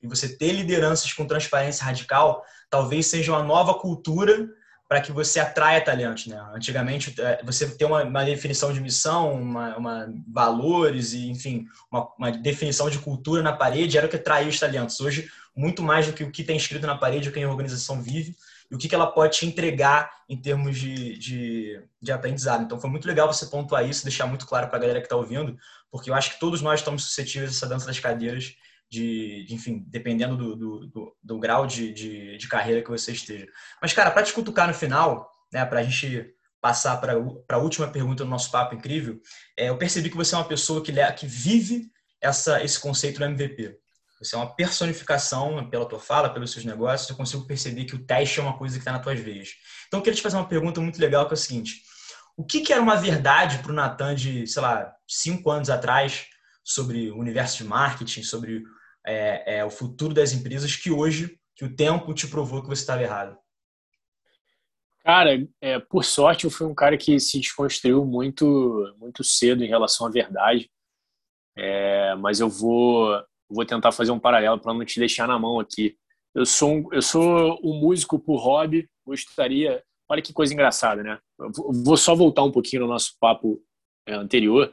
e 0.02 0.08
você 0.08 0.38
ter 0.38 0.52
lideranças 0.52 1.12
com 1.12 1.26
transparência 1.26 1.84
radical, 1.84 2.44
talvez 2.70 3.08
seja 3.08 3.32
uma 3.32 3.44
nova 3.44 3.74
cultura 3.74 4.48
para 4.90 5.02
que 5.02 5.12
você 5.12 5.40
atraia 5.40 5.80
talentos. 5.84 6.26
Né? 6.26 6.40
Antigamente, 6.54 7.14
é, 7.22 7.44
você 7.44 7.70
ter 7.70 7.86
uma, 7.86 8.04
uma 8.04 8.26
definição 8.26 8.74
de 8.74 8.82
missão, 8.82 9.34
uma, 9.34 9.78
uma 9.78 10.14
valores 10.28 11.14
e, 11.14 11.30
enfim, 11.30 11.68
uma, 11.92 12.08
uma, 12.18 12.32
definição 12.32 12.90
de 12.90 12.98
cultura 12.98 13.44
na 13.44 13.54
parede 13.54 13.98
era 13.98 14.08
o 14.08 14.10
que 14.10 14.16
atraía 14.16 14.50
os 14.50 14.60
talentos. 14.60 15.00
Hoje, 15.00 15.30
muito 15.60 15.84
mais 15.84 16.08
do 16.08 16.14
que 16.14 16.24
o 16.24 16.32
que 16.32 16.42
tem 16.42 16.56
escrito 16.56 16.88
na 16.88 16.98
parede, 16.98 17.28
o 17.28 17.34
que 17.34 17.44
a 17.44 17.50
organização 17.50 18.02
vive 18.02 18.34
e 18.72 18.76
o 18.76 18.78
que 18.78 18.96
ela 18.96 19.08
pode 19.08 19.38
te 19.38 19.46
entregar 19.46 20.10
em 20.30 20.38
termos 20.38 20.78
de, 20.80 21.18
de, 21.18 21.84
de 22.02 22.12
aprendizado. 22.14 22.64
Então, 22.64 22.80
foi 22.80 22.90
muito 22.90 23.06
legal 23.06 23.32
você 23.32 23.46
pontuar 23.46 23.86
isso, 23.88 24.04
deixar 24.04 24.26
muito 24.26 24.48
claro 24.48 24.70
para 24.70 24.78
a 24.78 24.80
galera 24.80 25.02
que 25.02 25.06
está 25.08 25.18
ouvindo, 25.18 25.58
porque 25.92 26.10
eu 26.10 26.14
acho 26.14 26.34
que 26.34 26.40
todos 26.40 26.62
nós 26.62 26.80
estamos 26.80 27.04
suscetíveis 27.04 27.52
a 27.52 27.54
essa 27.54 27.68
dança 27.68 27.88
das 27.88 28.00
cadeiras, 28.00 28.56
de, 28.90 29.44
de 29.44 29.54
enfim, 29.54 29.84
dependendo 29.88 30.38
do, 30.38 30.56
do, 30.56 30.88
do, 30.88 31.16
do 31.22 31.40
grau 31.40 31.68
de, 31.68 31.92
de, 31.92 32.38
de, 32.38 32.48
carreira 32.48 32.82
que 32.82 32.90
você 32.90 33.12
esteja. 33.12 33.48
Mas, 33.82 33.92
cara, 33.92 34.12
para 34.12 34.24
te 34.24 34.32
cutucar 34.32 34.66
no 34.66 34.74
final, 34.74 35.30
né, 35.52 35.66
para 35.66 35.82
a 35.82 35.84
gente 35.84 36.34
passar 36.62 36.98
para 36.98 37.14
a 37.14 37.58
última 37.58 37.88
pergunta 37.88 38.24
do 38.24 38.30
nosso 38.30 38.50
papo 38.50 38.76
incrível, 38.76 39.20
é, 39.58 39.70
eu 39.70 39.78
percebi 39.78 40.10
que 40.10 40.18
você 40.18 40.36
é 40.36 40.38
uma 40.38 40.48
pessoa 40.48 40.82
que, 40.82 40.94
que 41.14 41.28
vive 41.28 41.92
essa, 42.22 42.64
esse 42.64 42.80
conceito 42.80 43.20
do 43.20 43.26
MVP. 43.26 43.78
Você 44.22 44.36
é 44.36 44.38
uma 44.38 44.54
personificação 44.54 45.70
pela 45.70 45.88
tua 45.88 46.00
fala, 46.00 46.30
pelos 46.30 46.52
seus 46.52 46.66
negócios. 46.66 47.10
Eu 47.10 47.16
consigo 47.16 47.48
perceber 47.48 47.86
que 47.86 47.96
o 47.96 48.06
teste 48.06 48.40
é 48.40 48.44
uma 48.44 48.58
coisa 48.58 48.76
que 48.76 48.82
está 48.82 48.92
nas 48.92 49.02
tuas 49.02 49.20
veias. 49.20 49.50
Então, 49.88 50.00
eu 50.00 50.04
queria 50.04 50.18
te 50.18 50.22
fazer 50.22 50.36
uma 50.36 50.48
pergunta 50.48 50.82
muito 50.82 51.00
legal, 51.00 51.26
que 51.26 51.34
é 51.34 51.36
o 51.36 51.38
seguinte. 51.38 51.84
O 52.36 52.44
que, 52.44 52.62
que 52.62 52.74
era 52.74 52.82
uma 52.82 52.96
verdade 52.96 53.60
para 53.60 53.72
o 53.72 53.76
Natan 53.76 54.16
de, 54.16 54.46
sei 54.46 54.62
lá, 54.62 54.94
cinco 55.08 55.50
anos 55.50 55.70
atrás 55.70 56.28
sobre 56.64 57.10
o 57.12 57.18
universo 57.18 57.58
de 57.58 57.64
marketing, 57.64 58.24
sobre 58.24 58.64
é, 59.06 59.60
é, 59.60 59.66
o 59.66 59.70
futuro 59.70 60.14
das 60.14 60.34
empresas, 60.34 60.76
que 60.76 60.92
hoje, 60.92 61.40
que 61.56 61.66
o 61.66 61.76
tempo 61.76 62.14
te 62.14 62.28
provou 62.28 62.62
que 62.62 62.68
você 62.68 62.82
estava 62.82 63.02
errado? 63.02 63.38
Cara, 65.04 65.32
é, 65.62 65.80
por 65.80 66.04
sorte, 66.04 66.44
eu 66.44 66.52
fui 66.52 66.68
um 66.68 66.76
cara 66.76 66.98
que 66.98 67.20
se 67.20 67.40
desconstruiu 67.40 68.06
muito, 68.06 68.94
muito 68.98 69.24
cedo 69.24 69.64
em 69.64 69.70
relação 69.70 70.06
à 70.06 70.10
verdade. 70.10 70.70
É, 71.58 72.16
mas 72.16 72.40
eu 72.40 72.50
vou 72.50 73.22
vou 73.50 73.66
tentar 73.66 73.92
fazer 73.92 74.12
um 74.12 74.20
paralelo 74.20 74.60
para 74.60 74.74
não 74.74 74.86
te 74.86 75.00
deixar 75.00 75.28
na 75.28 75.40
mão 75.40 75.60
aqui. 75.60 75.96
Eu 76.34 76.46
sou 76.46 76.72
um, 76.72 76.94
eu 76.94 77.02
sou 77.02 77.60
um 77.64 77.80
músico 77.80 78.20
por 78.20 78.38
hobby, 78.38 78.88
gostaria. 79.06 79.84
Olha 80.08 80.22
que 80.22 80.34
coisa 80.34 80.54
engraçada, 80.54 81.04
né? 81.04 81.20
Eu 81.40 81.52
vou 81.84 81.98
só 81.98 82.16
voltar 82.16 82.44
um 82.44 82.52
pouquinho 82.52 82.84
no 82.84 82.88
nosso 82.88 83.16
papo 83.20 83.62
é, 84.08 84.14
anterior. 84.14 84.72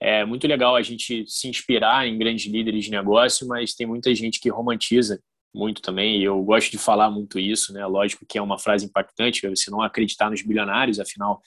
É 0.00 0.24
muito 0.24 0.46
legal 0.46 0.76
a 0.76 0.82
gente 0.82 1.24
se 1.26 1.48
inspirar 1.48 2.06
em 2.06 2.18
grandes 2.18 2.50
líderes 2.50 2.84
de 2.84 2.90
negócio, 2.90 3.46
mas 3.48 3.74
tem 3.74 3.86
muita 3.86 4.14
gente 4.14 4.38
que 4.40 4.50
romantiza 4.50 5.20
muito 5.56 5.80
também, 5.80 6.20
e 6.20 6.24
eu 6.24 6.42
gosto 6.42 6.70
de 6.70 6.76
falar 6.76 7.10
muito 7.10 7.38
isso, 7.38 7.72
né? 7.72 7.84
Lógico 7.86 8.26
que 8.28 8.36
é 8.36 8.42
uma 8.42 8.58
frase 8.58 8.84
impactante, 8.84 9.48
você 9.48 9.70
não 9.70 9.80
acreditar 9.80 10.30
nos 10.30 10.42
bilionários, 10.42 11.00
afinal, 11.00 11.40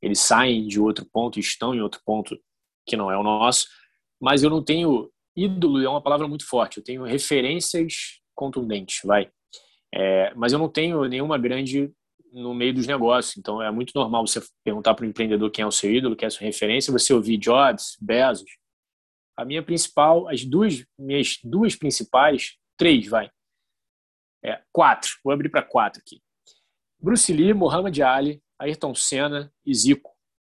eles 0.00 0.20
saem 0.20 0.68
de 0.68 0.80
outro 0.80 1.04
ponto 1.12 1.40
estão 1.40 1.74
em 1.74 1.80
outro 1.80 2.00
ponto 2.06 2.38
que 2.86 2.96
não 2.96 3.10
é 3.10 3.18
o 3.18 3.22
nosso, 3.24 3.66
mas 4.20 4.44
eu 4.44 4.50
não 4.50 4.62
tenho 4.62 5.10
ídolo 5.44 5.82
é 5.82 5.88
uma 5.88 6.02
palavra 6.02 6.26
muito 6.26 6.46
forte. 6.46 6.78
Eu 6.78 6.84
tenho 6.84 7.04
referências 7.04 8.20
contundentes, 8.34 9.00
vai. 9.04 9.30
É, 9.94 10.32
mas 10.34 10.52
eu 10.52 10.58
não 10.58 10.68
tenho 10.68 11.04
nenhuma 11.04 11.38
grande 11.38 11.92
no 12.32 12.54
meio 12.54 12.74
dos 12.74 12.86
negócios. 12.86 13.36
Então 13.36 13.62
é 13.62 13.70
muito 13.70 13.92
normal 13.94 14.26
você 14.26 14.42
perguntar 14.64 14.94
para 14.94 15.04
o 15.04 15.08
empreendedor 15.08 15.50
quem 15.50 15.62
é 15.62 15.66
o 15.66 15.72
seu 15.72 15.92
ídolo, 15.92 16.16
quem 16.16 16.26
é 16.26 16.28
a 16.28 16.30
sua 16.30 16.46
referência, 16.46 16.92
você 16.92 17.12
ouvir 17.12 17.38
Jobs, 17.38 17.96
Bezos. 18.00 18.50
A 19.36 19.44
minha 19.44 19.62
principal, 19.62 20.28
as 20.28 20.44
duas 20.44 20.84
minhas 20.98 21.38
duas 21.44 21.76
principais, 21.76 22.56
três, 22.76 23.06
vai. 23.06 23.30
É, 24.44 24.60
quatro. 24.72 25.10
Vou 25.24 25.32
abrir 25.32 25.48
para 25.48 25.62
quatro 25.62 26.00
aqui. 26.00 26.20
Bruce 27.00 27.32
Lee, 27.32 27.54
Muhammad 27.54 27.96
Ali, 28.00 28.42
Ayrton 28.58 28.94
Senna 28.94 29.52
e 29.64 29.72
Zico. 29.74 30.10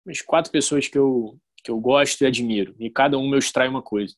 As 0.08 0.22
quatro 0.22 0.52
pessoas 0.52 0.88
que 0.88 0.98
eu 0.98 1.38
que 1.64 1.70
eu 1.70 1.80
gosto 1.80 2.22
e 2.22 2.26
admiro. 2.26 2.76
E 2.80 2.90
cada 2.90 3.18
um 3.18 3.30
me 3.30 3.38
extrai 3.38 3.68
uma 3.68 3.82
coisa. 3.82 4.16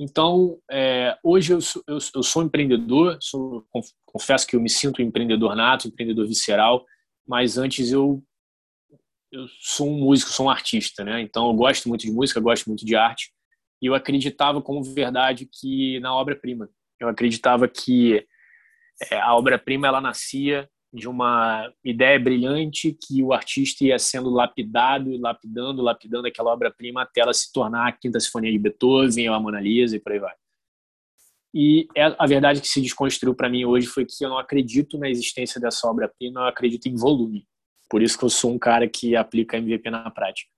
Então, 0.00 0.60
é, 0.70 1.18
hoje 1.24 1.52
eu 1.52 1.60
sou, 1.60 1.82
eu, 1.86 1.98
eu 2.14 2.22
sou 2.22 2.42
empreendedor, 2.42 3.18
sou, 3.20 3.66
confesso 4.06 4.46
que 4.46 4.54
eu 4.54 4.60
me 4.60 4.70
sinto 4.70 5.02
empreendedor 5.02 5.56
nato, 5.56 5.88
empreendedor 5.88 6.26
visceral, 6.26 6.86
mas 7.26 7.58
antes 7.58 7.90
eu, 7.90 8.22
eu 9.32 9.46
sou 9.60 9.88
um 9.88 9.98
músico, 9.98 10.30
sou 10.30 10.46
um 10.46 10.50
artista, 10.50 11.04
né? 11.04 11.20
Então 11.20 11.48
eu 11.48 11.54
gosto 11.54 11.88
muito 11.88 12.02
de 12.02 12.12
música, 12.12 12.40
gosto 12.40 12.66
muito 12.66 12.86
de 12.86 12.94
arte, 12.94 13.32
e 13.82 13.86
eu 13.86 13.94
acreditava 13.94 14.62
como 14.62 14.82
verdade 14.82 15.48
que 15.52 15.98
na 16.00 16.14
obra-prima. 16.14 16.68
Eu 17.00 17.08
acreditava 17.08 17.68
que 17.68 18.24
é, 19.10 19.20
a 19.20 19.34
obra-prima 19.34 19.88
ela 19.88 20.00
nascia 20.00 20.68
de 20.92 21.08
uma 21.08 21.70
ideia 21.84 22.18
brilhante 22.18 22.92
que 22.92 23.22
o 23.22 23.32
artista 23.32 23.84
ia 23.84 23.98
sendo 23.98 24.30
lapidado, 24.30 25.16
lapidando, 25.18 25.82
lapidando 25.82 26.26
aquela 26.26 26.52
obra-prima 26.52 27.02
até 27.02 27.20
ela 27.20 27.34
se 27.34 27.52
tornar 27.52 27.88
a 27.88 27.92
Quinta 27.92 28.18
Sinfonia 28.18 28.50
de 28.50 28.58
Beethoven 28.58 29.28
ou 29.28 29.34
a 29.34 29.40
Mona 29.40 29.60
Lisa 29.60 29.96
e 29.96 30.00
por 30.00 30.12
aí 30.12 30.18
vai. 30.18 30.34
E 31.54 31.86
é 31.96 32.14
a 32.18 32.26
verdade 32.26 32.60
que 32.60 32.68
se 32.68 32.80
desconstruiu 32.80 33.34
para 33.34 33.48
mim 33.48 33.64
hoje 33.64 33.86
foi 33.86 34.04
que 34.04 34.24
eu 34.24 34.28
não 34.28 34.38
acredito 34.38 34.98
na 34.98 35.08
existência 35.08 35.60
dessa 35.60 35.86
obra-prima, 35.88 36.40
eu 36.40 36.46
acredito 36.46 36.86
em 36.86 36.94
volume. 36.94 37.46
Por 37.88 38.02
isso 38.02 38.18
que 38.18 38.24
eu 38.24 38.30
sou 38.30 38.52
um 38.52 38.58
cara 38.58 38.88
que 38.88 39.16
aplica 39.16 39.56
MVP 39.56 39.90
na 39.90 40.10
prática. 40.10 40.50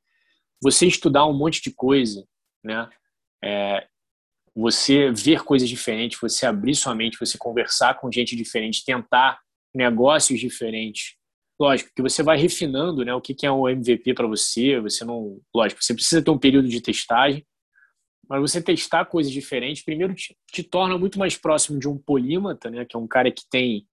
Você 0.62 0.86
estudar 0.86 1.26
um 1.26 1.32
monte 1.32 1.62
de 1.62 1.72
coisa, 1.72 2.26
né? 2.62 2.88
É, 3.42 3.86
você 4.54 5.10
ver 5.10 5.42
coisas 5.42 5.68
diferentes, 5.68 6.18
você 6.20 6.44
abrir 6.44 6.74
sua 6.74 6.94
mente, 6.94 7.18
você 7.18 7.38
conversar 7.38 7.94
com 7.94 8.10
gente 8.10 8.36
diferente, 8.36 8.84
tentar 8.84 9.40
negócios 9.74 10.40
diferentes. 10.40 11.16
Lógico 11.58 11.90
que 11.94 12.02
você 12.02 12.22
vai 12.22 12.38
refinando 12.38 13.04
né, 13.04 13.14
o 13.14 13.20
que 13.20 13.44
é 13.44 13.52
um 13.52 13.68
MVP 13.68 14.14
para 14.14 14.26
você. 14.26 14.80
Você 14.80 15.04
não. 15.04 15.40
Lógico, 15.54 15.82
você 15.82 15.94
precisa 15.94 16.22
ter 16.22 16.30
um 16.30 16.38
período 16.38 16.68
de 16.68 16.80
testagem, 16.80 17.46
mas 18.28 18.40
você 18.40 18.62
testar 18.62 19.04
coisas 19.06 19.32
diferentes, 19.32 19.84
primeiro 19.84 20.14
te, 20.14 20.36
te 20.52 20.62
torna 20.62 20.96
muito 20.96 21.18
mais 21.18 21.36
próximo 21.36 21.78
de 21.78 21.88
um 21.88 21.98
polímata, 21.98 22.70
né, 22.70 22.84
que 22.84 22.96
é 22.96 22.98
um 22.98 23.06
cara 23.06 23.30
que 23.30 23.42
tem 23.50 23.86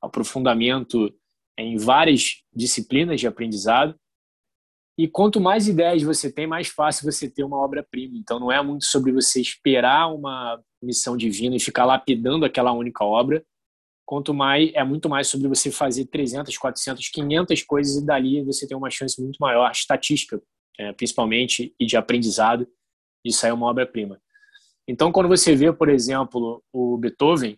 aprofundamento 0.00 1.12
em 1.58 1.76
várias 1.76 2.42
disciplinas 2.54 3.20
de 3.20 3.26
aprendizado. 3.26 3.94
E 4.96 5.08
quanto 5.08 5.40
mais 5.40 5.66
ideias 5.66 6.02
você 6.02 6.32
tem, 6.32 6.46
mais 6.46 6.68
fácil 6.68 7.10
você 7.10 7.28
ter 7.28 7.42
uma 7.42 7.58
obra-prima. 7.58 8.16
Então 8.16 8.38
não 8.38 8.52
é 8.52 8.62
muito 8.62 8.84
sobre 8.84 9.12
você 9.12 9.40
esperar 9.40 10.12
uma 10.12 10.62
missão 10.82 11.16
divina 11.16 11.56
e 11.56 11.60
ficar 11.60 11.84
lapidando 11.84 12.44
aquela 12.44 12.72
única 12.72 13.04
obra, 13.04 13.44
quanto 14.10 14.34
mais 14.34 14.72
é 14.74 14.82
muito 14.82 15.08
mais 15.08 15.28
sobre 15.28 15.46
você 15.46 15.70
fazer 15.70 16.04
300, 16.06 16.58
400, 16.58 17.08
500 17.10 17.62
coisas 17.62 18.02
e 18.02 18.04
dali 18.04 18.42
você 18.42 18.66
tem 18.66 18.76
uma 18.76 18.90
chance 18.90 19.22
muito 19.22 19.36
maior 19.38 19.70
estatística, 19.70 20.42
é, 20.76 20.92
principalmente 20.92 21.72
e 21.78 21.86
de 21.86 21.96
aprendizado 21.96 22.66
de 23.24 23.32
sair 23.32 23.52
uma 23.52 23.68
obra-prima. 23.68 24.20
Então, 24.88 25.12
quando 25.12 25.28
você 25.28 25.54
vê, 25.54 25.72
por 25.72 25.88
exemplo, 25.88 26.60
o 26.72 26.98
Beethoven, 26.98 27.56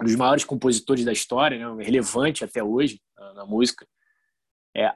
um 0.00 0.04
dos 0.04 0.16
maiores 0.16 0.42
compositores 0.42 1.04
da 1.04 1.12
história, 1.12 1.58
né, 1.58 1.84
relevante 1.84 2.42
até 2.42 2.64
hoje 2.64 2.98
na, 3.14 3.34
na 3.34 3.44
música, 3.44 3.86
é 4.74 4.90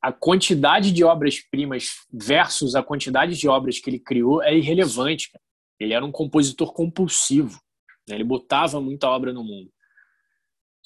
a 0.00 0.12
quantidade 0.12 0.92
de 0.92 1.02
obras-primas 1.02 2.06
versus 2.12 2.76
a 2.76 2.82
quantidade 2.82 3.36
de 3.36 3.48
obras 3.48 3.80
que 3.80 3.90
ele 3.90 3.98
criou 3.98 4.40
é 4.40 4.56
irrelevante. 4.56 5.32
Cara. 5.32 5.42
Ele 5.80 5.94
era 5.94 6.04
um 6.04 6.12
compositor 6.12 6.72
compulsivo. 6.72 7.60
Né? 8.08 8.14
Ele 8.14 8.24
botava 8.24 8.80
muita 8.80 9.08
obra 9.08 9.32
no 9.32 9.42
mundo. 9.42 9.68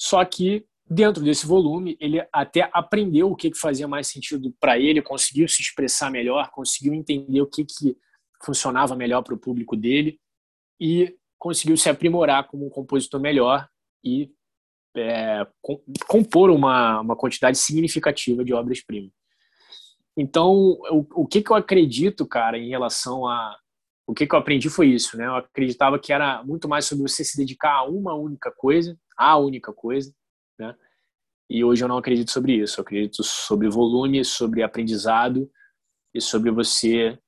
Só 0.03 0.25
que, 0.25 0.67
dentro 0.85 1.23
desse 1.23 1.47
volume, 1.47 1.97
ele 2.01 2.21
até 2.33 2.69
aprendeu 2.73 3.31
o 3.31 3.37
que, 3.37 3.55
fazia 3.55 3.87
mais 3.87 4.09
sentido 4.09 4.53
para 4.59 4.77
ele, 4.77 5.01
conseguiu 5.01 5.47
se 5.47 5.63
expressar 5.63 6.11
melhor, 6.11 6.51
conseguiu 6.51 6.93
entender 6.93 7.41
o 7.41 7.47
que, 7.47 7.65
que 7.65 7.97
funcionava 8.45 8.97
melhor 8.97 9.23
para 9.23 9.33
o 9.33 9.39
público 9.39 9.77
dele 9.77 10.19
e 10.81 11.17
conseguiu 11.39 11.77
se 11.77 11.89
aprimorar 11.89 12.49
como 12.49 12.67
um 12.67 12.69
compositor 12.69 13.21
melhor 13.21 13.69
e 14.05 14.33
é, 14.97 15.47
compor 16.09 16.51
uma, 16.51 17.01
uma 17.01 17.15
quantidade 17.15 17.57
significativa 17.57 18.45
de 18.45 18.53
obras-primas. 18.53 19.13
Então, 20.17 20.51
o, 20.51 21.07
o 21.15 21.27
que, 21.29 21.43
que 21.43 21.53
eu 21.53 21.57
acredito, 21.57 22.27
cara, 22.27 22.59
em 22.59 22.71
relação 22.71 23.29
a. 23.29 23.57
O 24.07 24.15
que, 24.15 24.27
que 24.27 24.35
eu 24.35 24.39
aprendi 24.39 24.69
foi 24.69 24.89
isso, 24.89 25.17
né? 25.17 25.27
Eu 25.27 25.37
acreditava 25.37 25.99
que 25.99 26.13
era 26.13 26.43
muito 26.43 26.69
mais 26.69 26.87
sobre 26.87 27.03
você 27.09 27.25
se 27.25 27.37
dedicar 27.37 27.73
a 27.73 27.85
uma 27.85 28.15
única 28.15 28.51
coisa, 28.51 28.99
a 29.17 29.37
única 29.39 29.73
coisa, 29.73 30.13
né? 30.59 30.75
E 31.49 31.63
hoje 31.63 31.85
eu 31.85 31.89
não 31.89 31.99
acredito 31.99 32.31
sobre 32.31 32.55
isso. 32.55 32.81
Eu 32.81 32.83
acredito 32.83 33.23
sobre 33.23 33.69
volume, 33.69 34.25
sobre 34.25 34.63
aprendizado 34.63 35.51
e 36.15 36.21
sobre 36.21 36.51
você 36.51 37.19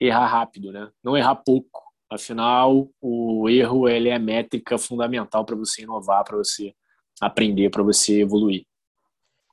errar 0.00 0.26
rápido, 0.26 0.72
né? 0.72 0.90
Não 1.02 1.16
errar 1.16 1.36
pouco. 1.36 1.82
Afinal, 2.10 2.88
o 3.00 3.48
erro 3.48 3.88
ele 3.88 4.08
é 4.08 4.18
métrica 4.18 4.78
fundamental 4.78 5.44
para 5.44 5.56
você 5.56 5.82
inovar, 5.82 6.22
para 6.24 6.36
você 6.36 6.74
aprender, 7.20 7.70
para 7.70 7.82
você 7.82 8.20
evoluir. 8.20 8.64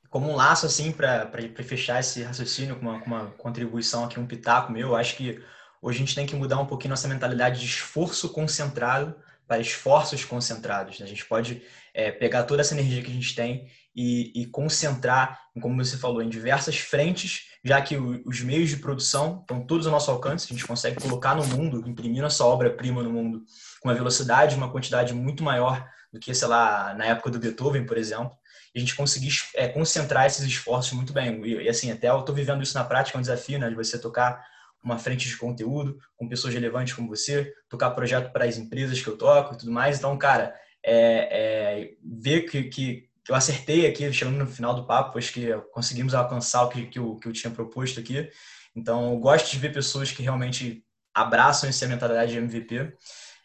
Como 0.10 0.30
um 0.30 0.36
laço, 0.36 0.66
assim, 0.66 0.92
para 0.92 1.32
fechar 1.64 2.02
esse 2.02 2.22
raciocínio 2.22 2.76
com 2.76 2.82
uma, 2.82 3.00
com 3.00 3.08
uma 3.08 3.32
contribuição 3.32 4.04
aqui, 4.04 4.20
um 4.20 4.28
pitaco 4.28 4.72
meu, 4.72 4.96
acho 4.96 5.16
que 5.16 5.42
hoje 5.82 5.98
a 5.98 6.00
gente 6.00 6.16
tem 6.16 6.26
que 6.26 6.36
mudar 6.36 6.60
um 6.60 6.66
pouquinho 6.66 6.92
nossa 6.92 7.08
mentalidade 7.08 7.60
de 7.60 7.66
esforço 7.66 8.30
concentrado 8.30 9.16
para 9.48 9.60
esforços 9.60 10.24
concentrados. 10.24 11.00
Né? 11.00 11.06
A 11.06 11.10
gente 11.10 11.26
pode 11.26 11.62
é, 11.94 12.10
pegar 12.12 12.44
toda 12.44 12.62
essa 12.62 12.74
energia 12.74 13.02
que 13.02 13.12
a 13.12 13.14
gente 13.14 13.36
tem 13.36 13.68
e, 13.94 14.32
e, 14.34 14.46
concentrar, 14.46 15.42
como 15.62 15.84
você 15.84 15.98
falou, 15.98 16.22
em 16.22 16.30
diversas 16.30 16.78
frentes, 16.78 17.48
já 17.64 17.82
que 17.82 17.98
o, 17.98 18.22
os 18.26 18.40
meios 18.40 18.70
de 18.70 18.78
produção 18.78 19.40
estão 19.42 19.66
todos 19.66 19.86
ao 19.86 19.92
nosso 19.92 20.10
alcance, 20.10 20.48
a 20.50 20.54
gente 20.54 20.66
consegue 20.66 21.02
colocar 21.02 21.36
no 21.36 21.46
mundo, 21.46 21.84
imprimir 21.86 22.22
nossa 22.22 22.46
obra-prima 22.46 23.04
no 23.04 23.12
mundo 23.12 23.44
com 23.82 23.90
uma 23.90 23.96
velocidade, 23.96 24.56
uma 24.56 24.72
quantidade 24.72 25.14
muito 25.14 25.44
maior 25.44 25.86
do 26.14 26.20
que, 26.20 26.34
sei 26.34 26.48
lá, 26.48 26.94
na 26.94 27.06
época 27.06 27.30
do 27.30 27.40
Beethoven, 27.40 27.86
por 27.86 27.98
exemplo, 27.98 28.32
e 28.74 28.80
a 28.80 28.80
gente 28.80 28.96
conseguir 28.96 29.34
é, 29.56 29.68
concentrar 29.68 30.26
esses 30.26 30.46
esforços 30.46 30.94
muito 30.94 31.12
bem. 31.12 31.46
E, 31.46 31.64
e 31.64 31.70
assim, 31.70 31.92
até 31.92 32.10
eu 32.10 32.20
estou 32.20 32.34
vivendo 32.34 32.64
isso 32.64 32.78
na 32.78 32.86
prática, 32.86 33.18
é 33.18 33.20
um 33.20 33.22
desafio, 33.22 33.60
né, 33.60 33.70
de 33.70 33.76
você 33.76 34.00
tocar 34.00 34.46
uma 34.84 34.98
frente 34.98 35.28
de 35.28 35.38
conteúdo 35.38 35.98
com 36.18 36.28
pessoas 36.28 36.54
relevantes 36.54 36.94
como 36.94 37.08
você, 37.08 37.54
tocar 37.70 37.92
projeto 37.92 38.32
para 38.32 38.46
as 38.46 38.58
empresas 38.58 39.02
que 39.02 39.08
eu 39.08 39.18
toco 39.18 39.54
e 39.54 39.58
tudo 39.58 39.72
mais. 39.72 39.98
Então, 39.98 40.18
cara, 40.18 40.54
é, 40.84 40.94
é, 41.32 41.94
ver 42.04 42.42
que, 42.42 42.64
que, 42.64 43.10
eu 43.30 43.36
acertei 43.36 43.86
aqui, 43.86 44.12
chegando 44.12 44.38
no 44.38 44.48
final 44.48 44.74
do 44.74 44.86
papo, 44.86 45.18
acho 45.18 45.32
que 45.32 45.54
conseguimos 45.72 46.14
alcançar 46.14 46.64
o 46.64 46.70
que, 46.70 46.88
que, 46.88 47.00
eu, 47.00 47.16
que 47.16 47.28
eu 47.28 47.34
tinha 47.34 47.52
proposto 47.52 48.00
aqui. 48.00 48.30
Então, 48.76 49.12
eu 49.12 49.18
gosto 49.20 49.52
de 49.52 49.60
ver 49.60 49.72
pessoas 49.72 50.12
que 50.12 50.24
realmente 50.24 50.84
abraçam 51.14 51.70
essa 51.70 51.88
mentalidade 51.88 52.32
de 52.32 52.38
MVP. 52.38 52.94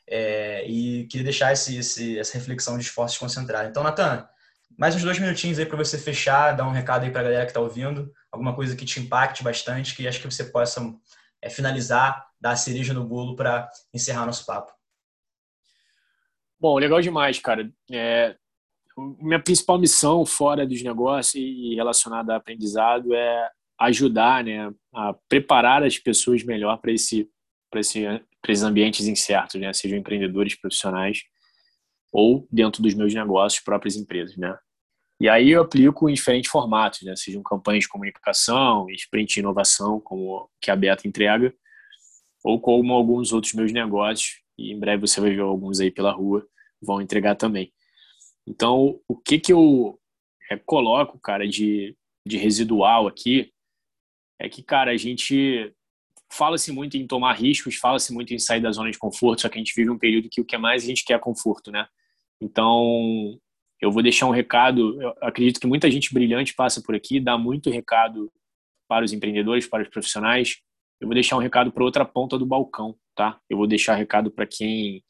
É, 0.09 0.65
e 0.67 1.07
queria 1.09 1.25
deixar 1.25 1.53
esse, 1.53 1.77
esse, 1.77 2.19
essa 2.19 2.39
reflexão 2.39 2.79
de 2.79 2.85
esforços 2.85 3.19
concentrados. 3.19 3.71
Então, 3.71 3.83
Natan, 3.83 4.27
mais 4.79 4.95
uns 4.95 5.03
dois 5.03 5.19
minutinhos 5.19 5.59
aí 5.59 5.67
para 5.67 5.77
você 5.77 5.99
fechar, 5.99 6.53
dar 6.53 6.67
um 6.67 6.73
recado 6.73 7.05
aí 7.05 7.11
para 7.11 7.21
a 7.21 7.25
galera 7.25 7.45
que 7.45 7.51
está 7.51 7.61
ouvindo, 7.61 8.13
alguma 8.31 8.55
coisa 8.55 8.77
que 8.77 8.85
te 8.85 9.01
impacte 9.01 9.43
bastante, 9.43 9.95
que 9.95 10.07
acho 10.07 10.21
que 10.21 10.31
você 10.31 10.45
possa 10.45 10.81
é, 11.43 11.51
finalizar, 11.51 12.27
dar 12.41 12.51
a 12.51 12.57
cereja 12.57 12.93
no 12.93 13.05
bolo 13.05 13.37
para 13.37 13.69
encerrar 13.93 14.27
nosso 14.27 14.45
papo. 14.47 14.73
Bom, 16.59 16.79
legal 16.79 17.01
demais, 17.01 17.39
cara. 17.39 17.71
É, 17.91 18.37
minha 18.97 19.43
principal 19.43 19.79
missão 19.79 20.25
fora 20.25 20.67
dos 20.67 20.83
negócios 20.83 21.35
e 21.35 21.75
relacionada 21.75 22.33
a 22.33 22.37
aprendizado 22.37 23.15
é 23.15 23.51
ajudar, 23.79 24.43
né, 24.43 24.73
a 24.95 25.13
preparar 25.29 25.83
as 25.83 25.99
pessoas 25.99 26.43
melhor 26.43 26.79
para 26.79 26.93
esse, 26.93 27.31
para 27.71 27.81
esse 27.81 28.07
para 28.47 28.53
esses 28.53 28.63
ambientes 28.63 29.09
incertos, 29.09 29.61
né? 29.61 29.73
Sejam 29.73 29.99
empreendedores 29.99 30.55
profissionais 30.55 31.25
ou 32.13 32.47
dentro 32.51 32.81
dos 32.81 32.95
meus 32.95 33.13
negócios, 33.13 33.63
próprias 33.63 33.97
empresas, 33.97 34.37
né? 34.37 34.57
E 35.19 35.29
aí 35.29 35.51
eu 35.51 35.63
aplico 35.63 36.09
em 36.11 36.15
diferentes 36.15 36.51
formatos, 36.51 37.03
né? 37.03 37.15
Sejam 37.17 37.43
campanhas 37.43 37.85
de 37.85 37.89
comunicação, 37.89 38.89
sprint 38.91 39.35
de 39.35 39.41
inovação, 39.41 39.99
como 40.01 40.51
que 40.61 40.71
a 40.71 40.77
Beta 40.77 41.09
entrega, 41.09 41.55
ou 42.45 42.61
como 42.61 42.93
alguns 42.93 43.33
outros 43.33 43.55
meus 43.55 43.73
negócios, 43.73 44.43
e 44.59 44.73
em 44.73 44.79
breve 44.79 45.07
você 45.07 45.21
vai 45.21 45.31
ver 45.31 45.41
alguns 45.41 45.81
aí 45.81 45.91
pela 45.91 46.13
rua, 46.13 46.47
vão 46.81 47.01
entregar 47.01 47.35
também. 47.35 47.73
Então, 48.47 49.01
o 49.09 49.17
que 49.17 49.39
que 49.39 49.53
eu 49.53 49.99
é, 50.51 50.57
coloco, 50.57 51.19
cara, 51.19 51.49
de, 51.49 51.97
de 52.27 52.37
residual 52.37 53.09
aqui, 53.09 53.53
é 54.39 54.49
que, 54.49 54.63
cara, 54.63 54.93
a 54.93 54.97
gente 54.97 55.73
fala-se 56.31 56.71
muito 56.73 56.97
em 56.97 57.07
tomar 57.07 57.33
riscos, 57.33 57.77
fala-se 57.77 58.13
muito 58.13 58.35
em 58.35 58.39
sair 58.39 58.61
da 58.61 58.71
zona 58.71 58.91
de 58.91 58.99
conforto, 58.99 59.43
só 59.43 59.49
que 59.49 59.57
a 59.57 59.59
gente 59.59 59.75
vive 59.75 59.91
um 59.91 59.99
período 59.99 60.29
que 60.31 60.41
o 60.41 60.45
que 60.45 60.59
mais 60.59 60.85
a 60.85 60.87
gente 60.87 61.05
quer 61.05 61.15
é 61.15 61.19
conforto, 61.19 61.71
né? 61.71 61.89
Então, 62.41 63.39
eu 63.81 63.93
vou 63.93 64.03
deixar 64.03 64.27
um 64.27 64.31
recado, 64.31 65.01
eu 65.01 65.15
acredito 65.21 65.61
que 65.61 65.67
muita 65.67 65.91
gente 65.91 66.13
brilhante 66.13 66.55
passa 66.55 66.83
por 66.83 66.95
aqui, 66.95 67.21
dá 67.21 67.37
muito 67.37 67.71
recado 67.71 68.33
para 68.89 69.05
os 69.05 69.13
empreendedores, 69.13 69.67
para 69.67 69.83
os 69.83 69.89
profissionais. 69.89 70.57
Eu 71.01 71.09
vou 71.09 71.15
deixar 71.15 71.37
um 71.37 71.41
recado 71.41 71.71
para 71.71 71.85
outra 71.85 72.05
ponta 72.05 72.39
do 72.39 72.47
balcão, 72.47 72.97
tá? 73.15 73.39
Eu 73.51 73.59
vou 73.59 73.67
deixar 73.67 73.95
recado 73.95 74.31
para 74.31 74.47
quem 74.47 75.03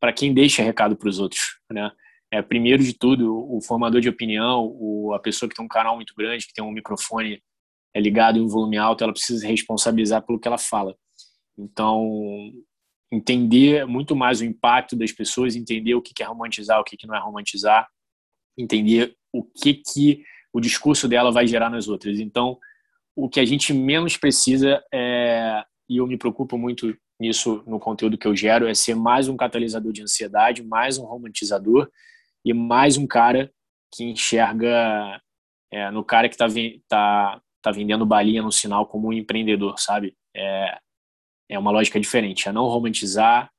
para 0.00 0.12
quem 0.12 0.32
deixa 0.32 0.62
recado 0.62 0.96
para 0.96 1.08
os 1.08 1.18
outros, 1.18 1.58
né? 1.70 1.90
É, 2.30 2.42
primeiro 2.42 2.84
de 2.84 2.92
tudo, 2.92 3.34
o 3.50 3.60
formador 3.60 4.00
de 4.00 4.08
opinião, 4.08 4.66
o, 4.78 5.12
a 5.14 5.18
pessoa 5.18 5.48
que 5.48 5.56
tem 5.56 5.64
um 5.64 5.68
canal 5.68 5.96
muito 5.96 6.14
grande, 6.14 6.46
que 6.46 6.52
tem 6.52 6.62
um 6.62 6.70
microfone 6.70 7.42
é 7.94 8.00
ligado 8.00 8.38
em 8.38 8.42
um 8.42 8.48
volume 8.48 8.76
alto, 8.76 9.02
ela 9.02 9.12
precisa 9.12 9.40
se 9.40 9.46
responsabilizar 9.46 10.24
pelo 10.24 10.38
que 10.38 10.46
ela 10.46 10.58
fala. 10.58 10.94
Então, 11.58 12.52
entender 13.10 13.86
muito 13.86 14.14
mais 14.14 14.40
o 14.40 14.44
impacto 14.44 14.94
das 14.94 15.12
pessoas, 15.12 15.56
entender 15.56 15.94
o 15.94 16.02
que 16.02 16.22
é 16.22 16.26
romantizar, 16.26 16.80
o 16.80 16.84
que 16.84 17.06
não 17.06 17.14
é 17.14 17.18
romantizar, 17.18 17.88
entender 18.56 19.16
o 19.32 19.42
que 19.42 19.74
que 19.74 20.24
o 20.52 20.60
discurso 20.60 21.08
dela 21.08 21.30
vai 21.30 21.46
gerar 21.46 21.70
nas 21.70 21.88
outras. 21.88 22.20
Então, 22.20 22.58
o 23.16 23.28
que 23.28 23.40
a 23.40 23.44
gente 23.44 23.72
menos 23.72 24.16
precisa 24.16 24.82
é, 24.92 25.64
e 25.88 25.96
eu 25.96 26.06
me 26.06 26.16
preocupo 26.16 26.58
muito 26.58 26.96
nisso 27.20 27.62
no 27.66 27.80
conteúdo 27.80 28.16
que 28.16 28.26
eu 28.26 28.36
gero, 28.36 28.68
é 28.68 28.74
ser 28.74 28.94
mais 28.94 29.28
um 29.28 29.36
catalisador 29.36 29.92
de 29.92 30.02
ansiedade, 30.02 30.62
mais 30.62 30.98
um 30.98 31.04
romantizador 31.04 31.90
e 32.44 32.52
mais 32.52 32.96
um 32.96 33.06
cara 33.06 33.50
que 33.92 34.04
enxerga 34.04 35.20
é, 35.72 35.90
no 35.90 36.04
cara 36.04 36.28
que 36.28 36.34
está 36.34 36.46
tá, 36.88 37.40
tá 37.60 37.70
vendendo 37.72 38.06
balinha 38.06 38.42
no 38.42 38.52
sinal 38.52 38.86
como 38.86 39.08
um 39.08 39.12
empreendedor, 39.12 39.78
sabe? 39.78 40.16
É, 40.34 40.78
é 41.48 41.58
uma 41.58 41.70
lógica 41.70 41.98
diferente, 41.98 42.48
é 42.48 42.52
não 42.52 42.66
romantizar, 42.66 43.50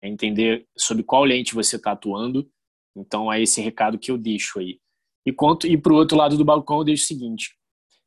é 0.00 0.08
entender 0.08 0.66
sobre 0.76 1.02
qual 1.02 1.24
lente 1.24 1.54
você 1.54 1.76
está 1.76 1.92
atuando. 1.92 2.48
Então 2.96 3.32
é 3.32 3.40
esse 3.42 3.60
recado 3.60 3.98
que 3.98 4.10
eu 4.10 4.18
deixo 4.18 4.58
aí. 4.58 4.80
E 5.26 5.34
e 5.66 5.78
para 5.78 5.92
o 5.92 5.96
outro 5.96 6.16
lado 6.16 6.36
do 6.36 6.44
balcão 6.44 6.78
eu 6.78 6.84
deixo 6.84 7.04
o 7.04 7.06
seguinte, 7.06 7.56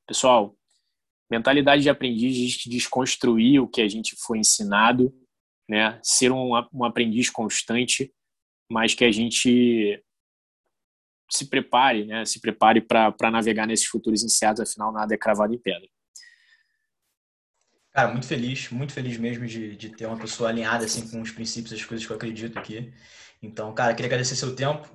pessoal, 0.07 0.55
mentalidade 1.29 1.81
de 1.81 1.89
aprendiz, 1.89 2.35
de 2.35 2.69
desconstruir 2.69 3.61
o 3.61 3.67
que 3.67 3.81
a 3.81 3.87
gente 3.87 4.15
foi 4.17 4.39
ensinado, 4.39 5.13
né? 5.67 5.99
Ser 6.03 6.31
um, 6.31 6.51
um 6.73 6.83
aprendiz 6.83 7.29
constante, 7.29 8.13
mas 8.69 8.93
que 8.93 9.03
a 9.03 9.11
gente 9.11 10.03
se 11.31 11.49
prepare, 11.49 12.05
né? 12.05 12.25
Se 12.25 12.39
prepare 12.39 12.81
para 12.81 13.31
navegar 13.31 13.65
nesses 13.65 13.87
futuros 13.87 14.23
incertos, 14.23 14.61
afinal 14.61 14.91
nada 14.91 15.13
é 15.13 15.17
cravado 15.17 15.53
em 15.53 15.57
pedra. 15.57 15.87
Cara, 17.95 18.11
muito 18.11 18.27
feliz, 18.27 18.69
muito 18.71 18.91
feliz 18.91 19.17
mesmo 19.17 19.47
de, 19.47 19.73
de 19.77 19.87
ter 19.87 20.05
uma 20.05 20.17
pessoa 20.17 20.49
alinhada 20.49 20.83
assim 20.83 21.07
com 21.07 21.21
os 21.21 21.31
princípios, 21.31 21.71
as 21.71 21.85
coisas 21.85 22.05
que 22.05 22.11
eu 22.11 22.17
acredito 22.17 22.59
aqui. 22.59 22.93
Então, 23.41 23.73
cara, 23.73 23.93
queria 23.93 24.07
agradecer 24.09 24.35
seu 24.35 24.53
tempo 24.53 24.85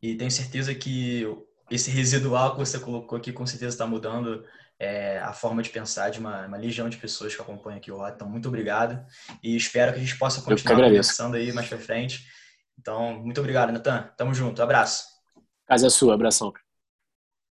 e 0.00 0.14
tenho 0.14 0.30
certeza 0.30 0.74
que 0.74 1.26
esse 1.70 1.90
residual 1.90 2.52
que 2.52 2.58
você 2.58 2.78
colocou 2.78 3.18
aqui 3.18 3.30
com 3.30 3.46
certeza 3.46 3.74
está 3.74 3.86
mudando 3.86 4.42
é, 4.78 5.18
a 5.18 5.34
forma 5.34 5.62
de 5.62 5.68
pensar 5.68 6.08
de 6.08 6.18
uma, 6.18 6.46
uma, 6.46 6.56
legião 6.56 6.88
de 6.88 6.96
pessoas 6.96 7.36
que 7.36 7.42
acompanham 7.42 7.76
aqui 7.76 7.92
o 7.92 7.98
Rota. 7.98 8.14
Então, 8.14 8.28
muito 8.28 8.48
obrigado 8.48 9.04
e 9.42 9.54
espero 9.54 9.92
que 9.92 9.98
a 9.98 10.02
gente 10.02 10.16
possa 10.16 10.40
continuar 10.40 10.76
conversando 10.76 11.36
aí 11.36 11.52
mais 11.52 11.68
para 11.68 11.76
frente. 11.76 12.26
Então, 12.78 13.22
muito 13.22 13.38
obrigado, 13.38 13.70
Natan. 13.70 14.08
Tamo 14.16 14.32
junto. 14.32 14.62
Abraço. 14.62 15.04
Casa 15.66 15.88
é 15.88 15.90
sua. 15.90 16.14
Abração. 16.14 16.54